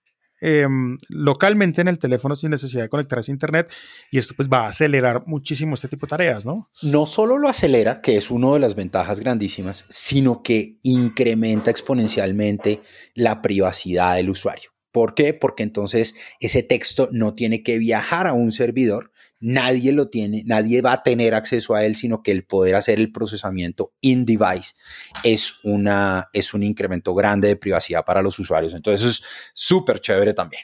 Em, 0.46 0.98
localmente 1.08 1.80
en 1.80 1.88
el 1.88 1.98
teléfono 1.98 2.36
sin 2.36 2.50
necesidad 2.50 2.84
de 2.84 2.90
conectarse 2.90 3.32
a 3.32 3.34
internet 3.34 3.72
y 4.12 4.18
esto 4.18 4.34
pues 4.36 4.50
va 4.50 4.66
a 4.66 4.68
acelerar 4.68 5.24
muchísimo 5.26 5.76
este 5.76 5.88
tipo 5.88 6.06
de 6.06 6.10
tareas, 6.10 6.46
¿no? 6.46 6.70
No 6.82 7.06
solo 7.06 7.38
lo 7.38 7.48
acelera, 7.48 8.02
que 8.02 8.18
es 8.18 8.30
una 8.30 8.52
de 8.52 8.60
las 8.60 8.76
ventajas 8.76 9.22
grandísimas, 9.22 9.86
sino 9.88 10.44
que 10.44 10.80
incrementa 10.84 11.72
exponencialmente 11.72 12.82
la 13.16 13.42
privacidad 13.42 14.18
del 14.18 14.32
usuario. 14.32 14.72
¿Por 14.92 15.16
qué? 15.16 15.34
Porque 15.34 15.64
entonces 15.64 16.16
ese 16.42 16.62
texto 16.62 17.08
no 17.14 17.36
tiene 17.36 17.64
que 17.64 17.78
viajar 17.78 18.28
a 18.28 18.34
un 18.34 18.52
servidor, 18.52 19.13
nadie 19.44 19.92
lo 19.92 20.08
tiene, 20.08 20.44
nadie 20.46 20.82
va 20.82 20.94
a 20.94 21.04
tener 21.04 21.36
acceso 21.36 21.76
a 21.76 21.84
él, 21.84 21.98
sino 21.98 22.24
que 22.24 22.32
el 22.32 22.46
poder 22.46 22.76
hacer 22.76 22.98
el 22.98 23.12
procesamiento 23.12 23.94
in-device 24.00 24.74
es, 25.22 25.60
una, 25.64 26.30
es 26.32 26.54
un 26.54 26.64
incremento 26.64 27.14
grande 27.14 27.50
de 27.50 27.58
privacidad 27.58 28.06
para 28.06 28.22
los 28.22 28.40
usuarios. 28.40 28.74
Entonces 28.74 29.06
es 29.06 29.24
súper 29.54 30.00
chévere 30.00 30.34
también. 30.34 30.64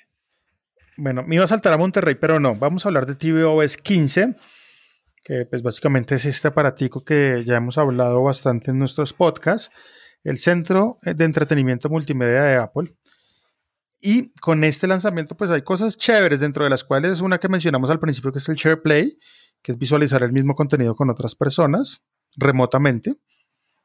Bueno, 0.95 1.23
me 1.23 1.36
iba 1.36 1.43
a 1.43 1.47
saltar 1.47 1.73
a 1.73 1.77
Monterrey, 1.77 2.15
pero 2.15 2.39
no, 2.39 2.55
vamos 2.55 2.86
a 2.86 2.88
hablar 2.88 3.05
de 3.05 3.15
tvOS 3.15 3.75
15, 3.75 4.36
que 5.25 5.45
pues 5.45 5.61
básicamente 5.61 6.15
es 6.15 6.23
este 6.23 6.47
aparatico 6.47 7.03
que 7.03 7.43
ya 7.45 7.57
hemos 7.57 7.77
hablado 7.77 8.23
bastante 8.23 8.71
en 8.71 8.80
nuestros 8.80 9.11
podcasts, 9.11 9.71
el 10.23 10.38
centro 10.38 10.99
de 11.01 11.25
entretenimiento 11.25 11.89
multimedia 11.89 12.43
de 12.43 12.55
Apple. 12.55 12.93
Y 14.01 14.31
con 14.39 14.63
este 14.63 14.87
lanzamiento, 14.87 15.35
pues 15.35 15.51
hay 15.51 15.61
cosas 15.61 15.97
chéveres, 15.97 16.39
dentro 16.39 16.63
de 16.63 16.69
las 16.69 16.83
cuales 16.83 17.19
una 17.21 17.37
que 17.37 17.49
mencionamos 17.49 17.89
al 17.89 17.99
principio, 17.99 18.31
que 18.31 18.37
es 18.37 18.47
el 18.47 18.55
Share 18.55 18.81
Play, 18.81 19.17
que 19.61 19.73
es 19.73 19.77
visualizar 19.77 20.23
el 20.23 20.31
mismo 20.31 20.55
contenido 20.55 20.95
con 20.95 21.09
otras 21.09 21.35
personas 21.35 22.03
remotamente. 22.37 23.15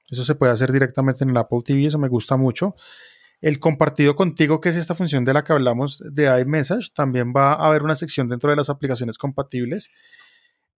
Eso 0.08 0.24
se 0.24 0.34
puede 0.34 0.52
hacer 0.52 0.70
directamente 0.70 1.24
en 1.24 1.30
el 1.30 1.36
Apple 1.36 1.60
TV, 1.64 1.86
eso 1.86 1.98
me 1.98 2.08
gusta 2.08 2.36
mucho. 2.36 2.76
El 3.40 3.58
compartido 3.58 4.14
contigo, 4.14 4.60
que 4.60 4.68
es 4.68 4.76
esta 4.76 4.94
función 4.94 5.24
de 5.24 5.34
la 5.34 5.42
que 5.42 5.52
hablamos 5.52 6.02
de 6.08 6.40
iMessage, 6.40 6.92
también 6.94 7.32
va 7.36 7.54
a 7.54 7.66
haber 7.66 7.82
una 7.82 7.96
sección 7.96 8.28
dentro 8.28 8.50
de 8.50 8.56
las 8.56 8.70
aplicaciones 8.70 9.18
compatibles. 9.18 9.90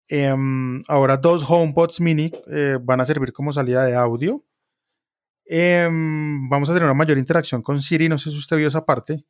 Em, 0.09 0.83
ahora 0.87 1.17
dos 1.17 1.45
HomePods 1.49 2.01
mini 2.01 2.31
eh, 2.47 2.79
van 2.81 3.01
a 3.01 3.05
servir 3.05 3.33
como 3.33 3.53
salida 3.53 3.85
de 3.85 3.95
audio. 3.97 4.43
Em, 5.47 6.49
vamos 6.49 6.71
a 6.71 6.73
tener 6.73 6.85
una 6.85 6.95
mayor 6.95 7.19
interacción 7.19 7.63
con 7.63 7.83
Siri, 7.83 8.09
no 8.09 8.19
sé 8.19 8.31
si 8.31 8.39
usted 8.39 8.57
vio 8.57 8.69
esa 8.69 8.85
parte. 8.85 9.25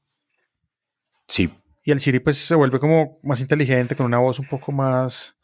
Sí. 1.28 1.52
Y 1.82 1.90
el 1.90 2.00
Siri 2.00 2.20
pues 2.20 2.38
se 2.38 2.54
vuelve 2.54 2.78
como 2.78 3.18
más 3.22 3.40
inteligente, 3.40 3.96
con 3.96 4.06
una 4.06 4.18
voz 4.18 4.38
un 4.38 4.48
poco 4.48 4.72
más, 4.72 5.36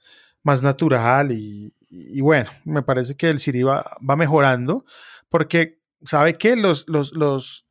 más 0.42 0.62
natural 0.62 1.32
y, 1.32 1.74
bueno, 2.20 2.48
me 2.64 2.82
parece 2.82 3.16
que 3.16 3.28
el 3.28 3.40
Siri 3.40 3.62
va, 3.62 3.96
va 4.08 4.16
mejorando 4.16 4.84
porque 5.28 5.80
sabe 6.02 6.34
que 6.34 6.56
los, 6.56 6.88
los, 6.88 7.12
los, 7.12 7.66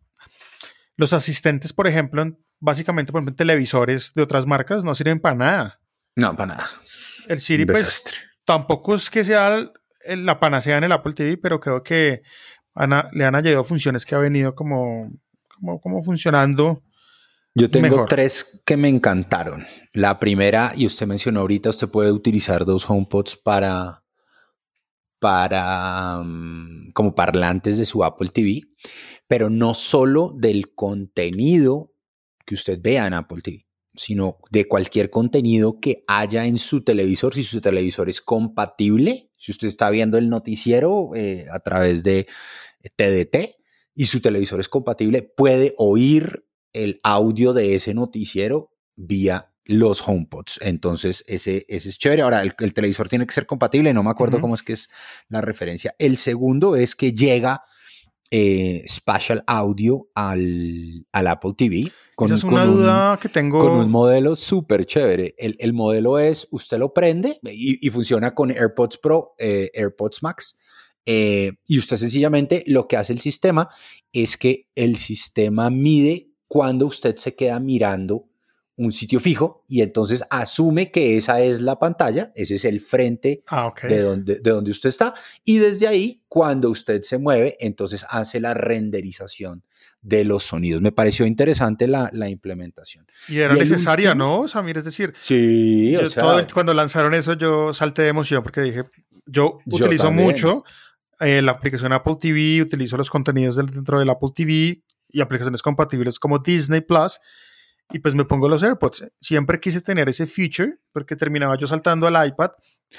los 0.97 1.13
asistentes, 1.13 1.73
por 1.73 1.87
ejemplo, 1.87 2.25
básicamente 2.59 3.11
por 3.11 3.19
ejemplo, 3.19 3.31
en 3.31 3.37
televisores 3.37 4.13
de 4.13 4.21
otras 4.21 4.45
marcas 4.45 4.83
no 4.83 4.93
sirven 4.93 5.19
para 5.19 5.35
nada. 5.35 5.81
No, 6.15 6.35
para 6.35 6.55
nada. 6.55 6.69
El 7.27 7.39
Siri 7.39 7.65
pues 7.65 8.03
tampoco 8.45 8.95
es 8.95 9.09
que 9.09 9.23
sea 9.23 9.71
la 10.05 10.39
panacea 10.39 10.77
en 10.77 10.83
el 10.83 10.91
Apple 10.91 11.13
TV, 11.13 11.37
pero 11.37 11.59
creo 11.59 11.83
que 11.83 12.23
le 12.87 13.25
han 13.25 13.35
añadido 13.35 13.63
funciones 13.63 14.05
que 14.05 14.15
ha 14.15 14.19
venido 14.19 14.55
como, 14.55 15.09
como, 15.81 16.03
funcionando. 16.03 16.83
Yo 17.55 17.69
tengo 17.69 18.05
tres 18.05 18.61
que 18.65 18.77
me 18.77 18.87
encantaron. 18.87 19.65
La 19.93 20.19
primera, 20.19 20.71
y 20.75 20.85
usted 20.85 21.07
mencionó 21.07 21.41
ahorita, 21.41 21.69
usted 21.69 21.89
puede 21.89 22.11
utilizar 22.11 22.65
dos 22.65 22.89
HomePods 22.89 23.35
para, 23.37 24.03
para 25.19 26.21
mm, 26.23 26.91
como 26.93 27.15
parlantes 27.15 27.77
de 27.77 27.85
su 27.85 28.03
Apple 28.03 28.29
TV, 28.29 28.61
pero 29.27 29.49
no 29.49 29.73
solo 29.73 30.33
del 30.37 30.73
contenido 30.73 31.93
que 32.45 32.55
usted 32.55 32.79
vea 32.81 33.07
en 33.07 33.13
Apple 33.13 33.41
TV, 33.41 33.67
sino 33.95 34.37
de 34.49 34.67
cualquier 34.67 35.09
contenido 35.09 35.79
que 35.79 36.03
haya 36.07 36.45
en 36.45 36.57
su 36.57 36.83
televisor, 36.83 37.33
si 37.33 37.43
su 37.43 37.61
televisor 37.61 38.09
es 38.09 38.21
compatible, 38.21 39.31
si 39.37 39.51
usted 39.51 39.67
está 39.67 39.89
viendo 39.89 40.17
el 40.17 40.29
noticiero 40.29 41.11
eh, 41.15 41.47
a 41.51 41.59
través 41.59 42.03
de 42.03 42.27
TDT 42.95 43.55
y 43.95 44.05
su 44.05 44.21
televisor 44.21 44.59
es 44.59 44.69
compatible, 44.69 45.21
puede 45.21 45.73
oír 45.77 46.45
el 46.73 46.99
audio 47.03 47.53
de 47.53 47.75
ese 47.75 47.93
noticiero 47.93 48.71
vía 48.95 49.51
los 49.65 50.01
HomePods. 50.07 50.59
Entonces, 50.61 51.23
ese, 51.27 51.65
ese 51.67 51.89
es 51.89 51.99
chévere. 51.99 52.23
Ahora, 52.23 52.41
el, 52.41 52.73
televisor 52.73 53.07
tiene 53.07 53.27
que 53.27 53.33
ser 53.33 53.45
compatible, 53.45 53.93
no 53.93 54.03
me 54.03 54.09
acuerdo 54.09 54.41
cómo 54.41 54.55
es 54.55 54.63
que 54.63 54.73
es 54.73 54.89
la 55.27 55.41
referencia. 55.41 55.93
El 55.99 56.17
segundo 56.17 56.75
es 56.75 56.95
que 56.95 57.13
llega 57.13 57.63
eh, 58.31 58.83
Spatial 58.87 59.43
Audio 59.45 60.07
al, 60.15 61.05
al, 61.11 61.27
Apple 61.27 61.53
TV. 61.55 61.91
Con, 62.15 62.27
Esa 62.27 62.35
es 62.35 62.43
una 62.43 62.65
duda 62.65 63.19
que 63.21 63.29
tengo. 63.29 63.59
Con 63.59 63.73
un 63.73 63.91
modelo 63.91 64.35
súper 64.35 64.85
chévere. 64.85 65.35
El, 65.37 65.55
el, 65.59 65.73
modelo 65.73 66.19
es, 66.19 66.47
usted 66.51 66.77
lo 66.77 66.93
prende 66.93 67.39
y, 67.43 67.85
y 67.85 67.89
funciona 67.89 68.33
con 68.33 68.51
AirPods 68.51 68.97
Pro, 68.97 69.35
eh, 69.37 69.71
AirPods 69.73 70.23
Max 70.23 70.58
eh, 71.11 71.53
y 71.65 71.79
usted 71.79 71.97
sencillamente 71.97 72.63
lo 72.67 72.87
que 72.87 72.95
hace 72.95 73.13
el 73.13 73.19
sistema 73.19 73.67
es 74.13 74.37
que 74.37 74.67
el 74.75 74.95
sistema 74.97 75.71
mide 75.71 76.29
cuando 76.47 76.85
usted 76.85 77.15
se 77.15 77.35
queda 77.35 77.59
mirando 77.59 78.27
un 78.75 78.91
sitio 78.91 79.19
fijo 79.19 79.65
y 79.67 79.81
entonces 79.81 80.23
asume 80.29 80.91
que 80.91 81.17
esa 81.17 81.41
es 81.41 81.61
la 81.61 81.79
pantalla, 81.79 82.31
ese 82.35 82.53
es 82.55 82.63
el 82.63 82.79
frente 82.79 83.43
ah, 83.47 83.73
de, 83.81 84.01
donde, 84.01 84.35
de 84.39 84.51
donde 84.51 84.69
usted 84.69 84.89
está 84.89 85.15
y 85.43 85.57
desde 85.57 85.87
ahí 85.87 86.21
cuando 86.27 86.69
usted 86.69 87.01
se 87.01 87.17
mueve 87.17 87.57
entonces 87.59 88.05
hace 88.07 88.39
la 88.39 88.53
renderización 88.53 89.63
de 90.03 90.23
los 90.25 90.43
sonidos. 90.43 90.79
Me 90.83 90.91
pareció 90.91 91.25
interesante 91.25 91.87
la, 91.87 92.11
la 92.13 92.29
implementación. 92.29 93.07
Y 93.27 93.39
era 93.39 93.55
necesaria, 93.55 94.13
¿no, 94.13 94.47
Samir? 94.47 94.77
Es 94.77 94.85
decir, 94.85 95.11
sí, 95.19 95.95
cuando 96.53 96.75
lanzaron 96.75 97.15
eso 97.15 97.33
yo 97.33 97.73
salté 97.73 98.03
de 98.03 98.09
emoción 98.09 98.43
porque 98.43 98.61
dije, 98.61 98.83
yo 99.25 99.59
utilizo 99.65 100.11
mucho 100.11 100.63
eh, 101.19 101.41
la 101.41 101.51
aplicación 101.51 101.93
Apple 101.93 102.17
TV, 102.19 102.61
utilizo 102.61 102.97
los 102.97 103.09
contenidos 103.09 103.55
dentro 103.57 103.99
del 103.99 104.09
Apple 104.09 104.29
TV 104.33 104.83
y 105.09 105.21
aplicaciones 105.21 105.61
compatibles 105.61 106.19
como 106.19 106.39
Disney 106.39 106.81
Plus 106.81 107.19
y 107.91 107.99
pues 107.99 108.15
me 108.15 108.25
pongo 108.25 108.47
los 108.47 108.63
AirPods. 108.63 109.11
Siempre 109.19 109.59
quise 109.59 109.81
tener 109.81 110.09
ese 110.09 110.27
feature 110.27 110.77
porque 110.91 111.15
terminaba 111.15 111.57
yo 111.57 111.67
saltando 111.67 112.07
al 112.07 112.27
iPad 112.27 112.51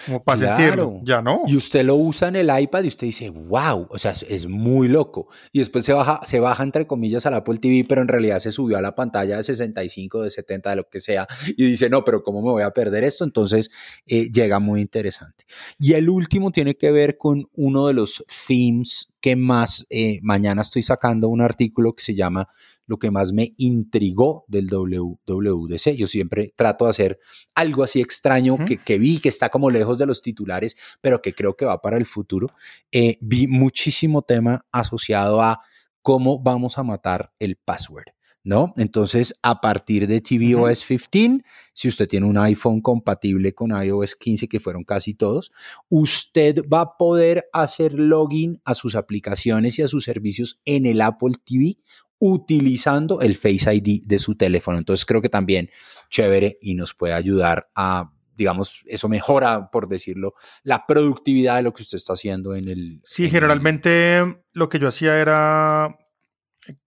como 0.07 0.23
para 0.23 0.39
sentirlo. 0.39 1.01
Ya 1.03 1.21
no. 1.21 1.43
Y 1.47 1.57
usted 1.57 1.85
lo 1.85 1.97
usa 1.97 2.29
en 2.29 2.37
el 2.37 2.51
iPad 2.61 2.85
y 2.85 2.89
usted 2.89 3.07
dice, 3.07 3.31
wow, 3.31 3.87
o 3.91 3.99
sea, 3.99 4.15
es 4.29 4.47
muy 4.47 4.89
loco. 4.89 5.29
Y 5.53 5.59
después 5.59 5.85
se 5.85 5.93
baja, 5.93 6.21
se 6.27 6.39
baja 6.39 6.63
entre 6.63 6.87
comillas 6.87 7.27
al 7.27 7.35
Apple 7.35 7.59
TV, 7.59 7.85
pero 7.89 8.03
en 8.03 8.09
realidad 8.09 8.39
se 8.39 8.53
subió 8.53 8.79
a 8.79 8.83
la 8.83 8.95
pantalla 8.95 9.37
de 9.37 9.43
65, 9.43 10.23
de 10.23 10.31
70, 10.31 10.71
de 10.71 10.77
lo 10.77 10.89
que 10.89 11.01
sea. 11.01 11.27
Y 11.57 11.67
dice, 11.67 11.91
no, 11.91 12.05
pero 12.05 12.23
¿cómo 12.23 12.41
me 12.41 12.51
voy 12.51 12.63
a 12.63 12.71
perder 12.71 13.05
esto? 13.05 13.25
Entonces 13.25 13.71
eh, 14.07 14.31
llega 14.31 14.61
muy 14.61 14.81
interesante. 14.81 15.45
Y 15.79 15.95
el 15.95 16.09
último 16.09 16.53
tiene 16.53 16.77
que 16.77 16.91
ver 16.93 17.19
con 17.19 17.49
uno 17.55 17.89
de 17.89 17.95
los 17.95 18.25
themes 18.47 19.13
que 19.21 19.37
más, 19.37 19.87
eh, 19.91 20.21
mañana 20.23 20.63
estoy 20.63 20.83
sacando 20.83 21.29
un 21.29 21.41
artículo 21.43 21.95
que 21.95 22.03
se 22.03 22.15
llama 22.15 22.49
lo 22.91 22.99
que 22.99 23.13
más 23.13 23.33
me 23.33 23.55
intrigó 23.57 24.45
del 24.49 24.67
WWDC. 24.67 25.95
Yo 25.97 26.09
siempre 26.09 26.53
trato 26.57 26.87
de 26.87 26.91
hacer 26.91 27.21
algo 27.55 27.85
así 27.85 28.01
extraño 28.01 28.57
que, 28.85 28.99
vi, 28.99 29.21
que 29.21 29.29
está 29.29 29.49
como 29.49 29.71
lejos 29.71 30.01
de 30.01 30.07
los 30.07 30.23
titulares, 30.23 30.77
pero 31.01 31.23
que 31.23 31.33
creo 31.33 31.55
que 31.55 31.65
va 31.65 31.81
para 31.81 31.97
el 31.99 32.05
futuro. 32.05 32.49
Eh, 32.91 33.17
vi 33.21 33.47
muchísimo 33.47 34.23
tema 34.23 34.67
asociado 34.73 35.41
a 35.41 35.61
cómo 36.03 36.43
vamos 36.43 36.79
a 36.79 36.83
matar 36.83 37.33
el 37.39 37.55
password. 37.55 38.07
¿no? 38.43 38.73
Entonces, 38.77 39.39
a 39.43 39.61
partir 39.61 40.09
de 40.09 40.21
tvOS 40.21 40.85
15, 40.85 41.45
si 41.73 41.89
usted 41.89 42.09
tiene 42.09 42.27
un 42.27 42.39
iPhone 42.39 42.81
compatible 42.81 43.55
con 43.55 43.71
iOS 43.71 44.17
15, 44.17 44.49
que 44.49 44.59
fueron 44.59 44.83
casi 44.83 45.15
todos, 45.15 45.53
usted 45.89 46.65
va 46.67 46.81
a 46.81 46.97
poder 46.97 47.49
hacer 47.53 47.93
login 47.93 48.61
a 48.65 48.75
sus 48.75 48.97
aplicaciones 48.97 49.79
y 49.79 49.83
a 49.83 49.89
sus 49.89 50.03
servicios 50.03 50.61
en 50.65 50.87
el 50.87 51.03
Apple 51.03 51.35
TV 51.45 51.77
utilizando 52.21 53.21
el 53.21 53.37
Face 53.37 53.75
ID 53.75 54.03
de 54.07 54.19
su 54.19 54.37
teléfono. 54.37 54.79
Entonces 54.79 55.05
creo 55.05 55.21
que 55.21 55.29
también 55.29 55.71
chévere 56.11 56.59
y 56.61 56.75
nos 56.75 56.95
puede 56.95 57.15
ayudar 57.15 57.71
a, 57.75 58.13
digamos, 58.37 58.85
eso 58.87 59.09
mejora, 59.09 59.71
por 59.71 59.89
decirlo, 59.89 60.35
la 60.63 60.87
productividad 60.87 61.57
de 61.57 61.63
lo 61.63 61.73
que 61.73 61.83
usted 61.83 61.97
está 61.97 62.13
haciendo 62.13 62.55
en 62.55 62.69
el... 62.69 63.01
Sí, 63.05 63.29
generalmente 63.29 64.45
lo 64.53 64.69
que 64.69 64.79
yo 64.79 64.89
hacía 64.89 65.19
era, 65.19 65.99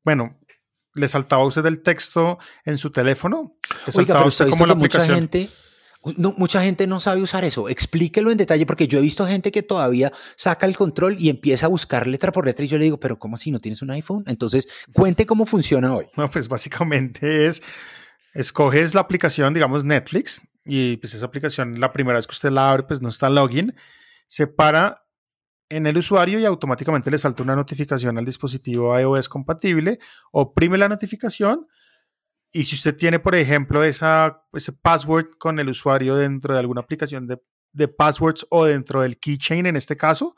bueno, 0.03 0.39
le 0.93 1.07
saltaba 1.07 1.41
a 1.41 1.47
usted 1.47 1.65
el 1.65 1.81
texto 1.81 2.38
en 2.63 2.77
su 2.77 2.91
teléfono. 2.91 3.57
Le 3.88 3.99
Oiga, 3.99 4.15
pero 4.15 4.27
usted 4.27 4.49
como 4.49 4.67
la 4.67 4.73
aplicación. 4.73 5.07
Mucha 5.07 5.15
gente 5.15 5.49
no, 6.17 6.33
mucha 6.37 6.61
gente 6.61 6.87
no 6.87 6.99
sabe 6.99 7.21
usar 7.21 7.45
eso. 7.45 7.69
Explíquelo 7.69 8.31
en 8.31 8.37
detalle 8.37 8.65
porque 8.65 8.87
yo 8.87 8.99
he 8.99 9.01
visto 9.01 9.25
gente 9.25 9.51
que 9.51 9.63
todavía 9.63 10.11
saca 10.35 10.65
el 10.65 10.75
control 10.75 11.15
y 11.19 11.29
empieza 11.29 11.67
a 11.67 11.69
buscar 11.69 12.07
letra 12.07 12.31
por 12.31 12.45
letra 12.45 12.65
y 12.65 12.67
yo 12.67 12.77
le 12.77 12.85
digo, 12.85 12.99
pero 12.99 13.17
¿cómo 13.17 13.35
así? 13.35 13.51
¿No 13.51 13.59
tienes 13.59 13.81
un 13.81 13.91
iPhone? 13.91 14.23
Entonces, 14.27 14.67
cuente 14.93 15.25
cómo 15.25 15.45
funciona 15.45 15.95
hoy. 15.95 16.05
No, 16.17 16.29
pues 16.29 16.47
básicamente 16.47 17.47
es, 17.47 17.63
escoges 18.33 18.93
la 18.93 19.01
aplicación, 19.01 19.53
digamos 19.53 19.85
Netflix, 19.85 20.41
y 20.65 20.97
pues 20.97 21.13
esa 21.13 21.25
aplicación, 21.25 21.79
la 21.79 21.91
primera 21.91 22.17
vez 22.17 22.27
que 22.27 22.33
usted 22.33 22.51
la 22.51 22.69
abre, 22.69 22.83
pues 22.83 23.01
no 23.01 23.09
está 23.09 23.29
login, 23.29 23.75
se 24.27 24.47
para 24.47 25.03
en 25.69 25.87
el 25.87 25.97
usuario 25.97 26.39
y 26.39 26.45
automáticamente 26.45 27.09
le 27.09 27.17
salta 27.17 27.43
una 27.43 27.55
notificación 27.55 28.17
al 28.17 28.25
dispositivo 28.25 28.97
iOS 28.99 29.27
compatible, 29.27 29.99
oprime 30.31 30.77
la 30.77 30.87
notificación 30.87 31.67
y 32.53 32.63
si 32.65 32.75
usted 32.75 32.95
tiene, 32.95 33.19
por 33.19 33.35
ejemplo, 33.35 33.83
esa, 33.83 34.43
ese 34.53 34.71
password 34.71 35.31
con 35.39 35.59
el 35.59 35.69
usuario 35.69 36.15
dentro 36.15 36.53
de 36.53 36.59
alguna 36.59 36.81
aplicación 36.81 37.27
de, 37.27 37.41
de 37.71 37.87
passwords 37.87 38.45
o 38.49 38.65
dentro 38.65 39.01
del 39.01 39.17
keychain 39.17 39.65
en 39.65 39.75
este 39.75 39.97
caso, 39.97 40.35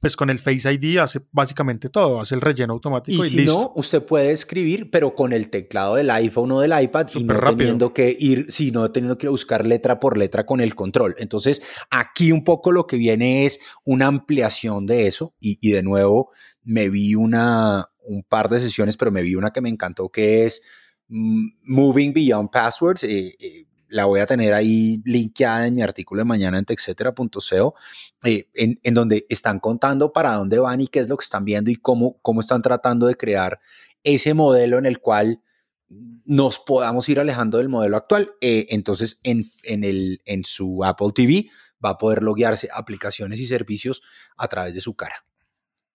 pues 0.00 0.16
con 0.16 0.30
el 0.30 0.38
Face 0.38 0.70
ID 0.70 0.98
hace 0.98 1.20
básicamente 1.32 1.88
todo, 1.88 2.20
hace 2.20 2.34
el 2.34 2.40
relleno 2.40 2.74
automático 2.74 3.24
y, 3.24 3.26
y 3.26 3.30
si 3.30 3.36
listo. 3.38 3.52
no, 3.52 3.72
usted 3.76 4.02
puede 4.02 4.32
escribir, 4.32 4.90
pero 4.90 5.14
con 5.14 5.32
el 5.32 5.50
teclado 5.50 5.96
del 5.96 6.10
iPhone 6.10 6.52
o 6.52 6.60
del 6.60 6.78
iPad 6.80 7.08
y 7.14 7.24
no 7.24 7.34
rápido. 7.34 7.56
teniendo 7.58 7.94
que 7.94 8.14
ir, 8.18 8.52
sí, 8.52 8.70
no 8.70 8.90
teniendo 8.90 9.18
que 9.18 9.28
buscar 9.28 9.66
letra 9.66 10.00
por 10.00 10.18
letra 10.18 10.44
con 10.46 10.60
el 10.60 10.74
control. 10.74 11.14
Entonces, 11.18 11.62
aquí 11.90 12.32
un 12.32 12.44
poco 12.44 12.70
lo 12.70 12.86
que 12.86 12.96
viene 12.96 13.46
es 13.46 13.60
una 13.84 14.06
ampliación 14.06 14.86
de 14.86 15.06
eso 15.06 15.34
y, 15.40 15.58
y 15.66 15.72
de 15.72 15.82
nuevo 15.82 16.30
me 16.62 16.90
vi 16.90 17.14
una, 17.14 17.90
un 18.04 18.22
par 18.24 18.48
de 18.48 18.60
sesiones, 18.60 18.96
pero 18.96 19.10
me 19.10 19.22
vi 19.22 19.34
una 19.34 19.52
que 19.52 19.62
me 19.62 19.70
encantó 19.70 20.10
que 20.10 20.44
es 20.44 20.62
Moving 21.08 22.12
Beyond 22.12 22.50
Passwords. 22.50 23.04
eh, 23.04 23.36
eh, 23.38 23.64
la 23.90 24.04
voy 24.04 24.20
a 24.20 24.26
tener 24.26 24.52
ahí 24.52 25.00
linkeada 25.06 25.66
en 25.66 25.74
mi 25.74 25.82
artículo 25.82 26.20
de 26.20 26.26
mañana 26.26 26.58
en 26.58 26.66
texetera.co, 26.66 27.74
eh, 28.22 28.46
en, 28.52 28.78
en 28.82 28.94
donde 28.94 29.24
están 29.30 29.60
contando 29.60 30.12
para 30.12 30.34
dónde 30.34 30.58
van 30.58 30.82
y 30.82 30.88
qué 30.88 31.00
es 31.00 31.08
lo 31.08 31.16
que 31.16 31.24
están 31.24 31.46
viendo 31.46 31.70
y 31.70 31.76
cómo, 31.76 32.18
cómo 32.20 32.40
están 32.40 32.60
tratando 32.60 33.06
de 33.06 33.16
crear 33.16 33.60
ese 34.04 34.34
modelo 34.34 34.76
en 34.76 34.84
el 34.84 35.00
cual 35.00 35.40
nos 35.88 36.58
podamos 36.58 37.08
ir 37.08 37.18
alejando 37.18 37.56
del 37.56 37.70
modelo 37.70 37.96
actual. 37.96 38.30
Entonces, 38.42 39.20
en, 39.22 39.42
en, 39.62 39.84
el, 39.84 40.20
en 40.26 40.44
su 40.44 40.84
Apple 40.84 41.12
TV 41.14 41.48
va 41.82 41.90
a 41.90 41.98
poder 41.98 42.22
loguearse 42.22 42.68
aplicaciones 42.74 43.40
y 43.40 43.46
servicios 43.46 44.02
a 44.36 44.48
través 44.48 44.74
de 44.74 44.80
su 44.80 44.94
cara. 44.96 45.24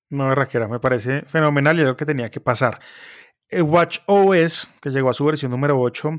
No, 0.09 0.33
Raquera, 0.35 0.67
me 0.67 0.79
parece 0.79 1.23
fenomenal 1.23 1.77
y 1.77 1.81
es 1.81 1.87
lo 1.87 1.95
que 1.95 2.05
tenía 2.05 2.29
que 2.29 2.39
pasar. 2.39 2.79
Watch 3.51 3.99
OS, 4.07 4.73
que 4.81 4.89
llegó 4.89 5.09
a 5.09 5.13
su 5.13 5.25
versión 5.25 5.51
número 5.51 5.79
8, 5.79 6.09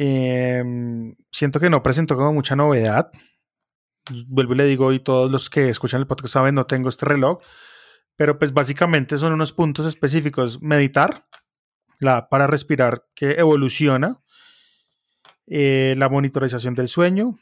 eh, 0.00 0.62
siento 1.30 1.58
que 1.58 1.70
no 1.70 1.82
presentó 1.82 2.16
como 2.16 2.32
mucha 2.32 2.56
novedad. 2.56 3.10
Vuelvo 4.28 4.54
y 4.54 4.56
le 4.56 4.64
digo, 4.64 4.92
y 4.92 5.00
todos 5.00 5.30
los 5.30 5.50
que 5.50 5.68
escuchan 5.68 6.00
el 6.00 6.06
podcast 6.06 6.34
saben, 6.34 6.54
no 6.54 6.66
tengo 6.66 6.88
este 6.88 7.04
reloj, 7.04 7.40
pero 8.16 8.38
pues 8.38 8.52
básicamente 8.52 9.18
son 9.18 9.32
unos 9.32 9.52
puntos 9.52 9.86
específicos. 9.86 10.62
Meditar, 10.62 11.26
la 11.98 12.28
para 12.28 12.46
respirar 12.46 13.06
que 13.14 13.32
evoluciona, 13.32 14.22
eh, 15.46 15.94
la 15.98 16.08
monitorización 16.08 16.74
del 16.74 16.88
sueño, 16.88 17.34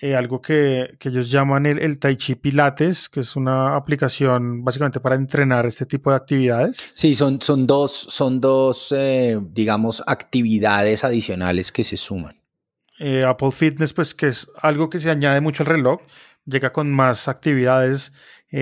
eh, 0.00 0.14
algo 0.14 0.40
que, 0.40 0.96
que, 0.98 1.10
ellos 1.10 1.30
llaman 1.30 1.66
el, 1.66 1.78
el, 1.78 1.98
Tai 1.98 2.16
Chi 2.16 2.34
Pilates, 2.34 3.08
que 3.08 3.20
es 3.20 3.36
una 3.36 3.76
aplicación 3.76 4.64
básicamente 4.64 4.98
para 4.98 5.14
entrenar 5.14 5.66
este 5.66 5.84
tipo 5.84 6.10
de 6.10 6.16
actividades. 6.16 6.82
Sí, 6.94 7.14
son, 7.14 7.42
son 7.42 7.66
dos, 7.66 7.92
son 7.92 8.40
dos 8.40 8.92
eh, 8.96 9.38
digamos, 9.52 10.02
actividades 10.06 11.04
adicionales 11.04 11.70
que 11.70 11.84
se 11.84 11.98
suman. 11.98 12.40
Eh, 12.98 13.24
Apple 13.26 13.50
Fitness, 13.50 13.92
pues 13.92 14.14
que 14.14 14.28
es 14.28 14.46
algo 14.62 14.88
que 14.88 14.98
se 14.98 15.10
añade 15.10 15.42
mucho 15.42 15.64
al 15.64 15.68
reloj, 15.68 16.00
llega 16.46 16.72
con 16.72 16.90
más 16.90 17.28
actividades, 17.28 18.12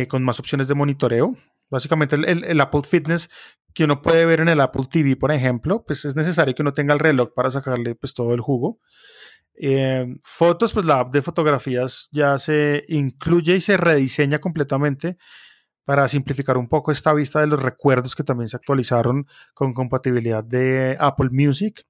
con 0.09 0.23
más 0.25 0.39
opciones 0.39 0.69
de 0.69 0.75
monitoreo. 0.75 1.37
Básicamente 1.71 2.17
el, 2.17 2.25
el, 2.25 2.45
el, 2.45 2.61
Apple 2.61 2.83
Fitness 2.83 3.31
que 3.75 3.85
uno 3.85 4.03
puede 4.03 4.27
ver 4.27 4.41
en 4.41 4.49
el 4.49 4.61
Apple 4.61 4.87
TV, 4.91 5.15
por 5.15 5.31
ejemplo, 5.31 5.85
pues 5.87 6.05
es 6.05 6.17
necesario 6.17 6.53
que 6.53 6.63
uno 6.63 6.75
tenga 6.75 6.95
el 6.95 6.99
reloj 6.99 7.33
para 7.33 7.49
sacarle 7.49 7.95
pues 7.95 8.13
todo 8.13 8.35
el 8.35 8.41
jugo. 8.41 8.81
Eh, 9.61 10.07
fotos, 10.23 10.73
pues 10.73 10.87
la 10.87 11.01
app 11.01 11.13
de 11.13 11.23
fotografías 11.23 12.09
ya 12.13 12.39
se 12.39 12.85
incluye 12.89 13.57
y 13.57 13.61
se 13.61 13.77
rediseña 13.77 14.39
completamente 14.39 15.17
para 15.85 16.07
simplificar 16.07 16.57
un 16.57 16.69
poco 16.69 16.93
esta 16.93 17.13
vista 17.13 17.41
de 17.41 17.49
los 17.49 17.63
recuerdos 17.63 18.15
que 18.15 18.23
también 18.23 18.49
se 18.49 18.57
actualizaron 18.57 19.27
con 19.55 19.73
compatibilidad 19.73 20.45
de 20.45 20.97
Apple 21.01 21.31
Music. 21.33 21.87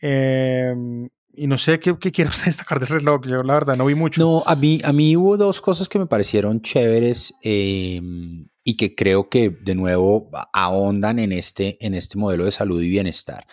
Eh, 0.00 0.74
y 1.36 1.46
no 1.46 1.58
sé 1.58 1.78
qué, 1.78 1.96
qué 1.98 2.22
usted 2.24 2.46
destacar 2.46 2.80
del 2.80 2.88
reloj. 2.88 3.26
Yo 3.26 3.42
la 3.42 3.54
verdad 3.54 3.76
no 3.76 3.86
vi 3.86 3.94
mucho. 3.94 4.22
No, 4.22 4.42
a 4.46 4.56
mí, 4.56 4.80
a 4.82 4.92
mí 4.92 5.16
hubo 5.16 5.36
dos 5.36 5.60
cosas 5.60 5.88
que 5.88 5.98
me 5.98 6.06
parecieron 6.06 6.62
chéveres 6.62 7.34
eh, 7.42 8.00
y 8.64 8.76
que 8.76 8.94
creo 8.94 9.28
que 9.28 9.50
de 9.50 9.74
nuevo 9.74 10.30
ahondan 10.52 11.18
en 11.18 11.32
este, 11.32 11.76
en 11.84 11.94
este 11.94 12.18
modelo 12.18 12.46
de 12.46 12.50
salud 12.50 12.82
y 12.82 12.88
bienestar. 12.88 13.46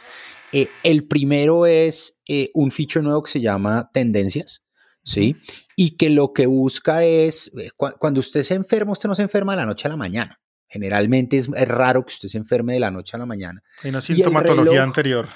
Eh, 0.53 0.69
el 0.83 1.07
primero 1.07 1.65
es 1.65 2.21
eh, 2.27 2.51
un 2.53 2.71
feature 2.71 3.03
nuevo 3.03 3.23
que 3.23 3.31
se 3.31 3.41
llama 3.41 3.89
tendencias, 3.91 4.63
¿sí? 5.03 5.35
Y 5.75 5.97
que 5.97 6.11
lo 6.11 6.31
que 6.31 6.45
busca 6.45 7.03
es, 7.03 7.51
eh, 7.57 7.71
cu 7.75 7.87
cuando 7.99 8.19
usted 8.19 8.43
se 8.43 8.53
enferma, 8.53 8.91
usted 8.91 9.09
no 9.09 9.15
se 9.15 9.23
enferma 9.23 9.53
de 9.53 9.57
la 9.57 9.65
noche 9.65 9.87
a 9.87 9.89
la 9.89 9.97
mañana. 9.97 10.39
Generalmente 10.69 11.37
es, 11.37 11.49
es 11.49 11.67
raro 11.67 12.05
que 12.05 12.13
usted 12.13 12.29
se 12.29 12.37
enferme 12.37 12.73
de 12.73 12.79
la 12.79 12.91
noche 12.91 13.17
a 13.17 13.19
la 13.19 13.25
mañana. 13.25 13.63
Hay 13.83 13.89
una 13.89 14.01
sintomatología 14.01 14.71
reloj, 14.71 14.83
anterior. 14.83 15.27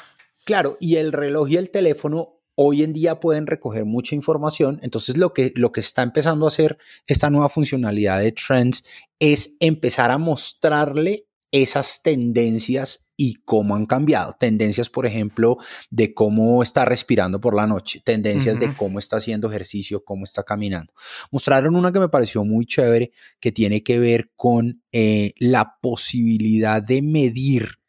Claro, 0.45 0.77
y 0.79 0.95
el 0.95 1.11
reloj 1.11 1.49
y 1.49 1.57
el 1.57 1.71
teléfono 1.71 2.37
hoy 2.59 2.81
en 2.81 2.91
día 2.91 3.19
pueden 3.19 3.45
recoger 3.45 3.85
mucha 3.85 4.15
información. 4.15 4.79
Entonces 4.81 5.15
lo 5.17 5.33
que, 5.33 5.53
lo 5.55 5.71
que 5.71 5.79
está 5.79 6.01
empezando 6.01 6.45
a 6.45 6.49
hacer 6.49 6.77
esta 7.05 7.29
nueva 7.29 7.49
funcionalidad 7.49 8.19
de 8.19 8.31
Trends 8.31 8.83
es 9.19 9.57
empezar 9.59 10.09
a 10.09 10.17
mostrarle 10.17 11.26
esas 11.51 12.01
tendencias 12.03 13.07
y 13.15 13.35
cómo 13.45 13.75
han 13.75 13.85
cambiado. 13.85 14.35
Tendencias, 14.39 14.89
por 14.89 15.05
ejemplo, 15.05 15.57
de 15.89 16.13
cómo 16.13 16.61
está 16.61 16.85
respirando 16.85 17.41
por 17.41 17.55
la 17.55 17.65
noche, 17.65 18.01
tendencias 18.03 18.57
uh 18.57 18.59
-huh. 18.59 18.69
de 18.69 18.75
cómo 18.75 18.99
está 18.99 19.17
haciendo 19.17 19.49
ejercicio, 19.49 20.03
cómo 20.03 20.23
está 20.23 20.43
caminando. 20.43 20.93
Mostraron 21.31 21.75
una 21.75 21.91
que 21.91 21.99
me 21.99 22.09
pareció 22.09 22.43
muy 22.43 22.65
chévere 22.65 23.11
que 23.39 23.51
tiene 23.51 23.81
que 23.81 23.99
ver 23.99 24.31
con 24.35 24.83
eh, 24.91 25.33
la 25.37 25.77
posibilidad 25.81 26.81
de 26.81 27.01
medir 27.01 27.79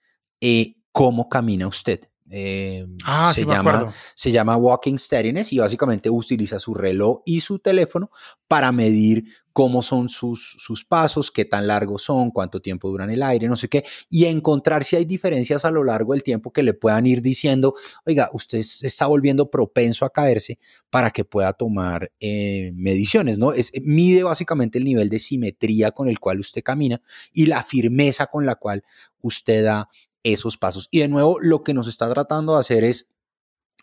eh, 0.41 0.77
cómo 0.93 1.29
camina 1.29 1.67
usted. 1.69 2.01
Eh, 2.31 2.87
ah, 3.05 3.33
se, 3.35 3.43
sí 3.43 3.47
llama, 3.47 3.93
se 4.15 4.31
llama 4.31 4.57
Walking 4.57 4.99
Steadiness 4.99 5.53
y 5.53 5.59
básicamente 5.59 6.11
utiliza 6.11 6.59
su 6.59 6.75
reloj 6.75 7.23
y 7.25 7.41
su 7.41 7.59
teléfono 7.59 8.11
para 8.47 8.71
medir 8.73 9.25
cómo 9.59 9.83
son 9.83 10.09
sus, 10.09 10.55
sus 10.61 10.85
pasos, 10.85 11.33
qué 11.33 11.45
tan 11.45 11.67
largos 11.67 12.05
son, 12.05 12.31
cuánto 12.31 12.61
tiempo 12.61 12.89
duran 12.91 13.11
el 13.11 13.25
aire, 13.25 13.49
no 13.49 13.57
sé 13.57 13.67
qué, 13.67 13.85
y 14.09 14.27
encontrar 14.27 14.85
si 14.85 14.95
hay 14.95 15.05
diferencias 15.05 15.65
a 15.65 15.73
lo 15.73 15.83
largo 15.83 16.13
del 16.13 16.23
tiempo 16.23 16.53
que 16.53 16.63
le 16.63 16.75
puedan 16.75 17.09
ir 17.09 17.23
diciendo, 17.23 17.75
oiga, 18.07 18.31
usted 18.33 18.63
se 18.63 18.87
está 18.87 19.09
volviendo 19.09 19.51
propenso 19.51 20.05
a 20.05 20.11
caerse 20.11 20.61
para 20.91 21.11
que 21.11 21.25
pueda 21.25 21.53
tomar 21.55 22.13
eh, 22.21 22.71
mediciones, 22.77 23.37
¿no? 23.37 23.53
Es, 23.53 23.73
mide 23.83 24.23
básicamente 24.23 24.79
el 24.79 24.85
nivel 24.85 25.09
de 25.09 25.19
simetría 25.19 25.91
con 25.91 26.09
el 26.09 26.21
cual 26.21 26.39
usted 26.39 26.63
camina 26.63 27.03
y 27.33 27.47
la 27.47 27.65
firmeza 27.65 28.29
con 28.29 28.47
la 28.47 28.55
cual 28.55 28.85
usted 29.23 29.65
da 29.65 29.89
esos 30.33 30.57
pasos. 30.57 30.89
Y 30.91 31.01
de 31.01 31.09
nuevo, 31.09 31.39
lo 31.41 31.63
que 31.63 31.75
nos 31.75 31.89
está 31.89 32.09
tratando 32.11 32.55
de 32.55 32.61
hacer 32.61 32.85
es 32.85 33.15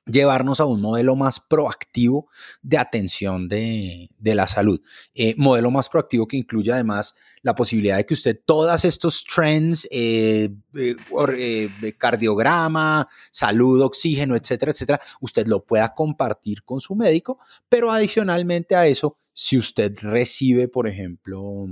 llevarnos 0.05 0.59
a 0.59 0.65
un 0.65 0.81
modelo 0.81 1.15
más 1.15 1.39
proactivo 1.39 2.29
de 2.61 2.77
atención 2.77 3.47
de, 3.47 4.09
de 4.17 4.35
la 4.35 4.47
salud. 4.47 4.79
Eh, 5.15 5.33
modelo 5.37 5.71
más 5.71 5.89
proactivo 5.89 6.27
que 6.27 6.37
incluye 6.37 6.71
además 6.71 7.15
la 7.41 7.55
posibilidad 7.55 7.97
de 7.97 8.05
que 8.05 8.13
usted 8.13 8.39
todos 8.45 8.85
estos 8.85 9.23
trends, 9.23 9.87
eh, 9.91 10.49
eh, 10.75 11.69
cardiograma, 11.97 13.07
salud, 13.31 13.81
oxígeno, 13.81 14.35
etcétera, 14.35 14.71
etcétera, 14.71 14.99
usted 15.21 15.47
lo 15.47 15.63
pueda 15.65 15.93
compartir 15.93 16.63
con 16.63 16.81
su 16.81 16.95
médico, 16.95 17.39
pero 17.67 17.91
adicionalmente 17.91 18.75
a 18.75 18.87
eso, 18.87 19.17
si 19.37 19.57
usted 19.57 19.99
recibe, 19.99 20.69
por 20.69 20.87
ejemplo, 20.87 21.67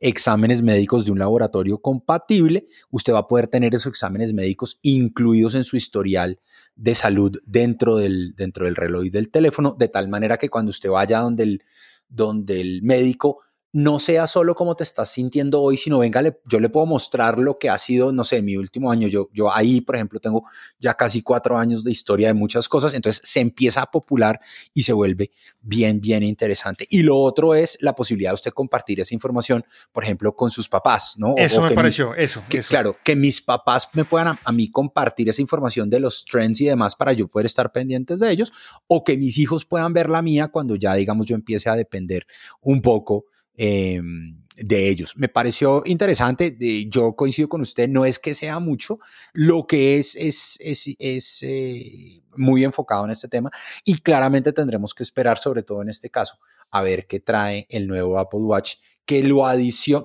exámenes 0.00 0.62
médicos 0.62 1.04
de 1.04 1.12
un 1.12 1.18
laboratorio 1.18 1.76
compatible, 1.78 2.68
usted 2.90 3.12
va 3.12 3.18
a 3.18 3.28
poder 3.28 3.48
tener 3.48 3.74
esos 3.74 3.88
exámenes 3.88 4.32
médicos 4.32 4.78
incluidos 4.80 5.54
en 5.56 5.64
su 5.64 5.76
historial 5.76 6.40
de 6.74 6.94
salud 6.94 7.38
dentro 7.44 7.98
del, 7.98 8.34
dentro 8.34 8.64
del 8.64 8.76
reloj 8.76 9.04
y 9.04 9.10
del 9.10 9.30
teléfono, 9.30 9.76
de 9.78 9.88
tal 9.88 10.08
manera 10.08 10.38
que 10.38 10.48
cuando 10.48 10.70
usted 10.70 10.88
vaya 10.88 11.20
donde 11.20 11.42
el, 11.42 11.62
donde 12.08 12.62
el 12.62 12.80
médico 12.82 13.40
no 13.76 13.98
sea 13.98 14.26
solo 14.26 14.54
cómo 14.54 14.74
te 14.74 14.84
estás 14.84 15.10
sintiendo 15.10 15.60
hoy, 15.60 15.76
sino 15.76 15.98
venga, 15.98 16.22
le, 16.22 16.40
yo 16.46 16.60
le 16.60 16.70
puedo 16.70 16.86
mostrar 16.86 17.38
lo 17.38 17.58
que 17.58 17.68
ha 17.68 17.76
sido, 17.76 18.10
no 18.10 18.24
sé, 18.24 18.40
mi 18.40 18.56
último 18.56 18.90
año. 18.90 19.06
Yo, 19.06 19.28
yo 19.34 19.54
ahí, 19.54 19.82
por 19.82 19.96
ejemplo, 19.96 20.18
tengo 20.18 20.44
ya 20.78 20.94
casi 20.94 21.20
cuatro 21.20 21.58
años 21.58 21.84
de 21.84 21.90
historia 21.90 22.28
de 22.28 22.32
muchas 22.32 22.70
cosas, 22.70 22.94
entonces 22.94 23.20
se 23.22 23.40
empieza 23.40 23.82
a 23.82 23.90
popular 23.90 24.40
y 24.72 24.84
se 24.84 24.94
vuelve 24.94 25.30
bien, 25.60 26.00
bien 26.00 26.22
interesante. 26.22 26.86
Y 26.88 27.02
lo 27.02 27.18
otro 27.18 27.54
es 27.54 27.76
la 27.82 27.94
posibilidad 27.94 28.30
de 28.30 28.36
usted 28.36 28.52
compartir 28.52 28.98
esa 28.98 29.12
información, 29.12 29.62
por 29.92 30.04
ejemplo, 30.04 30.34
con 30.34 30.50
sus 30.50 30.70
papás, 30.70 31.16
¿no? 31.18 31.34
Eso 31.36 31.60
o 31.60 31.64
me 31.64 31.72
pareció, 31.72 32.12
mis, 32.12 32.20
eso, 32.20 32.44
que, 32.48 32.58
eso. 32.58 32.70
Claro, 32.70 32.96
que 33.04 33.14
mis 33.14 33.42
papás 33.42 33.90
me 33.92 34.06
puedan 34.06 34.28
a, 34.28 34.38
a 34.42 34.52
mí 34.52 34.70
compartir 34.70 35.28
esa 35.28 35.42
información 35.42 35.90
de 35.90 36.00
los 36.00 36.24
trends 36.24 36.62
y 36.62 36.64
demás 36.64 36.96
para 36.96 37.12
yo 37.12 37.28
poder 37.28 37.44
estar 37.44 37.70
pendientes 37.72 38.20
de 38.20 38.30
ellos, 38.30 38.54
o 38.86 39.04
que 39.04 39.18
mis 39.18 39.36
hijos 39.36 39.66
puedan 39.66 39.92
ver 39.92 40.08
la 40.08 40.22
mía 40.22 40.48
cuando 40.48 40.76
ya, 40.76 40.94
digamos, 40.94 41.26
yo 41.26 41.34
empiece 41.34 41.68
a 41.68 41.76
depender 41.76 42.26
un 42.62 42.80
poco 42.80 43.26
em, 43.56 44.42
de 44.56 44.88
ellos. 44.88 45.16
Me 45.16 45.28
pareció 45.28 45.82
interesante, 45.84 46.56
eh, 46.60 46.86
yo 46.88 47.14
coincido 47.14 47.48
con 47.48 47.60
usted, 47.60 47.88
no 47.88 48.04
es 48.04 48.18
que 48.18 48.34
sea 48.34 48.58
mucho, 48.58 48.98
lo 49.32 49.66
que 49.66 49.98
es 49.98 50.16
es, 50.16 50.58
es, 50.60 51.42
eh, 51.42 52.22
muy 52.36 52.64
enfocado 52.64 53.04
en 53.04 53.10
este 53.10 53.28
tema 53.28 53.50
y 53.84 53.98
claramente 53.98 54.52
tendremos 54.52 54.94
que 54.94 55.02
esperar, 55.02 55.38
sobre 55.38 55.62
todo 55.62 55.82
en 55.82 55.88
este 55.88 56.10
caso, 56.10 56.38
a 56.70 56.82
ver 56.82 57.06
qué 57.06 57.20
trae 57.20 57.66
el 57.70 57.86
nuevo 57.86 58.18
Apple 58.18 58.40
Watch 58.40 58.76
que, 59.06 59.22
lo 59.22 59.44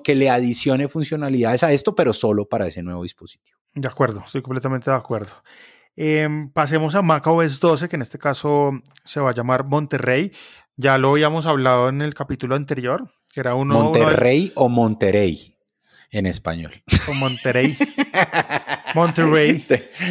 que 0.02 0.14
le 0.14 0.30
adicione 0.30 0.88
funcionalidades 0.88 1.62
a 1.64 1.72
esto, 1.72 1.94
pero 1.94 2.12
solo 2.12 2.48
para 2.48 2.68
ese 2.68 2.82
nuevo 2.82 3.02
dispositivo. 3.02 3.58
De 3.74 3.88
acuerdo, 3.88 4.22
estoy 4.24 4.42
completamente 4.42 4.90
de 4.90 4.96
acuerdo. 4.96 5.32
Em, 5.96 6.50
pasemos 6.50 6.94
a 6.94 7.02
macOS 7.02 7.60
12, 7.60 7.88
que 7.88 7.96
en 7.96 8.02
este 8.02 8.18
caso 8.18 8.70
se 9.04 9.20
va 9.20 9.30
a 9.30 9.34
llamar 9.34 9.64
Monterrey. 9.64 10.32
Ya 10.76 10.96
lo 10.98 11.10
habíamos 11.10 11.46
hablado 11.46 11.88
en 11.88 12.00
el 12.00 12.14
capítulo 12.14 12.54
anterior, 12.54 13.02
era 13.40 13.54
uno. 13.54 13.74
¿Monterrey 13.74 14.52
o 14.54 14.68
Monterrey 14.68 15.56
en 16.10 16.26
español? 16.26 16.82
O 17.08 17.14
Monterrey. 17.14 17.76
Monterrey. 18.94 19.64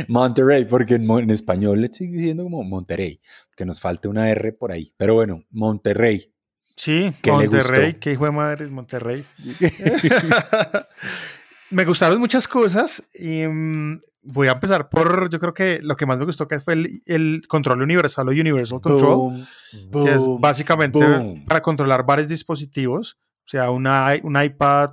Monterrey, 0.07 0.65
porque 0.65 0.95
en, 0.95 1.29
español 1.29 1.81
le 1.81 1.87
sigue 1.89 2.17
diciendo 2.17 2.43
como 2.43 2.63
Monterrey, 2.63 3.21
que 3.55 3.65
nos 3.65 3.79
falta 3.79 4.09
una 4.09 4.29
R 4.29 4.53
por 4.53 4.71
ahí. 4.71 4.93
Pero 4.97 5.15
bueno, 5.15 5.43
Monterrey. 5.51 6.33
Sí, 6.75 7.11
Monterrey, 7.25 7.93
qué 7.93 8.13
hijo 8.13 8.25
de 8.25 8.31
madre 8.31 8.65
es 8.65 8.71
Monterrey. 8.71 9.25
me 11.71 11.85
gustaron 11.85 12.19
muchas 12.19 12.47
cosas 12.47 13.09
y 13.13 13.45
mm, 13.47 13.99
voy 14.23 14.47
a 14.47 14.51
empezar 14.51 14.89
por, 14.89 15.29
yo 15.29 15.39
creo 15.39 15.53
que 15.53 15.79
lo 15.81 15.95
que 15.95 16.05
más 16.05 16.19
me 16.19 16.25
gustó 16.25 16.47
que 16.47 16.59
fue 16.59 16.73
el, 17.05 17.41
control 17.47 17.81
universal 17.81 18.27
o 18.27 18.31
Universal 18.31 18.81
Control, 18.81 19.47
que 19.71 20.11
es 20.11 20.21
básicamente 20.39 21.43
para 21.47 21.61
controlar 21.61 22.05
varios 22.05 22.27
dispositivos, 22.27 23.17
o 23.45 23.49
sea, 23.49 23.71
una, 23.71 24.13
un 24.23 24.41
iPad 24.41 24.91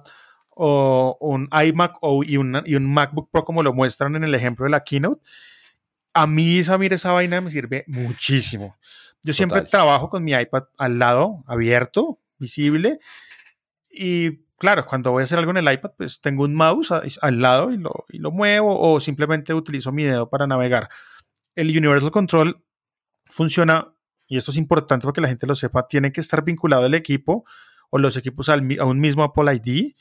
o 0.51 1.17
un 1.21 1.49
iMac 1.53 1.99
o, 2.01 2.25
y, 2.25 2.35
y, 2.35 2.75
un 2.75 2.93
MacBook 2.93 3.31
Pro 3.31 3.45
como 3.45 3.63
lo 3.63 3.73
muestran 3.73 4.17
en 4.17 4.25
el 4.25 4.35
ejemplo 4.35 4.65
de 4.65 4.71
la 4.71 4.83
keynote. 4.83 5.23
A 6.15 6.27
mí, 6.27 6.65
Samir, 6.65 6.93
esa 6.93 7.13
vaina 7.13 7.41
me 7.41 7.51
sirve 7.51 7.85
muchísimo. 7.87 8.77
Yo 9.23 9.33
siempre 9.33 9.63
trabajo 9.63 10.09
con 10.11 10.25
mi 10.25 10.33
iPad 10.33 10.65
al 10.77 10.99
lado, 10.99 11.45
abierto, 11.47 12.19
visible, 12.39 12.99
y 13.91 14.48
claro, 14.59 14.85
cuando 14.85 15.13
voy 15.13 15.23
a 15.23 15.25
hacer 15.25 15.39
algo 15.39 15.53
en 15.53 15.57
el 15.59 15.73
iPad, 15.73 15.93
pues 15.97 16.21
tengo 16.21 16.45
un 16.45 16.55
mouse 16.55 16.93
al 16.93 17.41
lado 17.41 17.73
y 17.73 17.79
lo, 17.79 18.05
y 18.09 18.19
lo 18.19 18.31
muevo 18.31 18.79
o 18.79 19.01
simplemente 19.01 19.55
utilizo 19.55 19.93
mi 19.93 20.05
dedo 20.05 20.29
para 20.29 20.47
navegar. 20.47 20.89
El 21.55 21.77
Universal 21.77 22.11
Control 22.11 22.63
funciona, 23.25 23.95
y 24.27 24.37
esto 24.37 24.51
es 24.51 24.57
importante 24.57 25.05
para 25.05 25.13
que 25.13 25.21
la 25.21 25.29
gente 25.29 25.47
lo 25.47 25.55
sepa, 25.55 25.87
tiene 25.87 26.13
que 26.13 26.21
estar 26.21 26.45
vinculado 26.45 26.87
el 26.87 26.95
equipo 26.95 27.45
o 27.91 27.99
los 27.99 28.17
equipos 28.17 28.49
al, 28.49 28.63
a 28.79 28.85
un 28.85 29.01
mismo 29.01 29.23
Apple 29.23 29.55
ID. 29.55 29.93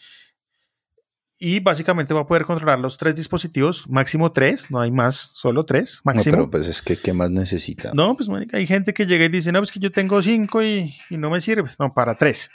Y 1.40 1.60
básicamente 1.60 2.16
va 2.16 2.22
a 2.22 2.26
poder 2.26 2.46
controlar 2.46 2.80
los 2.80 2.98
tres 2.98 3.14
dispositivos, 3.14 3.88
máximo 3.88 4.32
tres, 4.32 4.72
no 4.72 4.82
hay 4.82 4.90
más, 4.90 5.16
solo 5.16 5.66
tres, 5.66 6.02
máximo. 6.04 6.36
No, 6.36 6.44
pero 6.44 6.52
pues 6.52 6.68
es 6.68 6.82
que, 6.82 6.98
¿qué 6.98 7.14
más 7.14 7.30
necesita? 7.30 7.92
No, 7.94 8.18
pues 8.18 8.28
hay 8.54 8.66
gente 8.66 8.92
que 8.92 9.06
llega 9.06 9.26
y 9.26 9.30
dice, 9.30 9.52
no, 9.52 9.60
pues 9.60 9.72
que 9.72 9.80
yo 9.80 9.92
tengo 9.92 10.20
cinco 10.20 10.64
y, 10.64 10.96
y 11.12 11.18
no 11.18 11.30
me 11.30 11.40
sirve. 11.40 11.70
No, 11.78 11.94
para 11.94 12.16
tres 12.16 12.50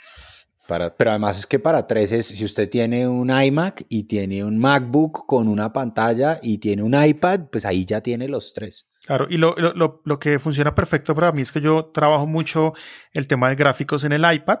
pero 0.67 1.11
además 1.11 1.39
es 1.39 1.45
que 1.45 1.59
para 1.59 1.87
tres 1.87 2.11
es, 2.11 2.27
si 2.27 2.45
usted 2.45 2.69
tiene 2.69 3.07
un 3.07 3.29
iMac 3.29 3.85
y 3.89 4.03
tiene 4.03 4.43
un 4.43 4.57
MacBook 4.57 5.25
con 5.25 5.47
una 5.47 5.73
pantalla 5.73 6.39
y 6.41 6.59
tiene 6.59 6.83
un 6.83 6.95
iPad, 6.95 7.41
pues 7.51 7.65
ahí 7.65 7.85
ya 7.85 8.01
tiene 8.01 8.29
los 8.29 8.53
tres. 8.53 8.87
Claro, 9.05 9.27
y 9.29 9.37
lo, 9.37 9.55
lo, 9.57 10.01
lo, 10.03 10.19
que 10.19 10.39
funciona 10.39 10.73
perfecto 10.73 11.13
para 11.13 11.33
mí 11.33 11.41
es 11.41 11.51
que 11.51 11.59
yo 11.59 11.91
trabajo 11.93 12.25
mucho 12.25 12.73
el 13.11 13.27
tema 13.27 13.49
de 13.49 13.55
gráficos 13.55 14.05
en 14.05 14.13
el 14.13 14.23
iPad 14.33 14.59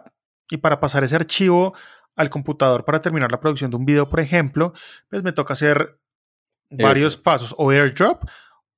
y 0.49 0.57
para 0.57 0.81
pasar 0.81 1.05
ese 1.05 1.15
archivo 1.15 1.73
al 2.15 2.29
computador 2.29 2.83
para 2.83 2.99
terminar 2.99 3.31
la 3.31 3.39
producción 3.39 3.71
de 3.71 3.77
un 3.77 3.85
video, 3.85 4.09
por 4.09 4.19
ejemplo, 4.19 4.73
pues 5.09 5.23
me 5.23 5.31
toca 5.31 5.53
hacer 5.53 5.99
varios 6.69 7.17
pasos 7.17 7.55
o 7.57 7.71
AirDrop 7.71 8.23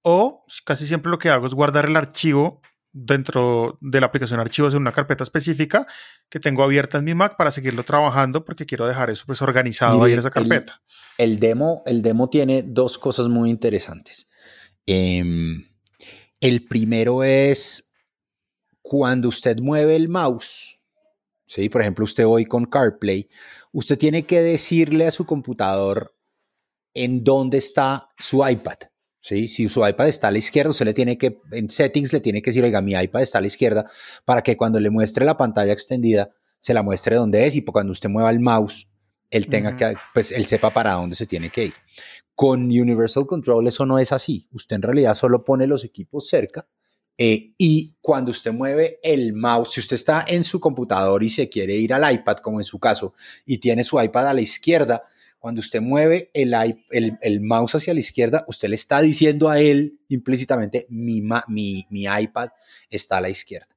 o 0.02 0.44
casi 0.66 0.86
siempre 0.86 1.10
lo 1.10 1.18
que 1.18 1.30
hago 1.30 1.48
es 1.48 1.54
guardar 1.54 1.86
el 1.86 1.96
archivo 1.96 2.62
dentro 2.98 3.78
de 3.82 4.00
la 4.00 4.08
aplicación 4.08 4.40
archivos 4.40 4.74
en 4.74 4.80
una 4.80 4.94
carpeta 4.94 5.26
específica 5.26 5.86
que 6.30 6.40
tengo 6.40 6.64
abierta 6.64 6.98
en 6.98 7.04
mi 7.04 7.14
Mac 7.14 7.36
para 7.38 7.52
seguirlo 7.52 7.84
trabajando 7.84 8.46
porque 8.46 8.66
quiero 8.66 8.88
dejar 8.88 9.10
eso 9.10 9.26
pues 9.26 9.42
organizado 9.42 10.02
ahí 10.02 10.14
en 10.14 10.20
esa 10.20 10.32
carpeta. 10.32 10.82
El, 11.18 11.38
demo, 11.38 11.84
el 11.86 12.02
demo 12.02 12.30
tiene 12.30 12.64
dos 12.64 12.98
cosas 12.98 13.28
muy 13.28 13.50
interesantes. 13.50 14.30
Em, 14.86 15.68
el 16.40 16.66
primero 16.66 17.26
es 17.26 17.94
cuando 18.82 19.28
usted 19.28 19.58
mueve 19.60 19.98
el 19.98 20.08
mouse, 20.08 20.80
¿sí? 21.48 21.68
por 21.68 21.82
ejemplo, 21.82 22.06
usted 22.06 22.26
hoy 22.26 22.46
con 22.46 22.64
CarPlay, 22.64 23.28
usted 23.74 23.98
tiene 23.98 24.26
que 24.26 24.42
decirle 24.42 25.06
a 25.06 25.12
su 25.12 25.26
computador 25.26 26.16
en 26.94 27.26
dónde 27.26 27.58
está 27.58 28.08
su 28.18 28.48
iPad. 28.48 28.78
¿Sí? 29.26 29.48
Si 29.48 29.68
su 29.70 29.86
iPad 29.86 30.08
está 30.08 30.28
a 30.28 30.32
la 30.32 30.38
izquierda, 30.38 30.70
usted 30.70 30.86
le 30.86 30.94
tiene 30.94 31.18
que, 31.18 31.42
en 31.52 31.68
settings 31.68 32.14
le 32.14 32.20
tiene 32.20 32.44
que 32.44 32.52
decir, 32.52 32.64
oiga, 32.64 32.80
mi 32.82 32.94
iPad 32.94 33.24
está 33.24 33.40
a 33.40 33.42
la 33.42 33.48
izquierda, 33.48 33.90
para 34.24 34.44
que 34.44 34.56
cuando 34.56 34.80
le 34.80 34.92
muestre 34.92 35.26
la 35.26 35.36
pantalla 35.36 35.74
extendida, 35.74 36.30
se 36.60 36.76
la 36.76 36.84
muestre 36.84 37.16
donde 37.16 37.48
es 37.48 37.56
y 37.56 37.64
cuando 37.64 37.92
usted 37.92 38.08
mueva 38.08 38.30
el 38.30 38.40
mouse, 38.40 38.92
él 39.32 39.48
tenga 39.48 39.76
que, 39.76 39.96
pues 40.14 40.32
él 40.32 40.46
sepa 40.46 40.70
para 40.70 40.94
dónde 40.94 41.16
se 41.16 41.26
tiene 41.26 41.50
que 41.50 41.66
ir. 41.66 41.74
Con 42.36 42.66
Universal 42.66 43.26
Control 43.26 43.68
eso 43.68 43.86
no 43.88 43.98
es 43.98 44.12
así. 44.12 44.48
Usted 44.52 44.76
en 44.76 44.82
realidad 44.84 45.16
solo 45.16 45.44
pone 45.44 45.66
los 45.66 45.84
equipos 45.84 46.30
cerca 46.30 46.68
eh, 47.18 47.54
y 47.58 47.96
cuando 48.02 48.30
usted 48.30 48.54
mueve 48.54 49.00
el 49.02 49.34
mouse, 49.34 49.72
si 49.72 49.80
usted 49.80 49.96
está 49.96 50.24
en 50.28 50.44
su 50.44 50.60
computador 50.60 51.24
y 51.24 51.30
se 51.30 51.50
quiere 51.50 51.76
ir 51.76 51.94
al 51.94 52.14
iPad, 52.14 52.38
como 52.38 52.60
en 52.60 52.64
su 52.64 52.78
caso, 52.78 53.16
y 53.46 53.58
tiene 53.58 53.84
su 53.84 54.00
iPad 54.00 54.28
a 54.28 54.34
la 54.34 54.42
izquierda, 54.42 55.04
cuando 55.46 55.60
usted 55.60 55.80
mueve 55.80 56.32
el, 56.34 56.56
el, 57.22 57.42
mouse 57.42 57.76
hacia 57.76 57.94
la 57.94 58.00
izquierda, 58.00 58.44
usted 58.48 58.68
le 58.68 58.74
está 58.74 59.00
diciendo 59.00 59.48
a 59.48 59.60
él 59.60 60.00
implícitamente, 60.10 60.88
mi, 60.90 61.22
mi, 61.48 61.86
mi 61.92 62.06
iPad 62.06 62.50
está 62.90 63.18
a 63.18 63.22
la 63.22 63.30
izquierda. 63.30 63.68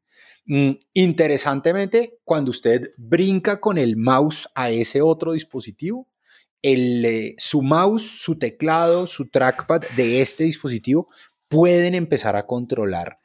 Mm, 0.46 0.70
interesantemente, 0.94 2.20
cuando 2.24 2.52
usted 2.52 2.94
brinca 2.96 3.60
con 3.60 3.76
el 3.76 3.98
mouse 3.98 4.48
a 4.54 4.70
ese 4.70 5.02
otro 5.02 5.32
dispositivo, 5.32 6.08
el, 6.62 7.04
eh, 7.04 7.34
su 7.36 7.60
mouse, 7.60 8.18
su 8.18 8.38
teclado, 8.38 9.06
su 9.06 9.28
trackpad 9.28 9.82
de 9.94 10.22
este 10.22 10.44
dispositivo 10.44 11.06
pueden 11.50 11.94
empezar 11.94 12.34
a 12.34 12.46
controlar 12.46 13.18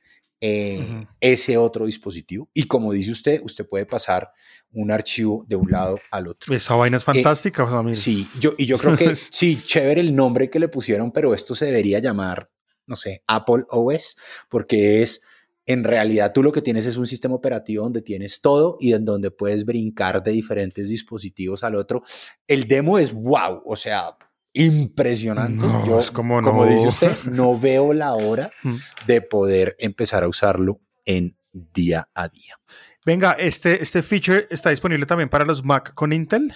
eh, 0.45 1.05
ese 1.21 1.55
otro 1.55 1.85
dispositivo. 1.85 2.49
Y 2.53 2.65
como 2.65 2.91
dice 2.91 3.11
usted, 3.11 3.41
usted 3.45 3.65
puede 3.65 3.85
pasar 3.85 4.29
un 4.73 4.91
archivo 4.91 5.45
de 5.47 5.55
un 5.55 5.71
lado 5.71 5.97
al 6.11 6.27
otro. 6.27 6.53
Esa 6.53 6.75
vaina 6.75 6.97
es 6.97 7.03
eh, 7.03 7.05
fantástica, 7.05 7.93
Sí, 7.93 8.27
yo, 8.41 8.53
y 8.57 8.65
yo 8.65 8.77
creo 8.77 8.97
que 8.97 9.15
sí, 9.15 9.61
chévere 9.65 10.01
el 10.01 10.13
nombre 10.13 10.49
que 10.49 10.59
le 10.59 10.67
pusieron, 10.67 11.13
pero 11.13 11.33
esto 11.33 11.55
se 11.55 11.67
debería 11.67 11.99
llamar, 11.99 12.51
no 12.85 12.97
sé, 12.97 13.23
Apple 13.25 13.63
OS, 13.69 14.17
porque 14.49 15.01
es, 15.01 15.25
en 15.65 15.85
realidad 15.85 16.33
tú 16.33 16.43
lo 16.43 16.51
que 16.51 16.61
tienes 16.61 16.85
es 16.85 16.97
un 16.97 17.07
sistema 17.07 17.35
operativo 17.35 17.85
donde 17.85 18.01
tienes 18.01 18.41
todo 18.41 18.75
y 18.81 18.91
en 18.91 19.05
donde 19.05 19.31
puedes 19.31 19.63
brincar 19.63 20.21
de 20.21 20.31
diferentes 20.31 20.89
dispositivos 20.89 21.63
al 21.63 21.75
otro. 21.75 22.03
El 22.47 22.67
demo 22.67 22.99
es 22.99 23.13
wow, 23.13 23.61
o 23.65 23.77
sea, 23.77 24.17
impresionante. 24.53 25.65
Yo, 25.87 25.99
como, 26.13 26.41
como 26.41 26.65
dice 26.65 26.87
usted, 26.87 27.17
no 27.31 27.59
veo 27.59 27.93
la 27.93 28.13
hora 28.13 28.51
mm. 28.63 28.75
de 29.07 29.21
poder 29.21 29.75
empezar 29.79 30.23
a 30.23 30.27
usarlo 30.27 30.79
en 31.05 31.35
día 31.51 32.09
a 32.13 32.29
día. 32.29 32.59
Venga, 33.05 33.33
este, 33.33 33.81
este 33.81 34.01
feature 34.01 34.47
está 34.49 34.69
disponible 34.69 35.05
también 35.05 35.29
para 35.29 35.45
los 35.45 35.63
Mac 35.63 35.93
con 35.93 36.13
Intel. 36.13 36.53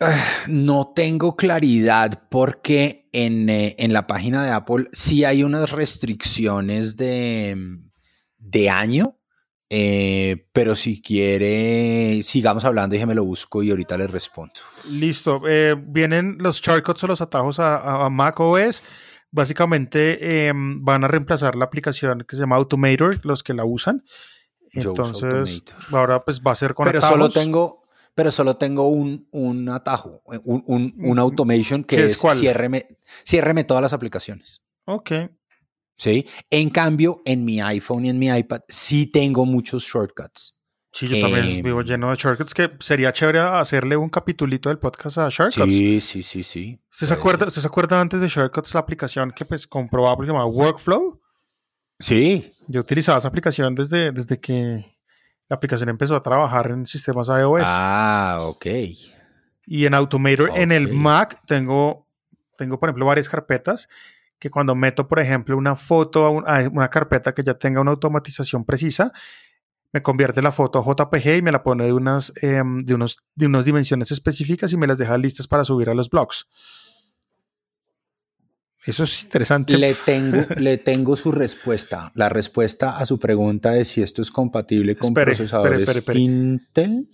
Ah, 0.00 0.22
no 0.46 0.92
tengo 0.94 1.36
claridad 1.36 2.28
porque 2.30 3.08
en, 3.12 3.48
eh, 3.48 3.74
en, 3.78 3.92
la 3.92 4.06
página 4.06 4.44
de 4.44 4.50
Apple 4.50 4.88
sí 4.92 5.24
hay 5.24 5.42
unas 5.42 5.72
restricciones 5.72 6.96
de, 6.96 7.56
de 8.36 8.70
año 8.70 9.15
eh, 9.68 10.46
pero 10.52 10.76
si 10.76 11.02
quiere, 11.02 12.22
sigamos 12.22 12.64
hablando, 12.64 12.94
déjeme 12.94 13.14
lo 13.14 13.24
busco 13.24 13.62
y 13.62 13.70
ahorita 13.70 13.96
les 13.98 14.10
respondo. 14.10 14.54
Listo. 14.90 15.42
Eh, 15.48 15.74
vienen 15.76 16.36
los 16.38 16.60
shortcuts 16.60 17.02
o 17.04 17.06
los 17.08 17.20
atajos 17.20 17.58
a, 17.58 18.08
Mac 18.10 18.38
OS. 18.38 18.82
Básicamente 19.32 20.46
em, 20.46 20.84
van 20.84 21.04
a 21.04 21.08
reemplazar 21.08 21.56
la 21.56 21.64
aplicación 21.64 22.24
que 22.28 22.36
se 22.36 22.40
llama 22.40 22.56
Automator, 22.56 23.24
los 23.24 23.42
que 23.42 23.54
la 23.54 23.64
usan. 23.64 24.04
Entonces, 24.72 25.62
ahora 25.90 26.24
pues 26.24 26.40
va 26.40 26.52
a 26.52 26.54
ser 26.54 26.74
con 26.74 26.86
Pero 26.86 27.00
solo 27.00 27.28
tengo, 27.28 27.82
pero 28.14 28.30
solo 28.30 28.56
tengo 28.56 28.88
un, 28.88 29.26
un 29.32 29.68
atajo, 29.68 30.22
un, 30.24 30.62
un, 30.66 30.94
un, 30.98 31.18
automation 31.18 31.82
que 31.82 32.04
es, 32.04 32.22
es 32.24 32.38
ciérreme, 32.38 32.98
ciérreme 33.24 33.64
todas 33.64 33.82
las 33.82 33.92
aplicaciones. 33.92 34.62
Ok. 34.84 35.12
¿Sí? 35.96 36.26
En 36.50 36.70
cambio, 36.70 37.22
en 37.24 37.44
mi 37.44 37.60
iPhone 37.60 38.06
y 38.06 38.10
en 38.10 38.18
mi 38.18 38.28
iPad 38.28 38.60
sí 38.68 39.06
tengo 39.06 39.44
muchos 39.44 39.84
shortcuts. 39.84 40.54
Sí, 40.92 41.08
yo 41.08 41.20
también 41.20 41.44
em, 41.44 41.62
vivo 41.62 41.82
lleno 41.82 42.08
de 42.08 42.16
shortcuts, 42.16 42.54
que 42.54 42.70
sería 42.80 43.12
chévere 43.12 43.40
hacerle 43.40 43.98
un 43.98 44.08
capitulito 44.08 44.70
del 44.70 44.78
podcast 44.78 45.18
a 45.18 45.28
Shortcuts. 45.28 45.70
Sí, 45.70 46.00
sí, 46.00 46.22
sí, 46.22 46.42
sí. 46.42 46.80
¿Usted 46.90 47.08
se 47.08 47.12
acuerda, 47.12 47.46
¿usted 47.46 47.60
se 47.60 47.66
acuerda 47.66 48.00
antes 48.00 48.18
de 48.18 48.28
Shortcuts, 48.28 48.72
la 48.72 48.80
aplicación 48.80 49.30
que 49.30 49.44
pues 49.44 49.66
compró 49.66 50.08
Apple 50.08 50.26
llamada 50.26 50.46
Workflow? 50.46 51.20
Sí. 51.98 52.50
Yo 52.68 52.80
utilizaba 52.80 53.18
esa 53.18 53.28
aplicación 53.28 53.74
desde, 53.74 54.10
desde 54.10 54.40
que 54.40 54.86
la 55.48 55.56
aplicación 55.56 55.90
empezó 55.90 56.16
a 56.16 56.22
trabajar 56.22 56.70
en 56.70 56.86
sistemas 56.86 57.28
iOS. 57.28 57.62
Ah, 57.66 58.38
ok. 58.40 58.66
Y 59.66 59.84
en 59.84 59.92
Automator, 59.92 60.50
en 60.54 60.72
el. 60.72 60.94
Mac, 60.94 61.40
tengo, 61.46 62.08
tengo, 62.56 62.80
por 62.80 62.88
ejemplo, 62.88 63.04
varias 63.04 63.28
carpetas 63.28 63.88
que 64.38 64.50
cuando 64.50 64.74
meto, 64.74 65.08
por 65.08 65.18
ejemplo, 65.20 65.56
una 65.56 65.74
foto 65.74 66.24
a, 66.26 66.30
un- 66.30 66.44
a 66.46 66.68
una 66.70 66.88
carpeta 66.90 67.32
que 67.32 67.42
ya 67.42 67.54
tenga 67.54 67.80
una 67.80 67.90
automatización 67.92 68.64
precisa, 68.64 69.12
me 69.92 70.02
convierte 70.02 70.42
la 70.42 70.52
foto 70.52 70.78
a 70.78 70.82
JPG 70.84 71.36
y 71.38 71.42
me 71.42 71.52
la 71.52 71.62
pone 71.62 71.84
de 71.84 71.92
unas, 71.92 72.32
em, 72.42 72.80
de 72.80 72.94
unos, 72.94 73.24
de 73.34 73.46
unas 73.46 73.64
dimensiones 73.64 74.10
específicas 74.10 74.72
y 74.72 74.76
me 74.76 74.86
las 74.86 74.98
deja 74.98 75.16
listas 75.16 75.48
para 75.48 75.64
subir 75.64 75.88
a 75.88 75.94
los 75.94 76.10
blogs. 76.10 76.46
Eso 78.84 79.02
es 79.04 79.24
interesante. 79.24 79.76
Le 79.78 79.94
tengo, 79.94 80.38
le 80.58 80.76
tengo 80.78 81.16
su 81.16 81.32
respuesta. 81.32 82.12
La 82.14 82.28
respuesta 82.28 82.98
a 82.98 83.06
su 83.06 83.18
pregunta 83.18 83.70
de 83.72 83.84
si 83.84 84.00
esto 84.02 84.22
es 84.22 84.30
compatible 84.30 84.94
con 84.96 85.08
Espere, 85.08 85.32
procesadores 85.34 85.78
espere, 85.80 85.98
espere. 86.00 86.18
Intel 86.20 87.08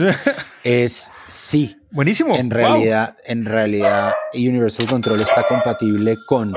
es 0.64 1.10
sí. 1.28 1.76
Buenísimo. 1.90 2.36
En 2.36 2.48
Wow. 2.48 2.56
realidad, 2.58 3.16
en 3.24 3.44
realidad, 3.44 4.12
Universal 4.34 4.86
Control 4.86 5.20
está 5.20 5.44
compatible 5.48 6.16
con 6.26 6.54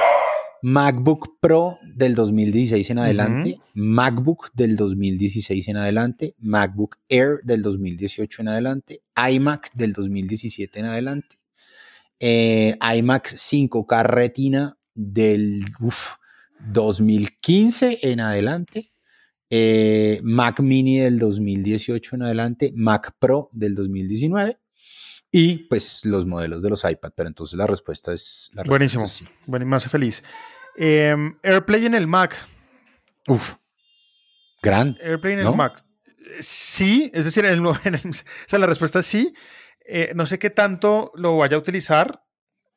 MacBook 0.62 1.40
Pro 1.42 1.78
del 1.96 2.16
2016 2.16 2.90
en 2.92 3.00
adelante, 3.00 3.58
MacBook 3.74 4.52
del 4.54 4.78
2016 4.78 5.68
en 5.68 5.78
adelante, 5.78 6.36
MacBook 6.40 6.98
Air 7.10 7.40
del 7.44 7.62
2018 7.64 8.44
en 8.44 8.48
adelante, 8.48 9.02
iMac 9.30 9.72
del 9.74 9.92
2017 9.92 10.80
en 10.80 10.86
adelante, 10.86 11.36
eh, 12.20 12.78
iMac 12.96 13.28
5K 13.36 14.04
Retina 14.04 14.78
del 14.94 15.66
uf, 15.82 16.14
2015 16.66 18.00
en 18.04 18.22
adelante, 18.22 18.93
eh, 19.56 20.20
Mac 20.24 20.62
Mini 20.62 20.98
del 21.00 21.20
2018 21.20 22.16
en 22.16 22.24
adelante, 22.24 22.72
Mac 22.76 23.16
Pro 23.20 23.50
del 23.54 23.76
2019 23.76 24.58
y 25.32 25.58
pues 25.68 26.06
los 26.06 26.26
modelos 26.26 26.64
de 26.64 26.70
los 26.72 26.84
iPad. 26.84 27.12
Pero 27.16 27.28
entonces 27.30 27.56
la 27.58 27.68
respuesta 27.68 28.12
es 28.14 28.50
la 28.56 28.64
respuesta 28.64 28.70
Buenísimo. 28.70 29.04
es 29.04 29.10
sí. 29.12 29.28
Bueno, 29.46 29.66
y 29.66 29.70
me 29.70 29.76
hace 29.76 29.90
feliz. 29.90 30.24
Em, 30.76 31.38
AirPlay 31.44 31.86
en 31.86 31.94
el 31.94 32.08
Mac. 32.08 32.36
Uf, 33.28 33.56
gran. 34.62 34.98
AirPlay 35.04 35.34
en 35.34 35.44
¿No? 35.44 35.52
el 35.52 35.56
Mac. 35.58 35.86
Sí, 36.40 37.12
es 37.14 37.26
decir, 37.26 37.46
en 37.46 37.54
el, 37.54 37.62
nuevo- 37.62 37.80
en 37.86 37.94
el- 38.04 38.10
o 38.10 38.14
sea, 38.48 38.58
la 38.58 38.66
respuesta 38.66 39.00
es 39.00 39.06
sí. 39.06 39.34
Eh, 39.86 40.14
no 40.16 40.26
sé 40.26 40.40
qué 40.40 40.50
tanto 40.50 41.12
lo 41.16 41.38
vaya 41.38 41.58
a 41.58 41.60
utilizar. 41.60 42.23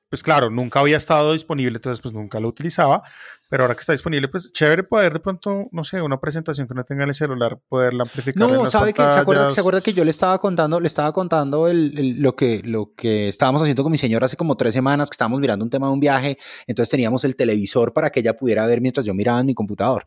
Pues 0.08 0.22
claro, 0.22 0.50
nunca 0.50 0.80
había 0.80 0.96
estado 0.96 1.32
disponible, 1.32 1.76
entonces 1.78 2.00
pues 2.00 2.14
nunca 2.14 2.38
lo 2.40 2.48
utilizaba. 2.48 3.02
Pero 3.48 3.62
ahora 3.62 3.74
que 3.74 3.80
está 3.80 3.92
disponible, 3.92 4.26
pues 4.26 4.50
chévere 4.52 4.82
poder 4.82 5.12
de 5.12 5.20
pronto, 5.20 5.66
no 5.70 5.84
sé, 5.84 6.02
una 6.02 6.18
presentación 6.18 6.66
que 6.66 6.74
no 6.74 6.82
tenga 6.84 7.04
en 7.04 7.10
el 7.10 7.14
celular, 7.14 7.58
poderla 7.68 8.02
amplificar. 8.02 8.42
en 8.48 8.54
No, 8.56 8.62
las 8.64 8.72
sabe 8.72 8.92
que 8.92 9.02
se 9.02 9.18
acuerda, 9.20 9.50
se 9.50 9.60
acuerda 9.60 9.80
que 9.80 9.92
yo 9.92 10.04
le 10.04 10.10
estaba 10.10 10.38
contando, 10.40 10.80
le 10.80 10.88
estaba 10.88 11.12
contando 11.12 11.68
el, 11.68 11.96
el- 11.96 12.20
lo 12.22 12.34
que 12.34 12.60
lo 12.64 12.92
que 12.96 13.28
estábamos 13.28 13.62
haciendo 13.62 13.84
con 13.84 13.92
mi 13.92 13.98
señora 13.98 14.26
hace 14.26 14.36
como 14.36 14.56
tres 14.56 14.74
semanas, 14.74 15.10
que 15.10 15.14
estábamos 15.14 15.38
mirando 15.40 15.64
un 15.64 15.70
tema 15.70 15.86
de 15.86 15.92
un 15.92 16.00
viaje, 16.00 16.38
entonces 16.66 16.90
teníamos 16.90 17.22
el 17.22 17.36
televisor 17.36 17.92
para 17.92 18.10
que 18.10 18.18
ella 18.20 18.36
pudiera 18.36 18.66
ver 18.66 18.80
mientras 18.80 19.06
yo 19.06 19.14
miraba 19.14 19.38
en 19.38 19.46
mi 19.46 19.54
computador. 19.54 20.06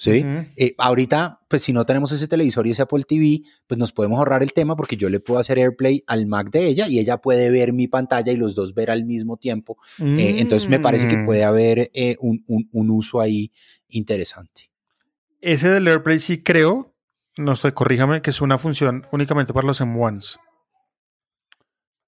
¿Sí? 0.00 0.24
Eh, 0.56 0.76
ahorita, 0.78 1.40
pues 1.48 1.62
si 1.62 1.72
no 1.72 1.84
tenemos 1.84 2.12
ese 2.12 2.28
televisor 2.28 2.64
y 2.68 2.70
ese 2.70 2.82
Apple 2.82 3.02
TV, 3.02 3.42
pues 3.66 3.78
nos 3.78 3.90
podemos 3.90 4.20
ahorrar 4.20 4.44
el 4.44 4.52
tema 4.52 4.76
porque 4.76 4.96
yo 4.96 5.10
le 5.10 5.18
puedo 5.18 5.40
hacer 5.40 5.58
AirPlay 5.58 6.04
al 6.06 6.26
Mac 6.26 6.50
de 6.52 6.66
ella 6.68 6.86
y 6.86 7.00
ella 7.00 7.16
puede 7.16 7.50
ver 7.50 7.72
mi 7.72 7.88
pantalla 7.88 8.30
y 8.30 8.36
los 8.36 8.54
dos 8.54 8.74
ver 8.74 8.92
al 8.92 9.04
mismo 9.04 9.38
tiempo. 9.38 9.76
Eh, 9.98 10.36
entonces 10.38 10.68
me 10.68 10.78
parece 10.78 11.08
que 11.08 11.16
Mm. 11.16 11.26
puede 11.26 11.42
haber 11.42 11.90
eh, 11.94 12.16
un, 12.20 12.44
un- 12.46 12.68
un 12.70 12.90
uso 12.90 13.20
ahí 13.20 13.50
interesante. 13.88 14.70
Ese 15.40 15.68
del 15.68 15.88
AirPlay 15.88 16.20
sí 16.20 16.44
creo, 16.44 16.94
no 17.36 17.50
estoy, 17.52 17.72
corríjame, 17.72 18.22
que 18.22 18.30
es 18.30 18.40
una 18.40 18.56
función 18.56 19.04
únicamente 19.10 19.52
para 19.52 19.66
los 19.66 19.80
M1s. 19.80 20.38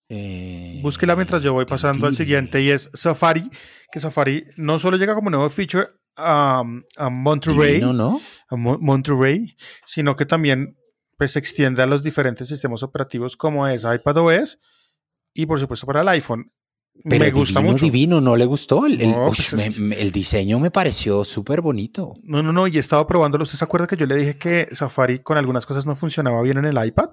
Eh, 0.09 0.79
Búsquela 0.83 1.17
mientras 1.17 1.43
yo 1.43 1.53
voy 1.53 1.65
pasando 1.67 2.07
al 2.07 2.15
siguiente 2.15 2.61
y 2.63 2.71
es 2.71 2.91
Safari, 2.95 3.49
que 3.93 4.01
Safari 4.01 4.45
no 4.57 4.79
solo 4.79 4.97
llega 4.97 5.15
como 5.15 5.31
nuevo 5.31 5.49
feature 5.51 5.89
a, 6.21 6.63
a 6.97 7.11
Monterey, 7.11 7.75
Divino, 7.75 7.93
¿no? 7.93 8.21
a 8.49 8.57
Mo- 8.57 8.79
Monterey, 8.81 9.57
sino 9.87 10.17
que 10.17 10.27
también 10.27 10.77
pues, 11.19 11.33
se 11.33 11.39
extiende 11.39 11.83
a 11.83 11.87
los 11.87 12.03
diferentes 12.03 12.49
sistemas 12.49 12.83
operativos 12.83 13.37
como 13.37 13.67
es 13.69 13.85
iPadOS 13.85 14.59
y 15.35 15.47
por 15.47 15.59
supuesto 15.61 15.87
para 15.87 16.01
el 16.03 16.09
iPhone. 16.09 16.53
Pero 17.05 17.25
me 17.25 17.31
gusta 17.31 17.61
divino, 17.61 17.73
mucho. 17.73 17.85
divino, 17.87 18.21
¿no 18.21 18.37
le 18.37 18.45
gustó? 18.45 18.85
El, 18.85 19.01
el- 19.01 19.13
No, 19.13 19.29
uy, 19.29 19.37
pues 19.37 19.55
me- 19.55 19.67
es- 19.67 19.79
me- 19.79 20.01
el 20.01 20.13
diseño 20.13 20.59
me 20.59 20.71
pareció 20.71 21.25
súper 21.25 21.61
bonito. 21.63 22.13
No, 22.25 22.43
no, 22.43 22.53
no, 22.53 22.67
y 22.67 22.77
he 22.77 22.81
estado 22.81 23.07
probándolo. 23.07 23.45
¿Usted 23.45 23.57
se 23.59 23.65
acuerda 23.65 23.87
que 23.87 23.97
yo 23.97 24.07
le 24.07 24.17
dije 24.17 24.37
que 24.37 24.69
Safari 24.73 25.21
con 25.21 25.39
algunas 25.39 25.65
cosas 25.65 25.87
no 25.87 25.95
funcionaba 25.95 26.43
bien 26.43 26.59
en 26.59 26.65
el 26.67 26.85
iPad? 26.85 27.11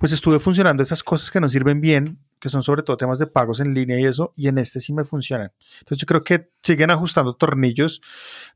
Pues 0.00 0.12
estuve 0.12 0.38
funcionando 0.38 0.82
esas 0.82 1.04
cosas 1.04 1.30
que 1.30 1.40
no 1.40 1.50
sirven 1.50 1.82
bien, 1.82 2.18
que 2.40 2.48
son 2.48 2.62
sobre 2.62 2.82
todo 2.82 2.96
temas 2.96 3.18
de 3.18 3.26
pagos 3.26 3.60
en 3.60 3.74
línea 3.74 4.00
y 4.00 4.06
eso, 4.06 4.32
y 4.34 4.48
en 4.48 4.56
este 4.56 4.80
sí 4.80 4.94
me 4.94 5.04
funcionan. 5.04 5.52
Entonces 5.80 5.98
yo 5.98 6.06
creo 6.06 6.24
que 6.24 6.48
siguen 6.62 6.90
ajustando 6.90 7.34
tornillos 7.34 8.00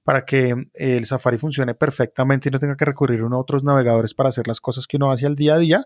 para 0.05 0.25
que 0.25 0.55
el 0.73 1.05
Safari 1.05 1.37
funcione 1.37 1.75
perfectamente 1.75 2.49
y 2.49 2.53
no 2.53 2.59
tenga 2.59 2.79
que 2.79 2.87
recurrir 2.87 3.23
uno 3.23 3.37
a 3.37 3.41
otros 3.41 3.63
navegadores 3.63 4.15
para 4.15 4.31
hacer 4.31 4.49
las 4.49 4.59
cosas 4.59 4.87
que 4.87 4.97
uno 4.97 5.13
hace 5.13 5.27
al 5.27 5.37
día 5.37 5.57
a 5.57 5.59
día. 5.59 5.85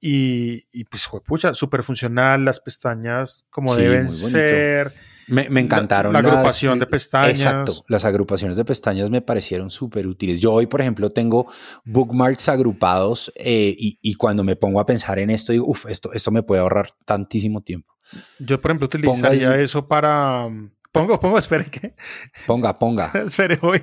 Y, 0.00 0.68
y 0.70 0.84
pues, 0.84 1.08
fue 1.08 1.20
pucha, 1.20 1.52
súper 1.52 1.82
funcional, 1.82 2.44
las 2.44 2.60
pestañas 2.60 3.44
como 3.50 3.74
Sí, 3.74 3.80
deben 3.82 4.08
ser. 4.08 4.94
Me, 5.30 5.48
me 5.48 5.60
encantaron. 5.60 6.12
la 6.12 6.18
agrupación 6.18 6.78
de 6.78 6.86
pestañas. 6.86 7.38
Exacto. 7.40 7.84
Las 7.88 8.04
agrupaciones 8.04 8.56
de 8.56 8.64
pestañas 8.64 9.10
me 9.10 9.22
parecieron 9.22 9.70
súper 9.70 10.06
útiles. 10.06 10.40
Yo 10.40 10.52
hoy, 10.52 10.66
por 10.66 10.80
ejemplo, 10.80 11.10
tengo 11.10 11.50
bookmarks 11.84 12.48
agrupados 12.48 13.32
eh, 13.36 13.74
y, 13.78 13.98
y 14.02 14.14
cuando 14.14 14.44
me 14.44 14.56
pongo 14.56 14.80
a 14.80 14.86
pensar 14.86 15.18
en 15.18 15.30
esto, 15.30 15.52
digo, 15.52 15.66
uff, 15.66 15.86
esto, 15.86 16.12
esto 16.12 16.30
me 16.30 16.42
puede 16.42 16.60
ahorrar 16.60 16.90
tantísimo 17.04 17.62
tiempo. 17.62 17.94
Yo, 18.38 18.60
por 18.60 18.72
ejemplo, 18.72 18.86
utilizaría 18.86 19.56
eso 19.56 19.86
para. 19.86 20.46
um, 20.46 20.70
Pongo, 20.92 21.20
pongo, 21.20 21.38
espere 21.38 21.66
que. 21.66 21.94
Ponga, 22.48 22.76
ponga. 22.76 23.12
Espere 23.26 23.56
hoy. 23.62 23.80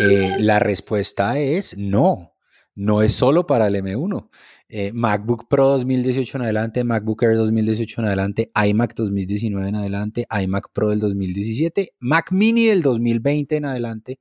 Eh, 0.00 0.36
la 0.38 0.58
respuesta 0.58 1.38
es 1.38 1.76
no. 1.76 2.32
No 2.74 3.02
es 3.02 3.12
solo 3.14 3.46
para 3.46 3.66
el 3.68 3.76
M1. 3.76 4.28
Eh, 4.76 4.90
MacBook 4.92 5.46
Pro 5.48 5.68
2018 5.68 6.36
en 6.36 6.42
adelante, 6.42 6.82
MacBook 6.82 7.22
Air 7.22 7.36
2018 7.36 8.00
en 8.00 8.06
adelante, 8.08 8.50
iMac 8.56 8.96
2019 8.96 9.68
en 9.68 9.76
adelante, 9.76 10.26
iMac 10.42 10.72
Pro 10.72 10.90
del 10.90 10.98
2017, 10.98 11.94
Mac 12.00 12.32
Mini 12.32 12.64
del 12.64 12.82
2020 12.82 13.54
en 13.54 13.66
adelante, 13.66 14.18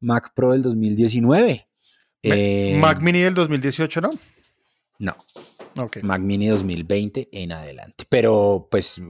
Mac 0.00 0.32
Pro 0.34 0.52
del 0.52 0.62
2019. 0.62 1.68
Eh, 2.22 2.78
Mac 2.80 3.02
Mini 3.02 3.18
del 3.18 3.34
2018, 3.34 4.00
¿no? 4.00 4.08
No, 4.98 5.16
Ok. 5.78 5.98
Mac 6.02 6.20
Mini 6.20 6.48
2020 6.48 7.28
en 7.32 7.52
adelante. 7.52 8.04
Pero 8.08 8.68
pues 8.70 9.00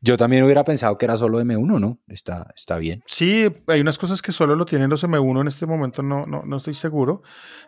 yo 0.00 0.16
también 0.16 0.42
hubiera 0.44 0.64
pensado 0.64 0.98
que 0.98 1.04
era 1.06 1.16
solo 1.16 1.40
M1, 1.40 1.80
¿no? 1.80 1.98
Está, 2.08 2.46
está 2.56 2.78
bien. 2.78 3.02
Sí, 3.06 3.48
hay 3.66 3.80
unas 3.80 3.98
cosas 3.98 4.20
que 4.22 4.32
solo 4.32 4.54
lo 4.56 4.66
tienen 4.66 4.90
los 4.90 5.02
M1 5.04 5.40
en 5.40 5.48
este 5.48 5.66
momento, 5.66 6.02
no, 6.02 6.26
no, 6.26 6.42
no 6.44 6.56
estoy 6.56 6.74
seguro. 6.74 7.22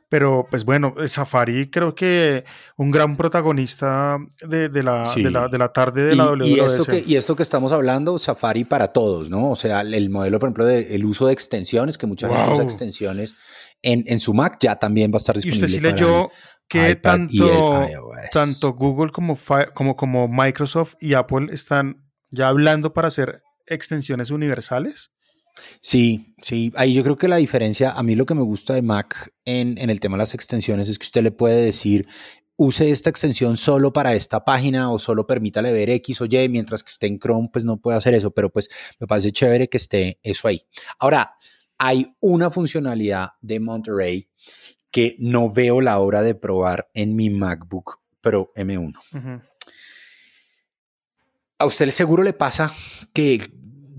Pero, 0.09 0.47
pues 0.51 0.67
bueno, 0.67 0.95
Safari 1.07 1.71
creo 1.71 1.95
que 1.95 2.45
un 2.77 2.91
gran 2.91 3.17
protagonista 3.17 4.19
de, 4.47 4.69
de 4.69 4.83
la, 4.83 5.07
Sí. 5.07 5.23
de, 5.23 5.31
la, 5.31 5.49
de 5.49 5.57
la 5.59 5.73
tarde 5.73 6.03
de 6.05 6.13
y, 6.13 6.17
la 6.17 6.25
y 6.25 6.61
WWDC. 6.61 6.67
esto 6.67 6.85
que, 6.85 7.05
y 7.07 7.17
esto 7.17 7.35
que 7.37 7.43
estamos 7.43 7.73
hablando, 7.73 8.19
Safari 8.19 8.65
para 8.65 8.89
todos, 8.89 9.31
¿no? 9.31 9.51
O 9.51 9.57
sea, 9.57 9.81
el 9.81 10.11
modelo, 10.11 10.39
por 10.39 10.49
ejemplo, 10.49 10.67
del 10.67 11.05
uso 11.07 11.27
de 11.29 11.33
extensiones, 11.33 11.97
que 11.97 12.07
mucha 12.07 12.29
gente 12.29 12.43
usa 12.45 12.53
Wow. 12.57 12.63
extensiones 12.65 13.35
en, 13.81 14.05
en 14.07 14.21
su 14.21 14.35
Mac, 14.35 14.59
ya 14.61 14.77
también 14.77 15.11
va 15.11 15.17
a 15.17 15.19
estar 15.19 15.35
y 15.37 15.41
disponible. 15.41 15.65
usted 15.67 15.79
sí 15.79 15.81
leyó 16.05 16.29
que 16.73 16.97
tanto, 16.97 18.73
Google 18.73 19.11
como, 19.12 19.37
como 19.97 20.29
Microsoft 20.29 20.95
y 21.01 21.14
Apple 21.14 21.49
están 21.53 22.11
ya 22.31 22.49
hablando 22.49 22.95
para 22.95 23.09
hacer 23.09 23.43
extensiones 23.66 24.31
universales. 24.31 25.12
Sí, 25.83 26.35
sí. 26.41 26.73
Ahí 26.77 26.95
yo 26.95 27.03
creo 27.03 27.18
que 27.18 27.29
la 27.29 27.37
diferencia, 27.37 27.91
a 27.91 28.03
mí 28.03 28.14
lo 28.14 28.25
que 28.25 28.35
me 28.35 28.43
gusta 28.43 28.73
de 28.73 28.81
Mac 28.81 29.35
en, 29.45 29.77
en 29.77 29.91
el 29.91 30.01
tema 30.01 30.16
de 30.16 30.23
las 30.23 30.35
extensiones 30.35 30.89
es 30.89 30.99
que 30.99 31.05
usted 31.05 31.23
le 31.23 31.31
puede 31.31 31.62
decir, 31.62 32.09
use 32.57 32.91
esta 32.91 33.11
extensión 33.11 33.57
solo 33.57 33.93
para 33.93 34.14
esta 34.14 34.45
página 34.45 34.91
o 34.91 34.99
solo 34.99 35.27
permítale 35.27 35.73
ver 35.73 35.91
X 35.91 36.23
o 36.23 36.25
Y, 36.25 36.49
mientras 36.49 36.83
que 36.83 36.93
usted 36.93 37.09
en 37.09 37.18
Chrome 37.18 37.51
pues 37.53 37.64
no 37.64 37.79
puede 37.81 37.99
hacer 37.99 38.14
eso, 38.14 38.31
pero 38.31 38.51
pues 38.51 38.70
me 38.99 39.07
parece 39.07 39.33
chévere 39.33 39.68
que 39.68 39.77
esté 39.77 40.18
eso 40.23 40.49
ahí. 40.49 40.62
Ahora, 40.99 41.35
hay 41.77 42.07
una 42.20 42.51
funcionalidad 42.51 43.31
de 43.41 43.61
Monterey 43.61 44.29
que 44.93 45.16
no 45.18 45.51
veo 45.51 45.80
la 45.80 45.99
hora 45.99 46.22
de 46.22 46.36
probar 46.36 46.88
en 46.95 47.16
mi 47.16 47.30
MacBook 47.30 47.99
Pro 48.20 48.53
M1. 48.55 48.95
Ujú. 49.12 49.43
A 51.59 51.64
usted 51.64 51.90
seguro 51.90 52.22
le 52.22 52.34
pasa 52.34 52.72
que 53.12 53.51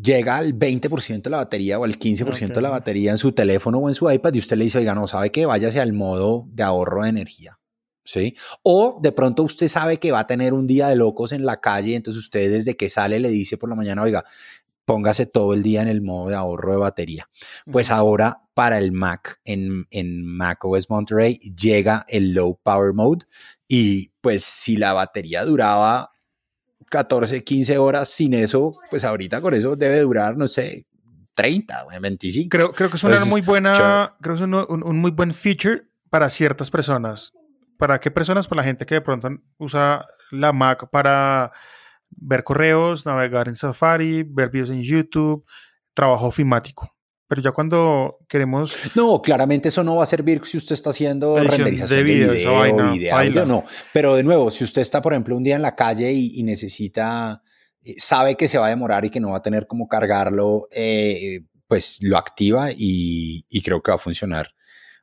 llega 0.02 0.38
al 0.38 0.58
20% 0.58 1.24
de 1.24 1.30
la 1.30 1.38
batería 1.38 1.80
o 1.80 1.86
al 1.86 1.98
15% 1.98 2.54
de 2.54 2.62
la 2.62 2.70
batería 2.70 3.12
en 3.12 3.18
su 3.18 3.32
teléfono 3.32 3.80
o 3.80 3.90
en 3.90 3.96
su 3.96 4.10
iPad 4.10 4.34
y 4.34 4.40
usted 4.40 4.58
le 4.58 4.66
dice, 4.66 4.78
oiga, 4.78 4.94
no, 4.94 5.08
sabe 5.08 5.32
que 5.32 5.46
váyase 5.46 5.80
al 5.80 5.94
modo 5.94 6.46
de 6.50 6.64
ahorro 6.64 7.04
de 7.04 7.10
energía. 7.10 7.60
¿Sí? 8.06 8.36
O 8.64 9.00
de 9.02 9.14
pronto 9.14 9.44
usted 9.44 9.70
sabe 9.70 9.98
que 9.98 10.12
va 10.12 10.20
a 10.20 10.28
tener 10.28 10.54
un 10.54 10.68
día 10.68 10.90
de 10.90 10.98
locos 10.98 11.32
en 11.32 11.46
la 11.46 11.62
calle, 11.62 11.96
entonces 11.96 12.22
usted 12.22 12.52
desde 12.52 12.76
que 12.76 12.90
sale 12.90 13.18
le 13.22 13.30
dice 13.30 13.56
por 13.56 13.70
la 13.70 13.76
mañana, 13.76 14.04
oiga, 14.04 14.26
póngase 14.86 15.26
todo 15.26 15.54
el 15.54 15.64
día 15.64 15.82
en 15.82 15.88
el 15.88 16.02
modo 16.02 16.30
de 16.30 16.36
ahorro 16.36 16.74
de 16.74 16.78
batería. 16.80 17.30
Pues 17.72 17.92
ahora 17.92 18.42
para 18.54 18.78
el 18.78 18.92
Mac, 18.92 19.40
en, 19.44 19.88
en 19.90 20.26
Mac 20.26 20.64
OS 20.66 20.90
Monterey, 20.90 21.40
llega 21.40 22.06
el 22.08 22.34
Low 22.34 22.60
Power 22.62 22.94
Mode 22.94 23.26
y 23.68 24.10
pues 24.22 24.44
si 24.44 24.78
la 24.78 24.94
batería 24.94 25.46
duraba 25.46 26.14
14, 26.90 27.44
15 27.44 27.78
horas 27.78 28.10
sin 28.10 28.34
eso, 28.34 28.78
pues 28.90 29.04
ahorita 29.04 29.42
con 29.42 29.54
eso 29.54 29.76
debe 29.76 30.02
durar, 30.02 30.38
no 30.38 30.48
sé, 30.48 30.86
30 31.34 31.86
o 31.86 32.00
25. 32.02 32.50
Creo, 32.50 32.72
creo 32.72 32.90
que 32.90 32.98
es 32.98 33.04
una 33.04 33.26
muy 33.26 33.42
buena, 33.42 34.16
creo 34.22 34.36
que 34.36 34.44
es 34.44 34.48
un, 34.48 35.00
muy 35.00 35.12
buen 35.12 35.34
feature 35.34 35.84
para 36.10 36.30
ciertas 36.30 36.70
personas. 36.70 37.34
¿Para 37.78 38.00
qué 38.00 38.12
personas? 38.12 38.48
Para 38.48 38.62
la 38.62 38.66
gente 38.66 38.86
que 38.86 38.96
de 38.96 39.02
pronto 39.02 39.30
usa 39.58 40.06
la 40.32 40.54
Mac 40.54 40.90
para 40.92 41.52
ver 42.18 42.44
correos, 42.44 43.06
navegar 43.06 43.48
en 43.48 43.56
Safari, 43.56 44.24
ver 44.24 44.50
videos 44.50 44.70
en 44.70 44.84
YouTube, 44.84 45.46
trabajo 45.94 46.28
ofimático. 46.28 46.94
Pero 47.28 47.42
ya 47.42 47.52
cuando 47.52 48.20
queremos... 48.28 48.78
No, 48.96 49.22
claramente 49.22 49.70
eso 49.70 49.84
no 49.84 49.96
va 49.96 50.04
a 50.04 50.08
servir 50.08 50.42
si 50.46 50.58
usted 50.58 50.74
está 50.74 50.92
haciendo 50.92 51.36
renderización 51.38 51.98
de 51.98 52.04
video, 52.04 52.32
de 52.34 53.46
no. 53.46 53.64
Pero 53.92 54.16
de 54.16 54.24
nuevo, 54.24 54.52
si 54.52 54.64
usted 54.64 54.82
está, 54.82 55.02
por 55.02 55.14
ejemplo, 55.14 55.36
un 55.36 55.44
día 55.44 55.56
en 55.56 55.62
la 55.62 55.76
calle 55.76 56.12
y, 56.12 56.44
necesita, 56.44 57.42
eh, 57.82 57.96
sabe 57.98 58.36
que 58.36 58.48
se 58.48 58.58
va 58.58 58.68
a 58.68 58.70
demorar 58.70 59.06
y 59.06 59.10
que 59.10 59.20
no 59.20 59.32
va 59.32 59.38
a 59.38 59.42
tener 59.42 59.66
cómo 59.68 59.88
cargarlo, 59.88 60.68
eh, 60.72 61.46
pues 61.68 62.00
lo 62.02 62.18
activa 62.18 62.70
y, 62.72 63.46
creo 63.64 63.82
que 63.82 63.92
va 63.92 63.96
a 63.96 64.00
funcionar 64.00 64.54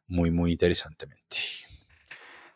muy, 0.07 0.31
muy 0.31 0.53
interesantemente. 0.53 1.39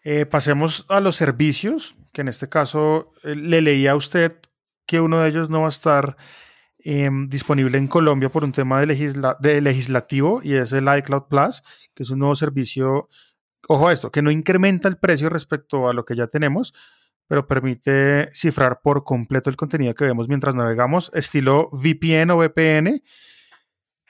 Eh, 0.04 0.26
pasemos 0.26 0.86
a 0.88 1.00
los 1.00 1.16
servicios, 1.16 1.96
que 2.14 2.22
en 2.22 2.28
este 2.28 2.48
caso 2.48 3.12
le 3.22 3.60
leía 3.60 3.92
a 3.92 3.96
usted 3.96 4.38
que 4.86 5.00
uno 5.00 5.20
de 5.20 5.28
ellos 5.28 5.50
no 5.50 5.60
va 5.60 5.66
a 5.66 5.68
estar 5.68 6.16
Em, 6.86 7.30
disponible 7.30 7.78
en 7.78 7.88
Colombia 7.88 8.28
por 8.28 8.44
un 8.44 8.52
tema 8.52 8.78
de, 8.78 9.34
de, 9.40 9.60
legislativo 9.62 10.42
y 10.44 10.52
es 10.52 10.74
el 10.74 10.86
iCloud 10.98 11.22
Plus, 11.30 11.62
que 11.94 12.02
es 12.02 12.10
un 12.10 12.18
nuevo 12.18 12.36
servicio, 12.36 13.08
ojo 13.68 13.88
a 13.88 13.92
esto, 13.94 14.10
que 14.10 14.20
no 14.20 14.30
incrementa 14.30 14.86
el 14.86 14.98
precio 14.98 15.30
respecto 15.30 15.88
a 15.88 15.94
lo 15.94 16.04
que 16.04 16.14
ya 16.14 16.26
tenemos, 16.26 16.74
pero 17.26 17.46
permite 17.46 18.28
cifrar 18.34 18.80
por 18.82 19.02
completo 19.02 19.48
el 19.48 19.56
contenido 19.56 19.94
que 19.94 20.04
vemos 20.04 20.28
mientras 20.28 20.56
navegamos, 20.56 21.10
estilo 21.14 21.70
VPN 21.72 22.30
o 22.32 22.36
VPN. 22.36 23.02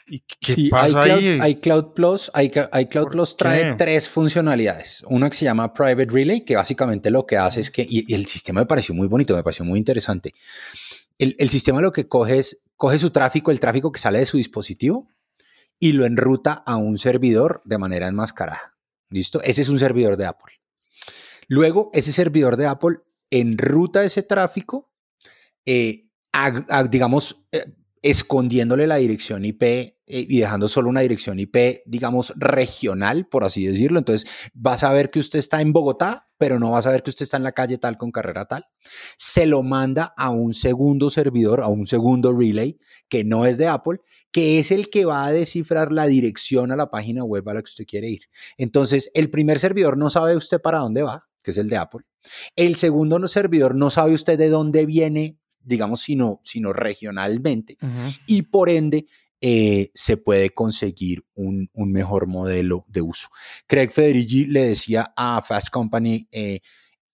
¿Y 0.06 0.20
qué 0.20 0.68
pasa 0.70 1.02
ahí? 1.02 1.38
iCloud 1.52 1.94
Plus, 1.94 2.30
iCloud 2.34 3.08
Plus 3.10 3.36
trae 3.36 3.74
tres 3.76 4.08
funcionalidades. 4.08 5.04
Una 5.08 5.30
que 5.30 5.36
se 5.36 5.44
llama 5.44 5.72
Private 5.72 6.10
Relay, 6.10 6.44
que 6.44 6.56
básicamente 6.56 7.10
lo 7.10 7.24
que 7.24 7.36
hace 7.36 7.60
es 7.60 7.70
que, 7.70 7.82
y, 7.82 8.04
y 8.12 8.14
el 8.14 8.26
sistema 8.26 8.60
me 8.60 8.66
pareció 8.66 8.94
muy 8.94 9.08
bonito, 9.08 9.34
me 9.34 9.42
pareció 9.42 9.64
muy 9.64 9.78
interesante 9.78 10.34
el, 11.18 11.48
sistema 11.50 11.80
lo 11.80 11.92
que 11.92 12.08
coge 12.08 12.38
es, 12.38 12.64
coge 12.76 12.98
su 12.98 13.10
tráfico, 13.10 13.50
el 13.50 13.60
tráfico 13.60 13.92
que 13.92 14.00
sale 14.00 14.18
de 14.18 14.26
su 14.26 14.36
dispositivo, 14.36 15.08
y 15.78 15.92
lo 15.92 16.04
enruta 16.04 16.52
a 16.52 16.76
un 16.76 16.98
servidor 16.98 17.62
de 17.64 17.78
manera 17.78 18.08
enmascarada. 18.08 18.76
¿Listo? 19.10 19.40
Ese 19.42 19.62
es 19.62 19.68
un 19.68 19.78
servidor 19.78 20.16
de 20.16 20.26
Apple. 20.26 20.54
Luego, 21.46 21.90
ese 21.92 22.12
servidor 22.12 22.56
de 22.56 22.66
Apple 22.66 22.98
enruta 23.30 24.04
ese 24.04 24.22
tráfico, 24.22 24.90
eh, 25.66 26.08
digamos, 26.90 27.46
eh, 27.52 27.64
escondiéndole 28.04 28.86
la 28.86 28.96
dirección 28.96 29.46
IP 29.46 29.62
eh, 29.62 29.96
y 30.06 30.38
dejando 30.38 30.68
solo 30.68 30.90
una 30.90 31.00
dirección 31.00 31.40
IP, 31.40 31.80
digamos, 31.86 32.34
regional, 32.36 33.26
por 33.26 33.44
así 33.44 33.66
decirlo. 33.66 33.98
Entonces, 33.98 34.30
vas 34.52 34.84
a 34.84 34.92
ver 34.92 35.08
que 35.08 35.20
usted 35.20 35.38
está 35.38 35.62
en 35.62 35.72
Bogotá, 35.72 36.28
pero 36.36 36.60
no 36.60 36.72
vas 36.72 36.86
a 36.86 36.90
ver 36.90 37.02
que 37.02 37.08
usted 37.08 37.22
está 37.22 37.38
en 37.38 37.44
la 37.44 37.52
calle 37.52 37.78
tal 37.78 37.96
con 37.96 38.12
carrera 38.12 38.44
tal. 38.44 38.66
Se 39.16 39.46
lo 39.46 39.62
manda 39.62 40.12
a 40.18 40.28
un 40.28 40.52
segundo 40.52 41.08
servidor, 41.08 41.62
a 41.62 41.68
un 41.68 41.86
segundo 41.86 42.34
relay, 42.34 42.78
que 43.08 43.24
no 43.24 43.46
es 43.46 43.56
de 43.56 43.68
Apple, 43.68 44.00
que 44.30 44.58
es 44.58 44.70
el 44.70 44.90
que 44.90 45.06
va 45.06 45.24
a 45.24 45.32
descifrar 45.32 45.90
la 45.90 46.06
dirección 46.06 46.72
a 46.72 46.76
la 46.76 46.90
página 46.90 47.24
web 47.24 47.48
a 47.48 47.54
la 47.54 47.62
que 47.62 47.70
usted 47.70 47.86
quiere 47.86 48.10
ir. 48.10 48.24
Entonces, 48.58 49.10
el 49.14 49.30
primer 49.30 49.58
servidor 49.58 49.96
no 49.96 50.10
sabe 50.10 50.36
usted 50.36 50.60
para 50.60 50.80
dónde 50.80 51.02
va, 51.02 51.26
que 51.42 51.52
es 51.52 51.56
el 51.56 51.70
de 51.70 51.78
Apple. 51.78 52.04
El 52.54 52.76
segundo 52.76 53.26
servidor 53.28 53.74
no 53.74 53.88
sabe 53.88 54.12
usted 54.12 54.36
de 54.36 54.50
dónde 54.50 54.84
viene 54.84 55.38
digamos, 55.64 56.00
sino, 56.02 56.40
sino 56.44 56.72
regionalmente. 56.72 57.76
Y 58.26 58.42
por 58.42 58.68
ende, 58.68 59.06
eh, 59.46 59.90
se 59.92 60.16
puede 60.16 60.50
conseguir 60.50 61.22
un, 61.34 61.68
mejor 61.74 62.26
modelo 62.26 62.86
de 62.88 63.02
uso. 63.02 63.28
Craig 63.66 63.90
Federici 63.90 64.46
le 64.46 64.62
decía 64.68 65.12
a 65.14 65.42
Fast 65.42 65.68
Company, 65.68 66.26
eh, 66.32 66.60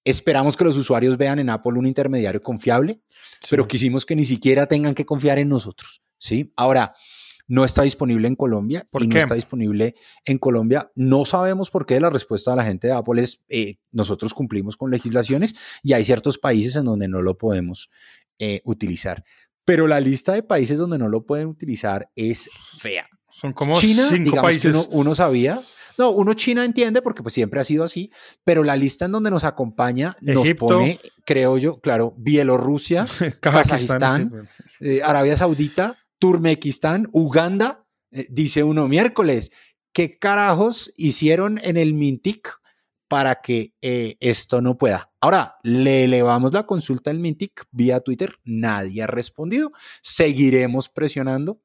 esperamos 0.04 0.56
que 0.56 0.62
los 0.62 0.76
usuarios 0.76 1.16
vean 1.16 1.40
en 1.40 1.50
Apple 1.50 1.72
un 1.72 1.86
intermediario 1.86 2.40
confiable, 2.40 3.00
pero 3.50 3.66
quisimos 3.66 4.06
que 4.06 4.14
ni 4.14 4.24
siquiera 4.24 4.66
tengan 4.66 4.94
que 4.94 5.04
confiar 5.04 5.40
en 5.40 5.48
nosotros. 5.48 6.02
¿sí? 6.18 6.52
Ahora, 6.54 6.94
no 7.50 7.64
está 7.64 7.82
disponible 7.82 8.28
en 8.28 8.36
Colombia 8.36 8.86
¿Por 8.88 9.02
y 9.02 9.08
no 9.08 9.18
está 9.18 9.34
disponible 9.34 9.96
en 10.24 10.38
Colombia. 10.38 10.92
No 10.94 11.24
sabemos 11.24 11.68
por 11.68 11.84
qué. 11.84 12.00
La 12.00 12.08
respuesta 12.08 12.52
de 12.52 12.58
la 12.58 12.62
gente 12.62 12.86
de 12.86 12.92
Apple 12.92 13.20
es 13.20 13.42
eh, 13.48 13.78
nosotros 13.90 14.34
cumplimos 14.34 14.76
con 14.76 14.92
legislaciones 14.92 15.56
y 15.82 15.94
hay 15.94 16.04
ciertos 16.04 16.38
países 16.38 16.76
en 16.76 16.84
donde 16.84 17.08
no 17.08 17.22
lo 17.22 17.36
podemos 17.36 17.90
eh, 18.40 18.60
utilizar. 18.64 19.22
Pero 19.64 19.86
la 19.86 20.00
lista 20.00 20.32
de 20.32 20.42
países 20.42 20.78
donde 20.78 20.98
no 20.98 21.08
lo 21.08 21.24
pueden 21.24 21.46
utilizar 21.46 22.10
es 22.16 22.50
fea. 22.78 23.06
Son 23.30 23.52
como 23.52 23.78
China, 23.78 24.02
cinco 24.10 24.42
países. 24.42 24.88
uno, 24.90 25.14
sabía. 25.14 25.60
No, 25.98 26.10
uno 26.10 26.34
China 26.34 26.64
entiende 26.64 27.02
porque 27.02 27.22
pues 27.22 27.34
siempre 27.34 27.60
ha 27.60 27.64
sido 27.64 27.84
así, 27.84 28.10
pero 28.42 28.64
la 28.64 28.76
lista 28.76 29.04
en 29.04 29.12
donde 29.12 29.30
nos 29.30 29.44
acompaña 29.44 30.16
nos 30.22 30.48
pone, 30.54 30.98
creo 31.24 31.58
yo, 31.58 31.80
claro, 31.80 32.14
Bielorrusia, 32.16 33.06
Kazajistán, 33.40 34.48
eh, 34.80 35.02
Arabia 35.04 35.36
Saudita, 35.36 35.98
Turmequistán, 36.18 37.08
Uganda, 37.12 37.84
eh, 38.10 38.26
dice 38.30 38.64
uno 38.64 38.88
miércoles. 38.88 39.52
¿Qué 39.92 40.18
carajos 40.18 40.92
hicieron 40.96 41.58
en 41.62 41.76
el 41.76 41.94
Mintic 41.94 42.59
para 43.10 43.40
que 43.40 43.74
eh, 43.82 44.16
esto 44.20 44.62
no 44.62 44.78
pueda. 44.78 45.10
Ahora, 45.20 45.56
le 45.64 46.04
elevamos 46.04 46.52
la 46.52 46.64
consulta 46.64 47.10
al 47.10 47.18
Mintic 47.18 47.66
vía 47.72 47.98
Twitter, 47.98 48.36
nadie 48.44 49.02
ha 49.02 49.08
respondido. 49.08 49.72
Seguiremos 50.00 50.88
presionando. 50.88 51.60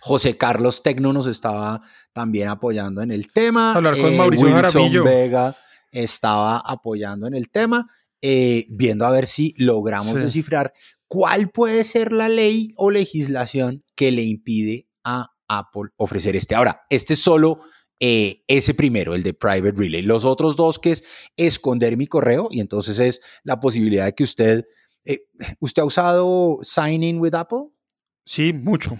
José 0.00 0.36
Carlos 0.36 0.82
Tecno 0.82 1.12
nos 1.12 1.28
estaba 1.28 1.82
también 2.12 2.48
apoyando 2.48 3.00
en 3.00 3.12
el 3.12 3.30
tema. 3.30 3.74
Hablar 3.74 3.96
con 3.96 4.12
eh, 4.12 4.16
Mauricio 4.16 4.48
Wilson 4.48 5.04
Vega 5.04 5.56
estaba 5.92 6.58
apoyando 6.58 7.28
en 7.28 7.36
el 7.36 7.48
tema, 7.48 7.88
eh, 8.20 8.66
viendo 8.70 9.06
a 9.06 9.12
ver 9.12 9.28
si 9.28 9.54
logramos 9.56 10.16
descifrar 10.16 10.72
cuál 11.06 11.50
puede 11.50 11.84
ser 11.84 12.10
la 12.10 12.28
ley 12.28 12.72
o 12.74 12.90
legislación 12.90 13.84
que 13.94 14.10
le 14.10 14.24
impide 14.24 14.88
a 15.04 15.30
Apple 15.46 15.90
ofrecer 15.94 16.34
este. 16.34 16.56
Ahora, 16.56 16.82
este 16.90 17.14
es 17.14 17.22
solo 17.22 17.60
eh, 18.00 18.42
ese 18.48 18.72
primero, 18.72 19.14
el 19.14 19.22
de 19.22 19.34
Private 19.34 19.72
Relay. 19.76 20.02
Los 20.02 20.24
otros 20.24 20.56
dos 20.56 20.78
que 20.78 20.92
es 20.92 21.04
esconder 21.36 21.96
mi 21.98 22.06
correo 22.06 22.48
y 22.50 22.60
entonces 22.60 22.98
es 22.98 23.20
la 23.44 23.60
posibilidad 23.60 24.06
de 24.06 24.14
que 24.14 24.24
usted, 24.24 24.64
eh, 25.04 25.26
¿usted 25.60 25.82
ha 25.82 25.84
usado 25.84 26.58
Sign 26.62 27.04
In 27.04 27.20
with 27.20 27.34
Apple? 27.34 27.68
Sí, 28.24 28.52
mucho. 28.54 28.98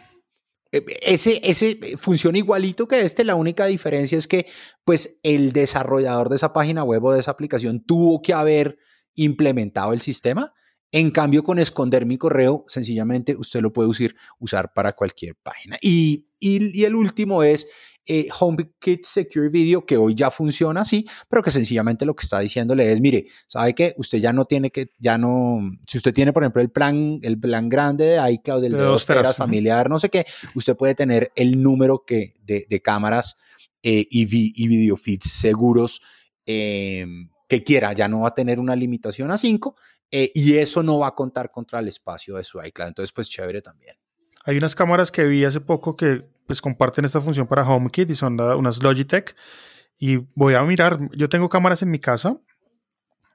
Eh, 0.70 0.84
ese, 1.01 1.40
ese 1.42 1.78
funciona 1.96 2.38
igualito 2.38 2.86
que 2.86 3.01
este, 3.01 3.24
la 3.24 3.34
única 3.34 3.66
diferencia 3.66 4.18
es 4.18 4.28
que 4.28 4.46
pues 4.84 5.18
el 5.22 5.53
desarrollador 5.53 6.28
de 6.28 6.36
esa 6.36 6.53
página 6.53 6.84
web 6.84 7.03
o 7.05 7.12
de 7.12 7.20
esa 7.20 7.30
aplicación 7.30 7.84
tuvo 7.84 8.20
que 8.20 8.34
haber 8.34 8.78
implementado 9.14 9.92
el 9.92 10.01
sistema. 10.01 10.53
En 10.92 11.11
cambio, 11.12 11.44
con 11.44 11.59
esconder 11.59 12.05
mi 12.05 12.18
correo, 12.18 12.64
sencillamente 12.66 13.36
usted 13.36 13.61
lo 13.61 13.72
puede 13.72 13.88
usar, 13.88 14.14
usar 14.40 14.72
para 14.74 14.92
cualquier 14.92 15.36
página. 15.36 15.78
Y, 15.80 16.28
y, 16.40 16.78
y 16.80 16.84
el 16.84 16.96
último 16.96 17.44
es 17.44 17.68
eh, 18.07 18.28
HomeKit 18.38 19.05
Secure 19.05 19.48
Video, 19.48 19.84
que 19.84 19.96
hoy 19.96 20.14
ya 20.14 20.30
funciona 20.30 20.80
así, 20.80 21.07
pero 21.28 21.42
que 21.42 21.51
sencillamente 21.51 22.05
lo 22.05 22.14
que 22.14 22.24
está 22.24 22.40
diciéndole 22.40 22.92
es, 22.92 23.01
mire, 23.01 23.26
sabe 23.46 23.74
que 23.74 23.94
usted 23.98 24.18
ya 24.18 24.32
no 24.32 24.44
tiene 24.46 24.70
que, 24.70 24.92
ya 24.98 25.18
no, 25.18 25.61
si 25.86 25.98
usted 25.98 26.12
tiene, 26.12 26.32
por 26.32 26.42
ejemplo, 26.42 26.62
el 26.62 26.70
plan, 26.70 27.20
el 27.22 27.38
plan 27.38 27.68
grande 27.68 28.05
de 28.05 28.32
iCloud, 28.32 28.64
el 28.64 28.72
de, 28.72 28.78
dos 28.78 29.07
teras, 29.07 29.36
familiar, 29.36 29.88
no 29.88 29.98
sé 29.98 30.09
qué, 30.09 30.24
usted 30.55 30.76
puede 30.76 30.94
tener 30.94 31.32
el 31.36 31.62
número 31.62 32.05
que, 32.07 32.34
de, 32.44 32.82
cámaras 32.82 33.36
eh, 33.82 34.07
y, 34.11 34.22
y 34.22 34.68
video 34.68 34.96
feeds 34.96 35.30
seguros 35.30 36.01
em, 36.46 37.30
que 37.48 37.62
quiera, 37.62 37.92
ya 37.92 38.09
no 38.09 38.20
va 38.20 38.28
a 38.28 38.34
tener 38.34 38.59
una 38.59 38.74
limitación 38.74 39.30
a 39.30 39.38
5 39.38 39.76
eh, 40.11 40.32
y 40.34 40.57
eso 40.57 40.82
no 40.82 40.98
va 40.98 41.09
a 41.09 41.14
contar 41.14 41.51
contra 41.51 41.78
el 41.78 41.88
espacio 41.88 42.36
de 42.36 42.44
su 42.44 42.61
iCloud. 42.61 42.88
Entonces, 42.88 43.12
pues 43.12 43.28
chévere 43.28 43.62
también. 43.62 43.96
Hay 44.44 44.57
unas 44.57 44.74
cámaras 44.74 45.12
que 45.12 45.26
vi 45.26 45.44
hace 45.44 45.61
poco 45.61 45.96
que 45.96 46.24
pues 46.51 46.61
comparten 46.61 47.05
esta 47.05 47.20
función 47.20 47.46
para 47.46 47.62
HomeKit 47.62 48.11
y 48.11 48.14
son 48.16 48.40
unas 48.40 48.82
Logitech. 48.82 49.36
Y 50.01 50.16
voy 50.34 50.55
a 50.55 50.62
mirar, 50.62 50.98
yo 51.12 51.28
tengo 51.28 51.48
cámaras 51.48 51.82
en 51.82 51.92
mi 51.92 52.01
casa, 52.01 52.40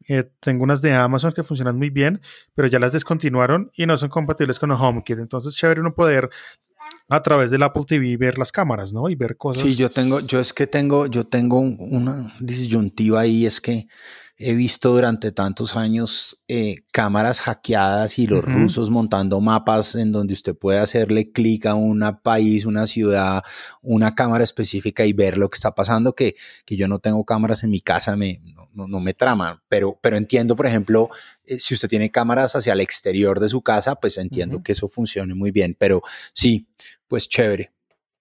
eh, 0.09 0.29
tengo 0.41 0.65
unas 0.65 0.81
de 0.81 0.91
Amazon 0.91 1.31
que 1.31 1.41
funcionan 1.41 1.77
muy 1.77 1.89
bien, 1.89 2.19
pero 2.55 2.67
ya 2.67 2.77
las 2.77 2.91
descontinuaron 2.91 3.71
y 3.73 3.85
no 3.85 3.95
son 3.95 4.09
compatibles 4.09 4.59
con 4.59 4.69
HomeKit. 4.69 5.19
Entonces, 5.19 5.55
chévere 5.55 5.79
uno 5.79 5.95
poder 5.95 6.29
a 7.07 7.21
través 7.21 7.51
del 7.51 7.63
Apple 7.63 7.83
TV 7.87 8.17
ver 8.17 8.37
las 8.37 8.51
cámaras, 8.51 8.91
¿no? 8.91 9.07
Y 9.07 9.15
ver 9.15 9.37
cosas. 9.37 9.63
Sí, 9.63 9.77
yo 9.77 9.89
tengo, 9.89 10.19
yo 10.19 10.41
es 10.41 10.51
que 10.51 10.67
tengo, 10.67 11.05
yo 11.05 11.25
tengo 11.25 11.59
una 11.59 12.35
disyuntiva 12.41 13.21
ahí, 13.21 13.45
es 13.45 13.61
que 13.61 13.87
he 14.37 14.53
visto 14.53 14.91
durante 14.91 15.31
tantos 15.31 15.77
años 15.77 16.41
eh, 16.47 16.77
cámaras 16.91 17.39
hackeadas 17.41 18.19
y 18.19 18.27
los 18.27 18.43
rusos 18.43 18.89
montando 18.89 19.39
mapas 19.39 19.95
en 19.95 20.11
donde 20.11 20.33
usted 20.33 20.55
puede 20.55 20.79
hacerle 20.79 21.31
clic 21.31 21.65
a 21.67 21.75
un 21.75 22.03
país, 22.21 22.65
una 22.65 22.85
ciudad, 22.85 23.43
una 23.81 24.13
cámara 24.13 24.43
específica 24.43 25.05
y 25.05 25.13
ver 25.13 25.37
lo 25.37 25.49
que 25.49 25.55
está 25.55 25.73
pasando, 25.73 26.13
que, 26.13 26.35
que 26.65 26.75
yo 26.75 26.87
no 26.87 26.99
tengo 26.99 27.23
cámaras 27.23 27.63
en 27.63 27.69
mi 27.69 27.79
casa, 27.79 28.17
me, 28.17 28.41
no, 28.73 28.99
me 28.99 29.13
trama, 29.13 29.63
pero, 29.69 29.97
pero 30.01 30.17
entiendo, 30.17 30.55
por 30.55 30.67
ejemplo, 30.67 31.09
eh, 31.45 31.57
si 31.57 31.73
usted 31.73 31.87
tiene 31.87 32.11
cámaras 32.11 32.55
hacia 32.55 32.73
el 32.73 32.81
exterior 32.81 33.39
de 33.39 33.47
su 33.47 33.61
casa, 33.61 33.95
pues 33.95 34.17
entiendo 34.17 34.61
que 34.61 34.73
eso 34.73 34.89
funcione 34.89 35.33
muy 35.33 35.51
bien, 35.51 35.75
pero 35.79 36.01
sí, 36.33 36.67
pues 37.07 37.29
chévere. 37.29 37.71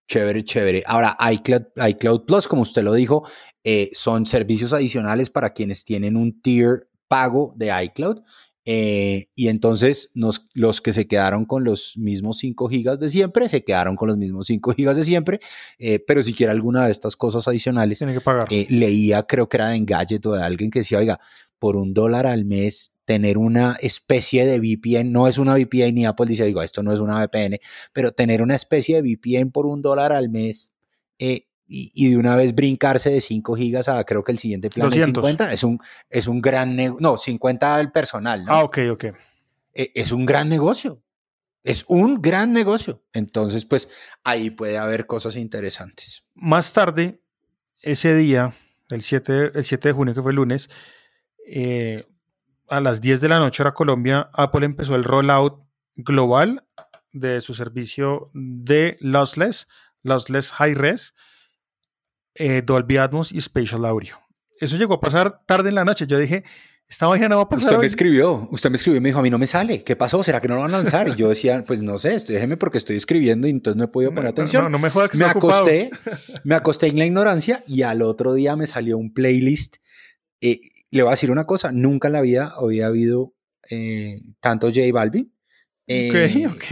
Chévere, 0.07 0.45
chévere. 0.45 0.83
Ahora, 0.87 1.17
iCloud, 1.33 1.62
iCloud 1.89 2.27
Plus, 2.27 2.47
como 2.47 2.61
usted 2.61 2.83
lo 2.83 2.93
dijo, 2.93 3.27
eh, 3.65 3.91
son 3.95 4.27
servicios 4.27 4.75
adicionales 4.75 5.31
para 5.31 5.55
quienes 5.55 5.85
tienen 5.85 6.17
un 6.17 6.41
tier 6.41 6.89
pago 7.09 7.53
de 7.57 7.73
iCloud. 7.85 8.21
Eh, 8.67 9.29
y 9.35 9.49
entonces 9.49 10.12
los 10.55 10.81
que 10.81 10.93
se 10.95 11.07
quedaron 11.07 11.45
con 11.45 11.65
los 11.65 11.99
mismos 11.99 12.39
5 12.39 12.69
gigas 12.69 12.99
de 12.99 13.11
siempre, 13.11 13.49
se 13.51 13.62
quedaron 13.62 13.95
con 13.97 14.09
los 14.09 14.17
mismos 14.17 14.47
5 14.47 14.73
gigas 14.77 14.97
de 14.97 15.05
siempre, 15.05 15.41
eh, 15.79 15.99
pero 15.99 16.23
si 16.23 16.33
quiere 16.33 16.53
alguna 16.53 16.87
de 16.87 16.91
estas 16.91 17.17
cosas 17.17 17.47
adicionales, 17.47 17.99
tiene 17.99 18.15
que 18.15 18.23
pagar. 18.23 18.49
leía, 18.51 19.25
creo 19.25 19.49
que 19.49 19.59
era 19.59 19.69
de 19.69 19.77
Engadget 19.77 20.25
o 20.25 20.33
de 20.33 20.43
alguien 20.43 20.71
que 20.71 20.79
decía, 20.79 20.99
oiga, 20.99 21.21
por 21.59 21.77
un 21.77 21.93
dólar 21.93 22.27
al 22.27 22.45
mes 22.45 22.93
tener 23.05 23.37
una 23.37 23.77
especie 23.81 24.47
de 24.47 24.59
VPN, 24.59 25.12
no 25.12 25.29
es 25.29 25.37
una 25.37 25.55
VPN 25.55 25.95
ni 25.95 26.07
Apple 26.07 26.27
dice, 26.27 26.45
digo, 26.45 26.62
esto 26.62 26.83
no 26.83 26.91
es 26.91 27.01
una 27.01 27.23
VPN, 27.23 27.59
pero 27.93 28.12
tener 28.12 28.41
una 28.41 28.55
especie 28.55 29.01
de 29.01 29.03
VPN 29.03 29.51
por 29.51 29.67
un 29.67 29.83
dólar 29.83 30.12
al 30.12 30.31
mes 30.31 30.73
eh, 31.69 31.91
y, 31.93 32.11
de 32.11 32.17
una 32.17 32.37
vez 32.37 32.55
brincarse 32.55 33.11
de 33.11 33.21
5 33.21 33.57
gigas 33.57 33.89
a 33.89 34.03
creo 34.05 34.25
que 34.25 34.33
el 34.33 34.39
siguiente 34.39 34.71
plan 34.71 34.93
es 34.93 35.05
50, 35.05 35.53
es 35.53 35.62
un, 35.65 35.81
es 36.11 36.27
un 36.27 36.41
gran 36.41 36.77
negocio, 36.77 37.01
no, 37.01 37.17
50 37.17 37.81
el 37.81 37.93
personal, 37.93 38.45
¿no? 38.45 38.53
Ah, 38.53 38.65
ok, 38.65 38.79
ok. 38.93 39.05
E, 39.73 39.93
es 39.95 40.12
un 40.12 40.27
gran 40.27 40.49
negocio, 40.49 41.03
es 41.62 41.85
un 41.89 42.21
gran 42.21 42.53
negocio. 42.53 43.03
Entonces, 43.12 43.65
pues 43.65 43.91
ahí 44.23 44.51
puede 44.51 44.79
haber 44.79 45.07
cosas 45.07 45.37
interesantes. 45.37 46.27
Más 46.35 46.73
tarde, 46.73 47.21
ese 47.81 48.15
día, 48.15 48.53
el 48.91 49.03
7, 49.03 49.53
el 49.55 49.65
7 49.65 49.89
de 49.89 49.93
junio, 49.93 50.15
que 50.15 50.23
fue 50.23 50.33
el 50.33 50.37
lunes, 50.37 50.69
eh, 51.47 52.07
a 52.69 52.81
las 52.81 53.01
10 53.01 53.21
de 53.21 53.29
la 53.29 53.39
noche 53.39 53.62
hora 53.62 53.75
Colombia, 53.75 54.29
Apple 54.33 54.65
empezó 54.65 54.95
el 54.95 55.05
rollout 55.05 55.62
global 55.97 56.67
de 57.12 57.41
su 57.41 57.55
servicio 57.55 58.31
de 58.35 58.97
lossless, 59.01 59.69
lossless 60.03 60.53
high 60.53 60.75
res, 60.75 61.15
eh, 62.35 62.62
Dolby 62.64 62.97
Atmos 62.97 63.32
y 63.32 63.41
Spatial 63.41 63.85
Audio. 63.85 64.16
Eso 64.61 64.76
llegó 64.76 64.95
a 64.95 65.01
pasar 65.01 65.45
tarde 65.47 65.68
en 65.68 65.74
la 65.74 65.85
noche. 65.85 66.07
Yo 66.07 66.18
dije, 66.18 66.45
esta 66.89 67.09
mañana 67.09 67.30
no 67.30 67.37
va 67.37 67.43
a 67.43 67.49
pasar. 67.49 67.66
Usted 67.66 67.78
me 67.78 67.87
escribió, 67.87 68.49
usted 68.51 68.70
me 68.70 68.76
escribió 68.76 68.99
y 68.99 69.01
me 69.01 69.09
dijo, 69.09 69.18
a 69.18 69.22
mí 69.22 69.30
no 69.30 69.39
me 69.39 69.47
sale. 69.47 69.82
¿Qué 69.82 69.97
pasó? 69.97 70.22
¿Será 70.22 70.41
que 70.41 70.49
no 70.49 70.57
lo 70.57 70.62
van 70.62 70.74
a 70.74 70.78
lanzar? 70.78 71.09
Y 71.09 71.16
yo 71.16 71.28
decía, 71.28 71.62
pues 71.66 71.82
no 71.82 71.99
sé, 71.99 72.18
déjeme 72.28 72.57
porque 72.57 72.78
estoy 72.78 72.97
escribiendo 72.97 73.47
y 73.47 73.51
entonces 73.51 73.76
no 73.76 73.85
he 73.85 73.89
podido 73.89 74.14
poner 74.14 74.30
atención. 74.30 74.64
No, 74.64 74.70
no, 74.70 74.78
me 74.78 74.91
joda 74.91 75.09
que 75.09 75.18
me 75.18 75.24
acosté, 75.24 75.91
me 76.45 76.55
acosté 76.55 76.87
en 76.89 76.99
la 76.99 77.07
ignorancia 77.07 77.64
y 77.66 77.82
al 77.82 78.03
otro 78.03 78.35
día 78.35 78.55
me 78.55 78.66
salió 78.66 78.99
un 78.99 79.12
playlist. 79.12 79.76
Eh, 80.41 80.61
le 80.91 81.03
voy 81.03 81.11
a 81.11 81.12
decir 81.14 81.30
una 81.30 81.47
cosa, 81.47 81.72
nunca 81.72 82.09
en 82.09 82.12
la 82.12 82.20
vida 82.20 82.55
había 82.57 82.87
habido 82.87 83.35
eh, 83.70 84.20
tanto 84.41 84.68
J 84.68 84.82
Balvin. 84.93 85.32
Eh, 85.87 86.47
ok, 86.47 86.55
ok. 86.55 86.64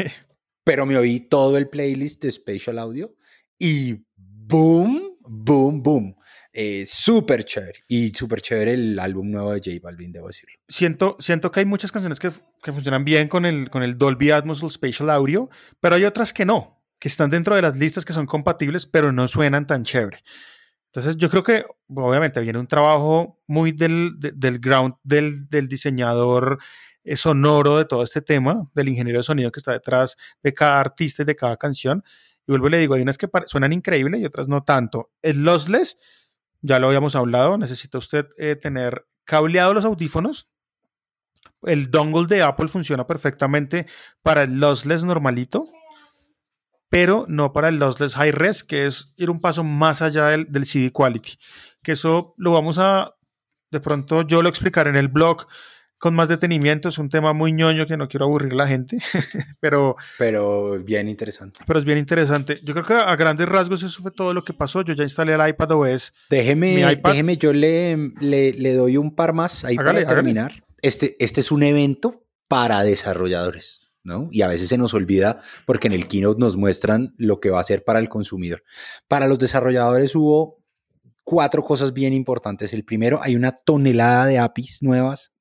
Pero 0.65 0.87
me 0.87 0.97
oí 0.97 1.21
todo 1.21 1.59
el 1.59 1.69
playlist 1.69 2.23
de 2.23 2.31
Spatial 2.31 2.79
Audio 2.79 3.17
y 3.59 4.05
boom, 4.17 5.12
boom, 5.27 5.83
boom. 5.83 6.17
Eh, 6.55 6.85
súper 6.87 7.45
chévere 7.45 7.85
y 7.89 8.11
súper 8.11 8.43
chévere 8.43 8.75
el 8.75 8.99
álbum 8.99 9.31
nuevo 9.31 9.53
de 9.53 9.61
J 9.61 9.79
Balvin, 9.83 10.13
debo 10.13 10.27
decirlo. 10.27 10.55
Siento, 10.69 11.17
siento 11.19 11.51
que 11.51 11.61
hay 11.61 11.67
muchas 11.67 11.91
canciones 11.91 12.19
que, 12.19 12.31
que 12.63 12.73
funcionan 12.73 13.05
bien 13.05 13.29
con 13.29 13.47
el, 13.47 13.71
con 13.71 13.83
el 13.83 13.97
Dolby 13.97 14.33
Atmos 14.33 14.63
o 14.63 14.69
Spatial 14.69 15.09
Audio, 15.09 15.49
pero 15.81 15.95
hay 15.95 16.05
otras 16.05 16.35
que 16.35 16.45
no, 16.45 16.83
que 16.99 17.09
están 17.09 17.31
dentro 17.31 17.57
de 17.57 17.63
las 17.63 17.77
listas 17.77 18.05
que 18.05 18.13
son 18.13 18.27
compatibles, 18.27 18.85
pero 18.87 19.13
no 19.13 19.29
suenan 19.29 19.67
tan 19.67 19.85
chévere. 19.85 20.19
Entonces 20.87 21.17
yo 21.17 21.31
creo 21.31 21.43
que 21.43 21.65
obviamente 21.89 22.39
viene 22.43 22.59
un 22.59 22.67
trabajo 22.67 23.41
muy 23.47 23.73
del, 23.73 24.13
del 24.19 24.59
ground 24.59 24.95
del, 25.03 25.49
del 25.49 25.69
diseñador 25.69 26.59
eh, 27.05 27.17
sonoro 27.17 27.79
de 27.79 27.87
todo 27.87 28.03
este 28.03 28.21
tema, 28.21 28.61
del 28.75 28.91
ingeniero 28.91 29.21
de 29.21 29.23
sonido 29.23 29.51
que 29.51 29.59
está 29.59 29.73
detrás 29.73 30.17
de 30.43 30.53
cada 30.53 30.81
artista 30.81 31.23
y 31.23 31.27
de 31.27 31.35
cada 31.35 31.57
canción. 31.57 32.05
Y 32.47 32.53
vuelvo 32.53 32.69
y 32.69 32.71
le 32.71 32.79
digo, 32.79 32.95
hay 32.95 33.03
unas 33.03 33.19
que 33.19 33.29
suenan 33.47 33.73
increíbles 33.73 34.21
y 34.21 34.25
otras 34.25 34.49
no 34.49 34.65
tanto. 34.65 35.13
El 35.23 35.45
lossless, 35.45 35.99
ya 36.61 36.79
lo 36.79 36.89
habíamos 36.89 37.15
hablado, 37.17 37.57
necesita 37.59 37.99
usted 37.99 38.27
eh, 38.37 38.57
tener 38.57 39.07
cableados 39.25 39.75
los 39.75 39.85
audífonos. 39.85 40.53
El 41.63 41.91
dongle 41.91 42.27
de 42.27 42.43
Apple 42.43 42.69
funciona 42.69 43.07
perfectamente 43.07 43.87
para 44.23 44.43
el 44.43 44.59
lossless 44.59 45.05
normalito 45.05 45.65
pero 46.93 47.25
no 47.27 47.55
para 47.55 47.71
el 47.71 47.79
lossless 47.79 48.17
high 48.17 48.33
res, 48.33 48.63
que 48.63 48.85
es 48.85 49.15
ir 49.17 49.31
un 49.31 49.41
paso 49.41 49.65
más 49.65 50.03
allá 50.03 50.27
del, 50.27 50.67
CD 50.67 50.93
quality. 50.93 51.39
Que 51.83 51.93
eso 51.93 52.35
lo 52.37 52.53
vamos 52.53 52.79
a, 52.79 53.15
de 53.71 53.81
pronto 53.81 54.27
yo 54.27 54.43
lo 54.43 54.51
explicaré 54.51 54.91
en 54.91 54.97
el 54.97 55.09
blog 55.09 55.47
con 56.03 56.17
más 56.17 56.29
detenimiento. 56.29 56.89
Es 56.89 56.99
un 56.99 57.09
tema 57.09 57.33
muy 57.33 57.53
ñoño 57.53 57.87
que 57.87 57.97
no 57.97 58.09
quiero 58.09 58.25
aburrir 58.25 58.55
a 58.55 58.57
la 58.57 58.67
gente, 58.67 58.99
pero... 59.61 59.95
Pero 60.19 60.83
bien 60.83 61.09
interesante. 61.09 61.61
Pero 61.65 61.79
es 61.79 61.85
bien 61.85 61.97
interesante. 61.97 62.59
Yo 62.65 62.75
creo 62.75 62.85
que 62.85 62.95
a 62.95 63.15
grandes 63.15 63.49
rasgos 63.49 63.85
eso 63.85 64.03
fue 64.03 64.11
todo 64.11 64.35
lo 64.35 64.43
que 64.43 64.53
pasó. 64.53 64.83
Yo 64.83 64.95
ya 64.95 65.05
instalé 65.05 65.35
el 65.35 65.49
iPad 65.49 65.71
OS. 65.71 66.13
Déjeme, 66.29 66.85
déjeme 67.05 67.37
yo 67.37 67.53
le, 67.53 67.97
le, 68.21 68.75
doy 68.75 68.97
un 68.97 69.15
par 69.15 69.33
más 69.33 69.65
ahí 69.65 69.77
para 69.77 70.05
terminar. 70.05 70.65
Este, 70.81 71.15
este 71.21 71.39
es 71.39 71.53
un 71.53 71.63
evento 71.63 72.27
para 72.49 72.83
desarrolladores. 72.83 73.93
Y 74.33 74.43
a 74.43 74.49
veces 74.49 74.71
se 74.71 74.79
nos 74.79 74.95
olvida 74.95 75.41
porque 75.67 75.87
en 75.87 75.93
el 75.93 76.09
keynote 76.09 76.41
nos 76.41 76.57
muestran 76.57 77.15
lo 77.17 77.39
que 77.39 77.51
va 77.51 77.61
a 77.61 77.65
ser 77.65 77.85
para 77.85 78.01
el 78.01 78.09
consumidor. 78.09 78.65
Para 79.07 79.29
los 79.29 79.39
desarrolladores 79.39 80.17
hubo 80.17 80.59
cuatro 81.23 81.63
cosas 81.63 81.93
bien 81.93 82.13
importantes. 82.13 82.73
El 82.73 82.85
primero, 82.85 83.21
hay 83.23 83.37
una 83.37 83.53
tonelada 83.53 84.27
de 84.27 84.41
APIs 84.41 84.83
nuevas 84.83 85.32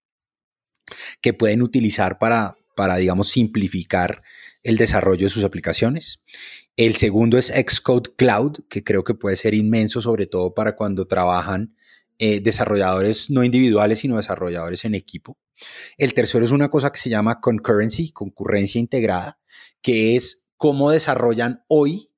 que 1.22 1.34
pueden 1.34 1.62
utilizar 1.62 2.18
para, 2.18 2.56
para 2.76 2.98
digamos, 2.98 3.30
simplificar 3.30 4.24
el 4.64 4.78
desarrollo 4.78 5.26
de 5.26 5.30
sus 5.30 5.44
aplicaciones. 5.44 6.22
El 6.78 6.96
segundo 6.96 7.38
es 7.38 7.48
Xcode 7.48 8.12
Cloud, 8.16 8.60
que 8.70 8.84
creo 8.84 9.04
que 9.04 9.14
puede 9.14 9.36
ser 9.36 9.54
inmenso, 9.54 10.02
sobre 10.02 10.28
todo 10.28 10.54
para 10.54 10.76
cuando 10.76 11.08
trabajan 11.08 11.76
eh, 12.18 12.40
desarrolladores 12.40 13.30
no 13.30 13.44
individuales, 13.44 14.00
sino 14.00 14.18
desarrolladores 14.18 14.86
en 14.86 14.96
equipo. 14.96 15.38
El 15.98 16.14
tercero 16.14 16.46
es 16.46 16.52
una 16.52 16.70
cosa 16.70 16.92
que 16.92 17.00
se 17.00 17.10
llama 17.10 17.40
concurrency, 17.40 18.12
concurrencia 18.12 18.80
integrada, 18.80 19.40
que 19.82 20.16
es 20.16 20.46
cómo 20.58 20.92
desarrollan 20.92 21.64
hoy 21.68 22.12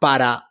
para 0.00 0.45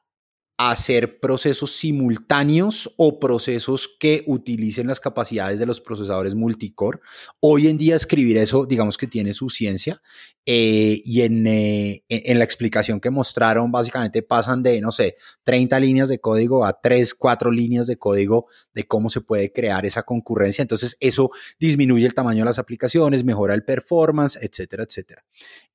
hacer 0.58 1.20
procesos 1.20 1.76
simultáneos 1.76 2.94
o 2.96 3.20
procesos 3.20 3.94
que 4.00 4.24
utilicen 4.26 4.88
las 4.88 5.02
capacidades 5.02 5.60
de 5.60 5.66
los 5.66 5.82
procesadores 5.82 6.34
multicore. 6.34 7.00
Hoy 7.42 7.68
en 7.68 7.78
día 7.78 7.96
escribir 7.96 8.38
eso, 8.38 8.66
digamos 8.66 8.98
que 8.98 9.08
tiene 9.08 9.34
su 9.34 9.50
ciencia 9.50 10.02
eh, 10.46 11.02
y 11.04 11.22
en, 11.22 11.46
eh, 11.46 12.04
en, 12.08 12.40
la 12.40 12.46
explicación 12.46 13.02
que 13.02 13.10
mostraron, 13.10 13.70
básicamente 13.70 14.22
pasan 14.22 14.64
de, 14.64 14.80
no 14.80 14.92
sé, 14.92 15.18
30 15.44 15.78
líneas 15.82 16.08
de 16.08 16.20
código 16.20 16.66
a 16.66 16.80
3, 16.80 17.16
4 17.16 17.52
líneas 17.52 17.88
de 17.88 17.98
código 17.98 18.48
de 18.74 18.88
cómo 18.88 19.10
se 19.10 19.22
puede 19.22 19.52
crear 19.52 19.86
esa 19.86 20.04
concurrencia. 20.04 20.62
Entonces 20.62 20.96
eso 21.02 21.32
disminuye 21.60 22.06
el 22.06 22.14
tamaño 22.14 22.40
de 22.40 22.46
las 22.46 22.60
aplicaciones, 22.60 23.26
mejora 23.26 23.56
el 23.56 23.66
performance, 23.66 24.38
etcétera, 24.42 24.84
etcétera. 24.84 25.26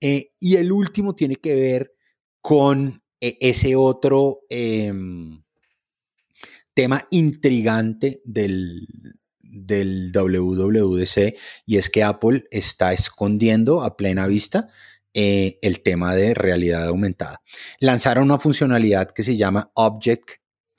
Eh, 0.00 0.32
y 0.38 0.56
el 0.56 0.72
último 0.72 1.14
tiene 1.14 1.36
que 1.36 1.54
ver 1.54 1.94
con 2.40 2.99
ese 3.20 3.76
otro 3.76 4.40
em, 4.48 5.42
tema 6.74 7.06
intrigante 7.10 8.22
del, 8.24 8.86
del 9.40 10.12
WWDC 10.12 11.36
y 11.66 11.76
es 11.76 11.90
que 11.90 12.02
Apple 12.02 12.46
está 12.50 12.92
escondiendo 12.92 13.82
a 13.82 13.96
plena 13.96 14.26
vista 14.26 14.68
eh, 15.12 15.58
el 15.62 15.82
tema 15.82 16.14
de 16.14 16.34
realidad 16.34 16.86
aumentada. 16.86 17.42
Lanzaron 17.80 18.24
una 18.24 18.38
funcionalidad 18.38 19.10
que 19.10 19.24
se 19.24 19.36
llama 19.36 19.70
Object, 19.74 20.30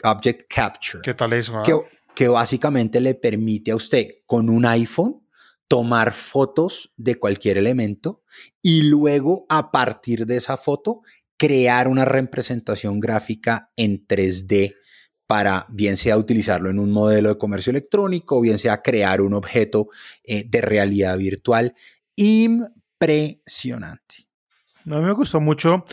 Object 0.04 0.44
Capture. 0.48 1.02
¿Qué 1.04 1.14
tal 1.14 1.34
eso? 1.34 1.62
Que, 1.64 1.78
que 2.16 2.30
básicamente 2.30 3.02
le 3.02 3.14
permite 3.14 3.72
a 3.72 3.76
usted 3.76 4.08
con 4.26 4.50
un 4.50 4.66
iPhone 4.66 5.22
tomar 5.68 6.14
fotos 6.14 6.94
de 6.98 7.16
cualquier 7.16 7.58
elemento 7.58 8.24
y 8.62 8.84
luego 8.84 9.46
a 9.50 9.72
partir 9.72 10.26
de 10.26 10.38
esa 10.38 10.58
foto 10.58 11.02
crear 11.42 11.88
una 11.88 12.06
representación 12.06 13.00
gráfica 13.00 13.72
en 13.76 14.06
3D 14.06 14.76
para 15.26 15.66
bien 15.70 15.98
sea 15.98 16.16
utilizarlo 16.16 16.70
en 16.70 16.78
un 16.78 16.92
modelo 16.92 17.30
de 17.30 17.40
comercio 17.40 17.72
electrónico 17.72 18.40
bien 18.42 18.60
sea 18.60 18.84
crear 18.84 19.22
un 19.22 19.34
objeto 19.34 19.88
eh, 20.24 20.44
de 20.48 20.62
realidad 20.62 21.18
virtual 21.18 21.74
impresionante. 22.16 24.28
A 24.86 24.98
mí 24.98 25.02
me 25.02 25.14
gustó 25.14 25.42
mucho 25.42 25.84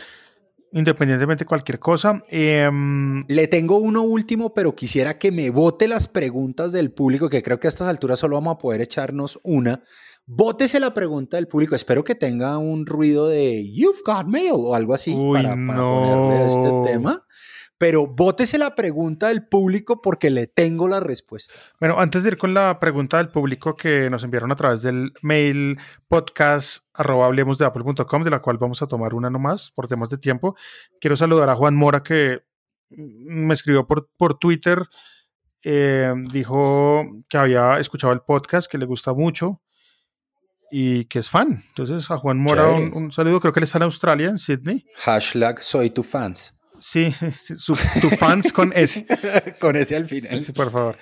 independientemente 0.71 1.45
de 1.45 1.47
cualquier 1.47 1.79
cosa. 1.79 2.21
Em, 2.29 3.23
Le 3.27 3.47
tengo 3.47 3.79
uno 3.79 4.03
último, 4.03 4.53
pero 4.53 4.75
quisiera 4.75 5.17
que 5.17 5.31
me 5.31 5.49
vote 5.49 5.87
las 5.87 6.07
preguntas 6.07 6.71
del 6.71 6.91
público, 6.91 7.27
que 7.27 7.41
creo 7.41 7.59
que 7.59 7.65
a 7.65 7.69
estas 7.69 7.87
alturas 7.87 8.19
solo 8.19 8.35
vamos 8.35 8.53
a 8.53 8.59
poder 8.59 8.81
echarnos 8.81 9.39
una. 9.41 9.81
Bótese 10.31 10.79
la 10.79 10.93
pregunta 10.93 11.37
del 11.37 11.47
público. 11.47 11.73
Espero 11.73 12.03
que 12.03 12.13
tenga 12.13 12.59
un 12.59 12.85
ruido 12.85 13.27
de 13.27 13.67
You've 13.73 14.01
got 14.05 14.27
mail 14.27 14.51
o 14.53 14.75
algo 14.75 14.93
así 14.93 15.17
para, 15.33 15.55
ponerle 15.55 16.45
este 16.45 16.69
tema. 16.85 17.25
Pero 17.79 18.05
bótese 18.05 18.59
la 18.59 18.75
pregunta 18.75 19.29
del 19.29 19.47
público 19.47 20.03
porque 20.03 20.29
le 20.29 20.45
tengo 20.45 20.87
la 20.87 20.99
respuesta. 20.99 21.55
Bueno, 21.79 21.99
antes 21.99 22.21
de 22.21 22.29
ir 22.29 22.37
con 22.37 22.53
la 22.53 22.79
pregunta 22.79 23.17
del 23.17 23.29
público 23.29 23.75
que 23.75 24.07
nos 24.11 24.23
enviaron 24.23 24.51
a 24.51 24.55
través 24.55 24.83
del 24.83 25.13
mail 25.23 25.79
podcast 26.07 26.85
arroba 26.93 27.31
de 27.31 27.65
apple.com, 27.65 28.23
de 28.23 28.29
la 28.29 28.39
cual 28.39 28.59
vamos 28.59 28.83
a 28.83 28.87
tomar 28.87 29.15
una 29.15 29.31
nomás 29.31 29.71
por 29.71 29.87
temas 29.87 30.11
de 30.11 30.19
tiempo, 30.19 30.55
quiero 31.01 31.15
saludar 31.15 31.49
a 31.49 31.55
Juan 31.55 31.75
Mora 31.75 32.03
que 32.03 32.43
me 32.91 33.55
escribió 33.55 33.87
por, 33.87 34.11
por 34.15 34.37
Twitter. 34.37 34.83
Eh, 35.63 36.13
dijo 36.31 37.01
que 37.27 37.37
había 37.39 37.79
escuchado 37.79 38.13
el 38.13 38.21
podcast, 38.21 38.71
que 38.71 38.77
le 38.77 38.85
gusta 38.85 39.15
mucho 39.15 39.59
y 40.71 41.05
que 41.05 41.19
es 41.19 41.29
fan. 41.29 41.63
Entonces, 41.69 42.09
a 42.11 42.17
Juan 42.17 42.37
Mora 42.37 42.67
un, 42.67 42.93
un, 42.93 43.11
saludo. 43.11 43.39
Creo 43.39 43.53
que 43.53 43.59
él 43.59 43.63
está 43.63 43.77
en 43.77 43.83
Australia, 43.83 44.29
en 44.29 44.37
Sydney. 44.37 44.85
Hashtag 44.97 45.63
soy 45.63 45.89
tu 45.89 46.03
fans. 46.03 46.57
Sí, 46.79 47.11
sí 47.11 47.57
su, 47.57 47.77
tu 48.01 48.09
fans 48.09 48.53
con 48.53 48.71
S. 48.73 49.05
con 49.59 49.75
S 49.75 49.95
al 49.95 50.07
final. 50.07 50.29
Sí, 50.29 50.41
sí, 50.41 50.51
por 50.53 50.71
favor. 50.71 50.97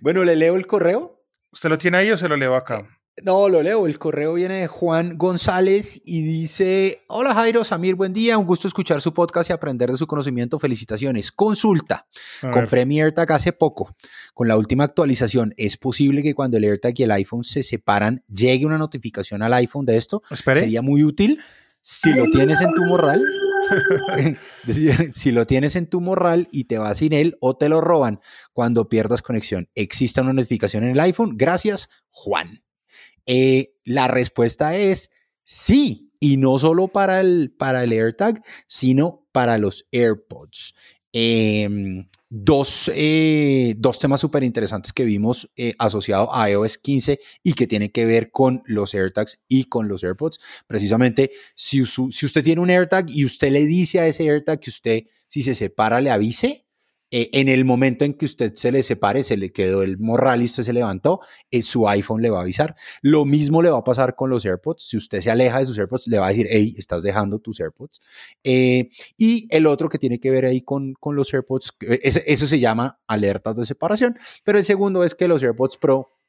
Bueno, 0.00 0.24
¿le 0.24 0.36
leo 0.36 0.56
el 0.56 0.66
correo? 0.66 1.24
¿Usted 1.52 1.68
lo 1.68 1.78
tiene 1.78 1.98
ahí 1.98 2.10
o 2.10 2.16
se 2.16 2.28
lo 2.28 2.36
leo 2.36 2.54
acá? 2.54 2.86
No, 3.22 3.48
lo 3.48 3.62
leo. 3.62 3.86
El 3.86 3.98
correo 3.98 4.34
viene 4.34 4.60
de 4.60 4.66
Juan 4.66 5.18
González 5.18 6.00
y 6.04 6.22
dice: 6.22 7.02
Hola 7.08 7.34
Jairo, 7.34 7.64
Samir, 7.64 7.94
buen 7.94 8.12
día. 8.12 8.38
Un 8.38 8.46
gusto 8.46 8.66
escuchar 8.66 9.02
su 9.02 9.12
podcast 9.12 9.50
y 9.50 9.52
aprender 9.52 9.90
de 9.90 9.96
su 9.96 10.06
conocimiento. 10.06 10.58
Felicitaciones. 10.58 11.30
Consulta. 11.30 12.06
Compré 12.40 12.86
mi 12.86 13.00
AirTag 13.00 13.32
hace 13.32 13.52
poco. 13.52 13.94
Con 14.32 14.48
la 14.48 14.56
última 14.56 14.84
actualización, 14.84 15.52
¿es 15.56 15.76
posible 15.76 16.22
que 16.22 16.34
cuando 16.34 16.56
el 16.56 16.64
AirTag 16.64 16.94
y 16.96 17.02
el 17.02 17.10
iPhone 17.10 17.44
se 17.44 17.62
separan, 17.62 18.24
llegue 18.28 18.64
una 18.64 18.78
notificación 18.78 19.42
al 19.42 19.52
iPhone 19.54 19.84
de 19.84 19.96
esto? 19.96 20.22
Espere. 20.30 20.60
Sería 20.60 20.80
muy 20.80 21.04
útil. 21.04 21.40
Si 21.82 22.12
lo 22.12 22.30
tienes 22.30 22.60
en 22.60 22.72
tu 22.74 22.84
morral, 22.84 23.22
si 25.12 25.32
lo 25.32 25.46
tienes 25.46 25.76
en 25.76 25.86
tu 25.86 26.00
morral 26.00 26.48
y 26.52 26.64
te 26.64 26.78
vas 26.78 26.98
sin 26.98 27.12
él 27.12 27.36
o 27.40 27.56
te 27.56 27.68
lo 27.68 27.80
roban 27.80 28.20
cuando 28.52 28.88
pierdas 28.88 29.22
conexión, 29.22 29.68
¿existe 29.74 30.20
una 30.20 30.32
notificación 30.32 30.84
en 30.84 30.90
el 30.90 31.00
iPhone? 31.00 31.36
Gracias, 31.36 31.88
Juan. 32.10 32.62
Eh, 33.32 33.76
la 33.84 34.08
respuesta 34.08 34.76
es 34.76 35.12
sí, 35.44 36.10
y 36.18 36.36
no 36.36 36.58
solo 36.58 36.88
para 36.88 37.20
el, 37.20 37.54
para 37.56 37.84
el 37.84 37.92
AirTag, 37.92 38.42
sino 38.66 39.28
para 39.30 39.56
los 39.56 39.86
AirPods. 39.92 40.74
Eh, 41.12 41.68
dos, 42.28 42.90
eh, 42.92 43.74
dos, 43.78 44.00
temas 44.00 44.20
súper 44.20 44.42
interesantes 44.42 44.92
que 44.92 45.04
vimos 45.04 45.48
eh, 45.56 45.74
asociados 45.78 46.28
a 46.32 46.50
iOS 46.50 46.78
15 46.78 47.20
y 47.44 47.52
que 47.52 47.68
tienen 47.68 47.90
que 47.90 48.04
ver 48.04 48.32
con 48.32 48.64
los 48.66 48.94
AirTags 48.94 49.44
y 49.46 49.64
con 49.64 49.86
los 49.86 50.02
AirPods. 50.02 50.40
Precisamente, 50.66 51.30
si, 51.54 51.86
si 51.86 52.26
usted 52.26 52.42
tiene 52.42 52.60
un 52.60 52.70
AirTag 52.70 53.10
y 53.10 53.24
usted 53.24 53.52
le 53.52 53.64
dice 53.64 54.00
a 54.00 54.08
ese 54.08 54.28
AirTag 54.28 54.58
que 54.58 54.70
usted, 54.70 55.04
si 55.28 55.42
se 55.42 55.54
separa, 55.54 56.00
le 56.00 56.10
avise, 56.10 56.66
eh, 57.10 57.30
en 57.32 57.48
el 57.48 57.64
momento 57.64 58.04
en 58.04 58.14
que 58.14 58.24
usted 58.24 58.54
se 58.54 58.70
le 58.70 58.82
separe, 58.82 59.24
se 59.24 59.36
le 59.36 59.52
quedó 59.52 59.82
el 59.82 59.98
morral 59.98 60.42
y 60.42 60.44
usted 60.44 60.62
se 60.62 60.72
levantó, 60.72 61.20
eh, 61.50 61.62
su 61.62 61.88
iPhone 61.88 62.22
le 62.22 62.30
va 62.30 62.38
a 62.38 62.42
avisar. 62.42 62.76
Lo 63.02 63.24
mismo 63.24 63.62
le 63.62 63.70
va 63.70 63.78
a 63.78 63.84
pasar 63.84 64.14
con 64.14 64.30
los 64.30 64.44
AirPods. 64.44 64.88
Si 64.88 64.96
usted 64.96 65.20
se 65.20 65.30
aleja 65.30 65.58
de 65.58 65.66
sus 65.66 65.78
AirPods, 65.78 66.06
le 66.06 66.18
va 66.18 66.26
a 66.26 66.30
decir, 66.30 66.46
hey, 66.50 66.74
estás 66.78 67.02
dejando 67.02 67.38
tus 67.38 67.60
AirPods. 67.60 68.00
Eh, 68.44 68.90
y 69.16 69.48
el 69.50 69.66
otro 69.66 69.88
que 69.88 69.98
tiene 69.98 70.20
que 70.20 70.30
ver 70.30 70.44
ahí 70.44 70.62
con, 70.62 70.94
con 70.94 71.16
los 71.16 71.32
AirPods, 71.34 71.74
eso 72.00 72.46
se 72.46 72.60
llama 72.60 73.00
alertas 73.06 73.56
de 73.56 73.64
separación. 73.64 74.18
Pero 74.44 74.58
el 74.58 74.64
segundo 74.64 75.04
es 75.04 75.14
que 75.14 75.28
los 75.28 75.42
AirPods 75.42 75.76
Pro 75.78 76.19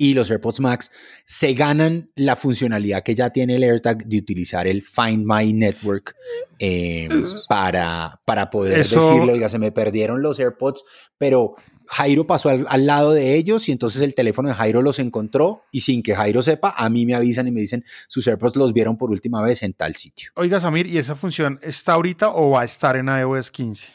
y 0.00 0.14
los 0.14 0.30
AirPods 0.30 0.60
Max 0.60 0.90
se 1.26 1.52
ganan 1.52 2.10
la 2.14 2.34
funcionalidad 2.34 3.02
que 3.02 3.14
ya 3.14 3.28
tiene 3.28 3.56
el 3.56 3.64
AirTag 3.64 4.06
de 4.06 4.16
utilizar 4.16 4.66
el 4.66 4.82
Find 4.82 5.26
My 5.26 5.52
Network 5.52 6.16
eh, 6.58 7.06
para, 7.50 8.18
para 8.24 8.48
poder 8.48 8.80
Eso... 8.80 9.10
decirlo, 9.10 9.34
diga, 9.34 9.50
se 9.50 9.58
me 9.58 9.72
perdieron 9.72 10.22
los 10.22 10.40
AirPods, 10.40 10.84
pero 11.18 11.54
Jairo 11.86 12.26
pasó 12.26 12.48
al, 12.48 12.64
al, 12.70 12.86
lado 12.86 13.12
de 13.12 13.34
ellos 13.34 13.68
y 13.68 13.72
entonces 13.72 14.00
el 14.00 14.14
teléfono 14.14 14.48
de 14.48 14.54
Jairo 14.54 14.80
los 14.80 14.98
encontró 14.98 15.64
y 15.70 15.80
sin 15.80 16.02
que 16.02 16.14
Jairo 16.14 16.40
sepa, 16.40 16.72
a 16.74 16.88
mí 16.88 17.04
me 17.04 17.14
avisan 17.14 17.46
y 17.48 17.50
me 17.50 17.60
dicen, 17.60 17.84
sus 18.08 18.26
AirPods 18.26 18.56
los 18.56 18.72
vieron 18.72 18.96
por 18.96 19.10
última 19.10 19.42
vez 19.42 19.62
en 19.62 19.74
tal 19.74 19.96
sitio. 19.96 20.30
Oiga, 20.34 20.60
Samir, 20.60 20.86
¿y 20.86 20.96
esa 20.96 21.14
función 21.14 21.60
está 21.62 21.92
ahorita 21.92 22.30
o 22.30 22.52
va 22.52 22.62
a 22.62 22.64
estar 22.64 22.96
en 22.96 23.08
iOS 23.08 23.50
15? 23.50 23.88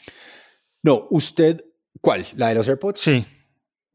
No, 0.84 1.08
usted, 1.10 1.64
¿cuál? 2.00 2.28
¿La 2.36 2.50
de 2.50 2.54
los 2.54 2.68
AirPods? 2.68 3.00
Sí. 3.00 3.24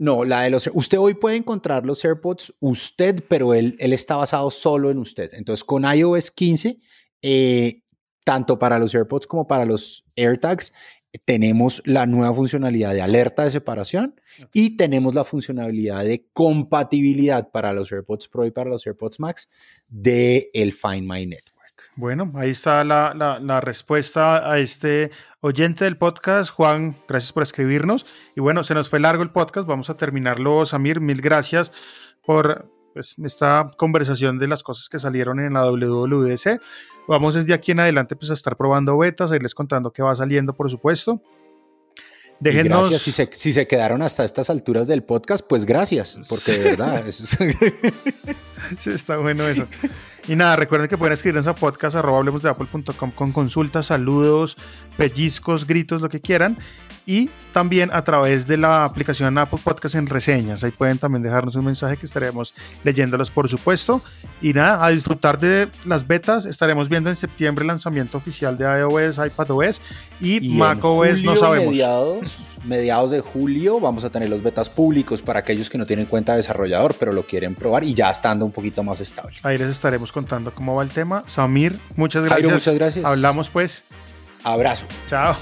No, 0.01 0.25
la 0.25 0.41
de 0.41 0.49
los. 0.49 0.67
Usted 0.73 0.97
hoy 0.97 1.13
puede 1.13 1.35
encontrar 1.35 1.85
los 1.85 2.03
AirPods 2.03 2.55
usted, 2.59 3.23
pero 3.27 3.53
él, 3.53 3.75
él 3.77 3.93
está 3.93 4.15
basado 4.15 4.49
solo 4.49 4.89
en 4.89 4.97
usted. 4.97 5.29
Entonces, 5.35 5.63
con 5.63 5.83
iOS 5.85 6.31
15, 6.31 6.79
eh, 7.21 7.83
tanto 8.23 8.57
para 8.57 8.79
los 8.79 8.95
AirPods 8.95 9.27
como 9.27 9.45
para 9.45 9.63
los 9.63 10.03
AirTags, 10.15 10.73
tenemos 11.23 11.83
la 11.85 12.07
nueva 12.07 12.33
funcionalidad 12.33 12.95
de 12.95 13.03
alerta 13.03 13.43
de 13.43 13.51
separación 13.51 14.19
okay. 14.37 14.47
y 14.53 14.75
tenemos 14.75 15.13
la 15.13 15.23
funcionalidad 15.23 16.03
de 16.03 16.25
compatibilidad 16.33 17.51
para 17.51 17.71
los 17.71 17.91
AirPods 17.91 18.27
Pro 18.27 18.47
y 18.47 18.51
para 18.51 18.71
los 18.71 18.87
AirPods 18.87 19.19
Max 19.19 19.51
de 19.87 20.49
el 20.55 20.73
Find 20.73 21.03
My 21.07 21.27
Network. 21.27 21.50
Bueno, 22.01 22.31
ahí 22.33 22.49
está 22.49 22.83
la, 22.83 23.13
la, 23.13 23.61
respuesta 23.61 24.51
a 24.51 24.57
este 24.57 25.11
oyente 25.39 25.85
del 25.85 25.97
podcast. 25.97 26.49
Juan, 26.49 26.95
gracias 27.07 27.31
por 27.31 27.43
escribirnos. 27.43 28.07
Y 28.35 28.39
bueno, 28.39 28.63
se 28.63 28.73
nos 28.73 28.89
fue 28.89 28.99
largo 28.99 29.21
el 29.21 29.29
podcast. 29.29 29.67
Vamos 29.67 29.91
a 29.91 29.97
terminarlo, 29.97 30.65
Samir. 30.65 30.99
Mil 30.99 31.21
gracias 31.21 31.71
por 32.25 32.67
pues, 32.95 33.19
esta 33.19 33.69
conversación 33.77 34.39
de 34.39 34.47
las 34.47 34.63
cosas 34.63 34.89
que 34.89 34.97
salieron 34.97 35.39
en 35.39 35.53
la 35.53 35.69
WWDC. 35.69 36.59
Vamos 37.07 37.35
desde 37.35 37.53
aquí 37.53 37.71
en 37.71 37.81
adelante 37.81 38.15
pues, 38.15 38.31
a 38.31 38.33
estar 38.33 38.57
probando 38.57 38.97
betas, 38.97 39.31
a 39.31 39.35
irles 39.35 39.53
contando 39.53 39.93
qué 39.93 40.01
va 40.01 40.15
saliendo, 40.15 40.53
por 40.53 40.71
supuesto. 40.71 41.21
Déjenos... 42.41 42.89
Gracias. 42.89 43.01
Si 43.03 43.11
se, 43.11 43.29
si 43.33 43.53
se, 43.53 43.67
quedaron 43.67 44.01
hasta 44.01 44.25
estas 44.25 44.49
alturas 44.49 44.87
del 44.87 45.03
podcast, 45.03 45.45
pues 45.47 45.63
gracias, 45.63 46.17
porque 46.27 46.53
de 46.53 46.59
verdad. 46.71 47.07
Eso 47.07 47.25
sí, 48.77 48.89
está 48.89 49.17
bueno 49.17 49.47
eso. 49.47 49.67
Y 50.27 50.35
nada, 50.35 50.55
recuerden 50.55 50.89
que 50.89 50.97
pueden 50.97 51.13
escribirnos 51.13 51.45
a 51.47 51.55
podcast 51.55 51.95
de 51.95 52.49
apple.com 52.49 53.11
con 53.11 53.31
consultas, 53.31 53.87
saludos, 53.87 54.57
pellizcos, 54.97 55.67
gritos, 55.67 56.01
lo 56.01 56.09
que 56.09 56.19
quieran. 56.19 56.57
Y 57.11 57.29
también 57.51 57.89
a 57.91 58.05
través 58.05 58.47
de 58.47 58.55
la 58.55 58.85
aplicación 58.85 59.37
Apple 59.37 59.59
Podcast 59.61 59.95
en 59.95 60.07
reseñas. 60.07 60.63
Ahí 60.63 60.71
pueden 60.71 60.97
también 60.97 61.21
dejarnos 61.21 61.55
un 61.55 61.65
mensaje 61.65 61.97
que 61.97 62.05
estaremos 62.05 62.55
leyéndolos, 62.85 63.29
por 63.29 63.49
supuesto. 63.49 64.01
Y 64.41 64.53
nada, 64.53 64.85
a 64.85 64.91
disfrutar 64.91 65.37
de 65.37 65.67
las 65.83 66.07
betas. 66.07 66.45
Estaremos 66.45 66.87
viendo 66.87 67.09
en 67.09 67.17
septiembre 67.17 67.63
el 67.63 67.67
lanzamiento 67.67 68.17
oficial 68.17 68.57
de 68.57 68.63
iOS, 68.63 69.19
iPadOS 69.25 69.81
y, 70.21 70.53
y 70.53 70.57
macOS, 70.57 71.21
no 71.25 71.35
sabemos. 71.35 71.71
Mediados, 71.71 72.37
mediados 72.63 73.11
de 73.11 73.19
julio 73.19 73.81
vamos 73.81 74.05
a 74.05 74.09
tener 74.09 74.29
los 74.29 74.41
betas 74.41 74.69
públicos 74.69 75.21
para 75.21 75.39
aquellos 75.39 75.69
que 75.69 75.77
no 75.77 75.85
tienen 75.85 76.05
cuenta 76.05 76.31
de 76.31 76.37
desarrollador, 76.37 76.95
pero 76.97 77.11
lo 77.11 77.23
quieren 77.23 77.55
probar 77.55 77.83
y 77.83 77.93
ya 77.93 78.09
estando 78.09 78.45
un 78.45 78.53
poquito 78.53 78.83
más 78.83 79.01
estable. 79.01 79.35
Ahí 79.43 79.57
les 79.57 79.67
estaremos 79.67 80.13
contando 80.13 80.55
cómo 80.55 80.75
va 80.75 80.83
el 80.83 80.91
tema. 80.91 81.23
Samir, 81.27 81.77
muchas 81.97 82.23
gracias. 82.23 82.41
Jairo, 82.41 82.55
muchas 82.55 82.73
gracias. 82.73 83.03
Hablamos 83.03 83.49
pues. 83.49 83.83
Abrazo. 84.45 84.85
Chao. 85.09 85.35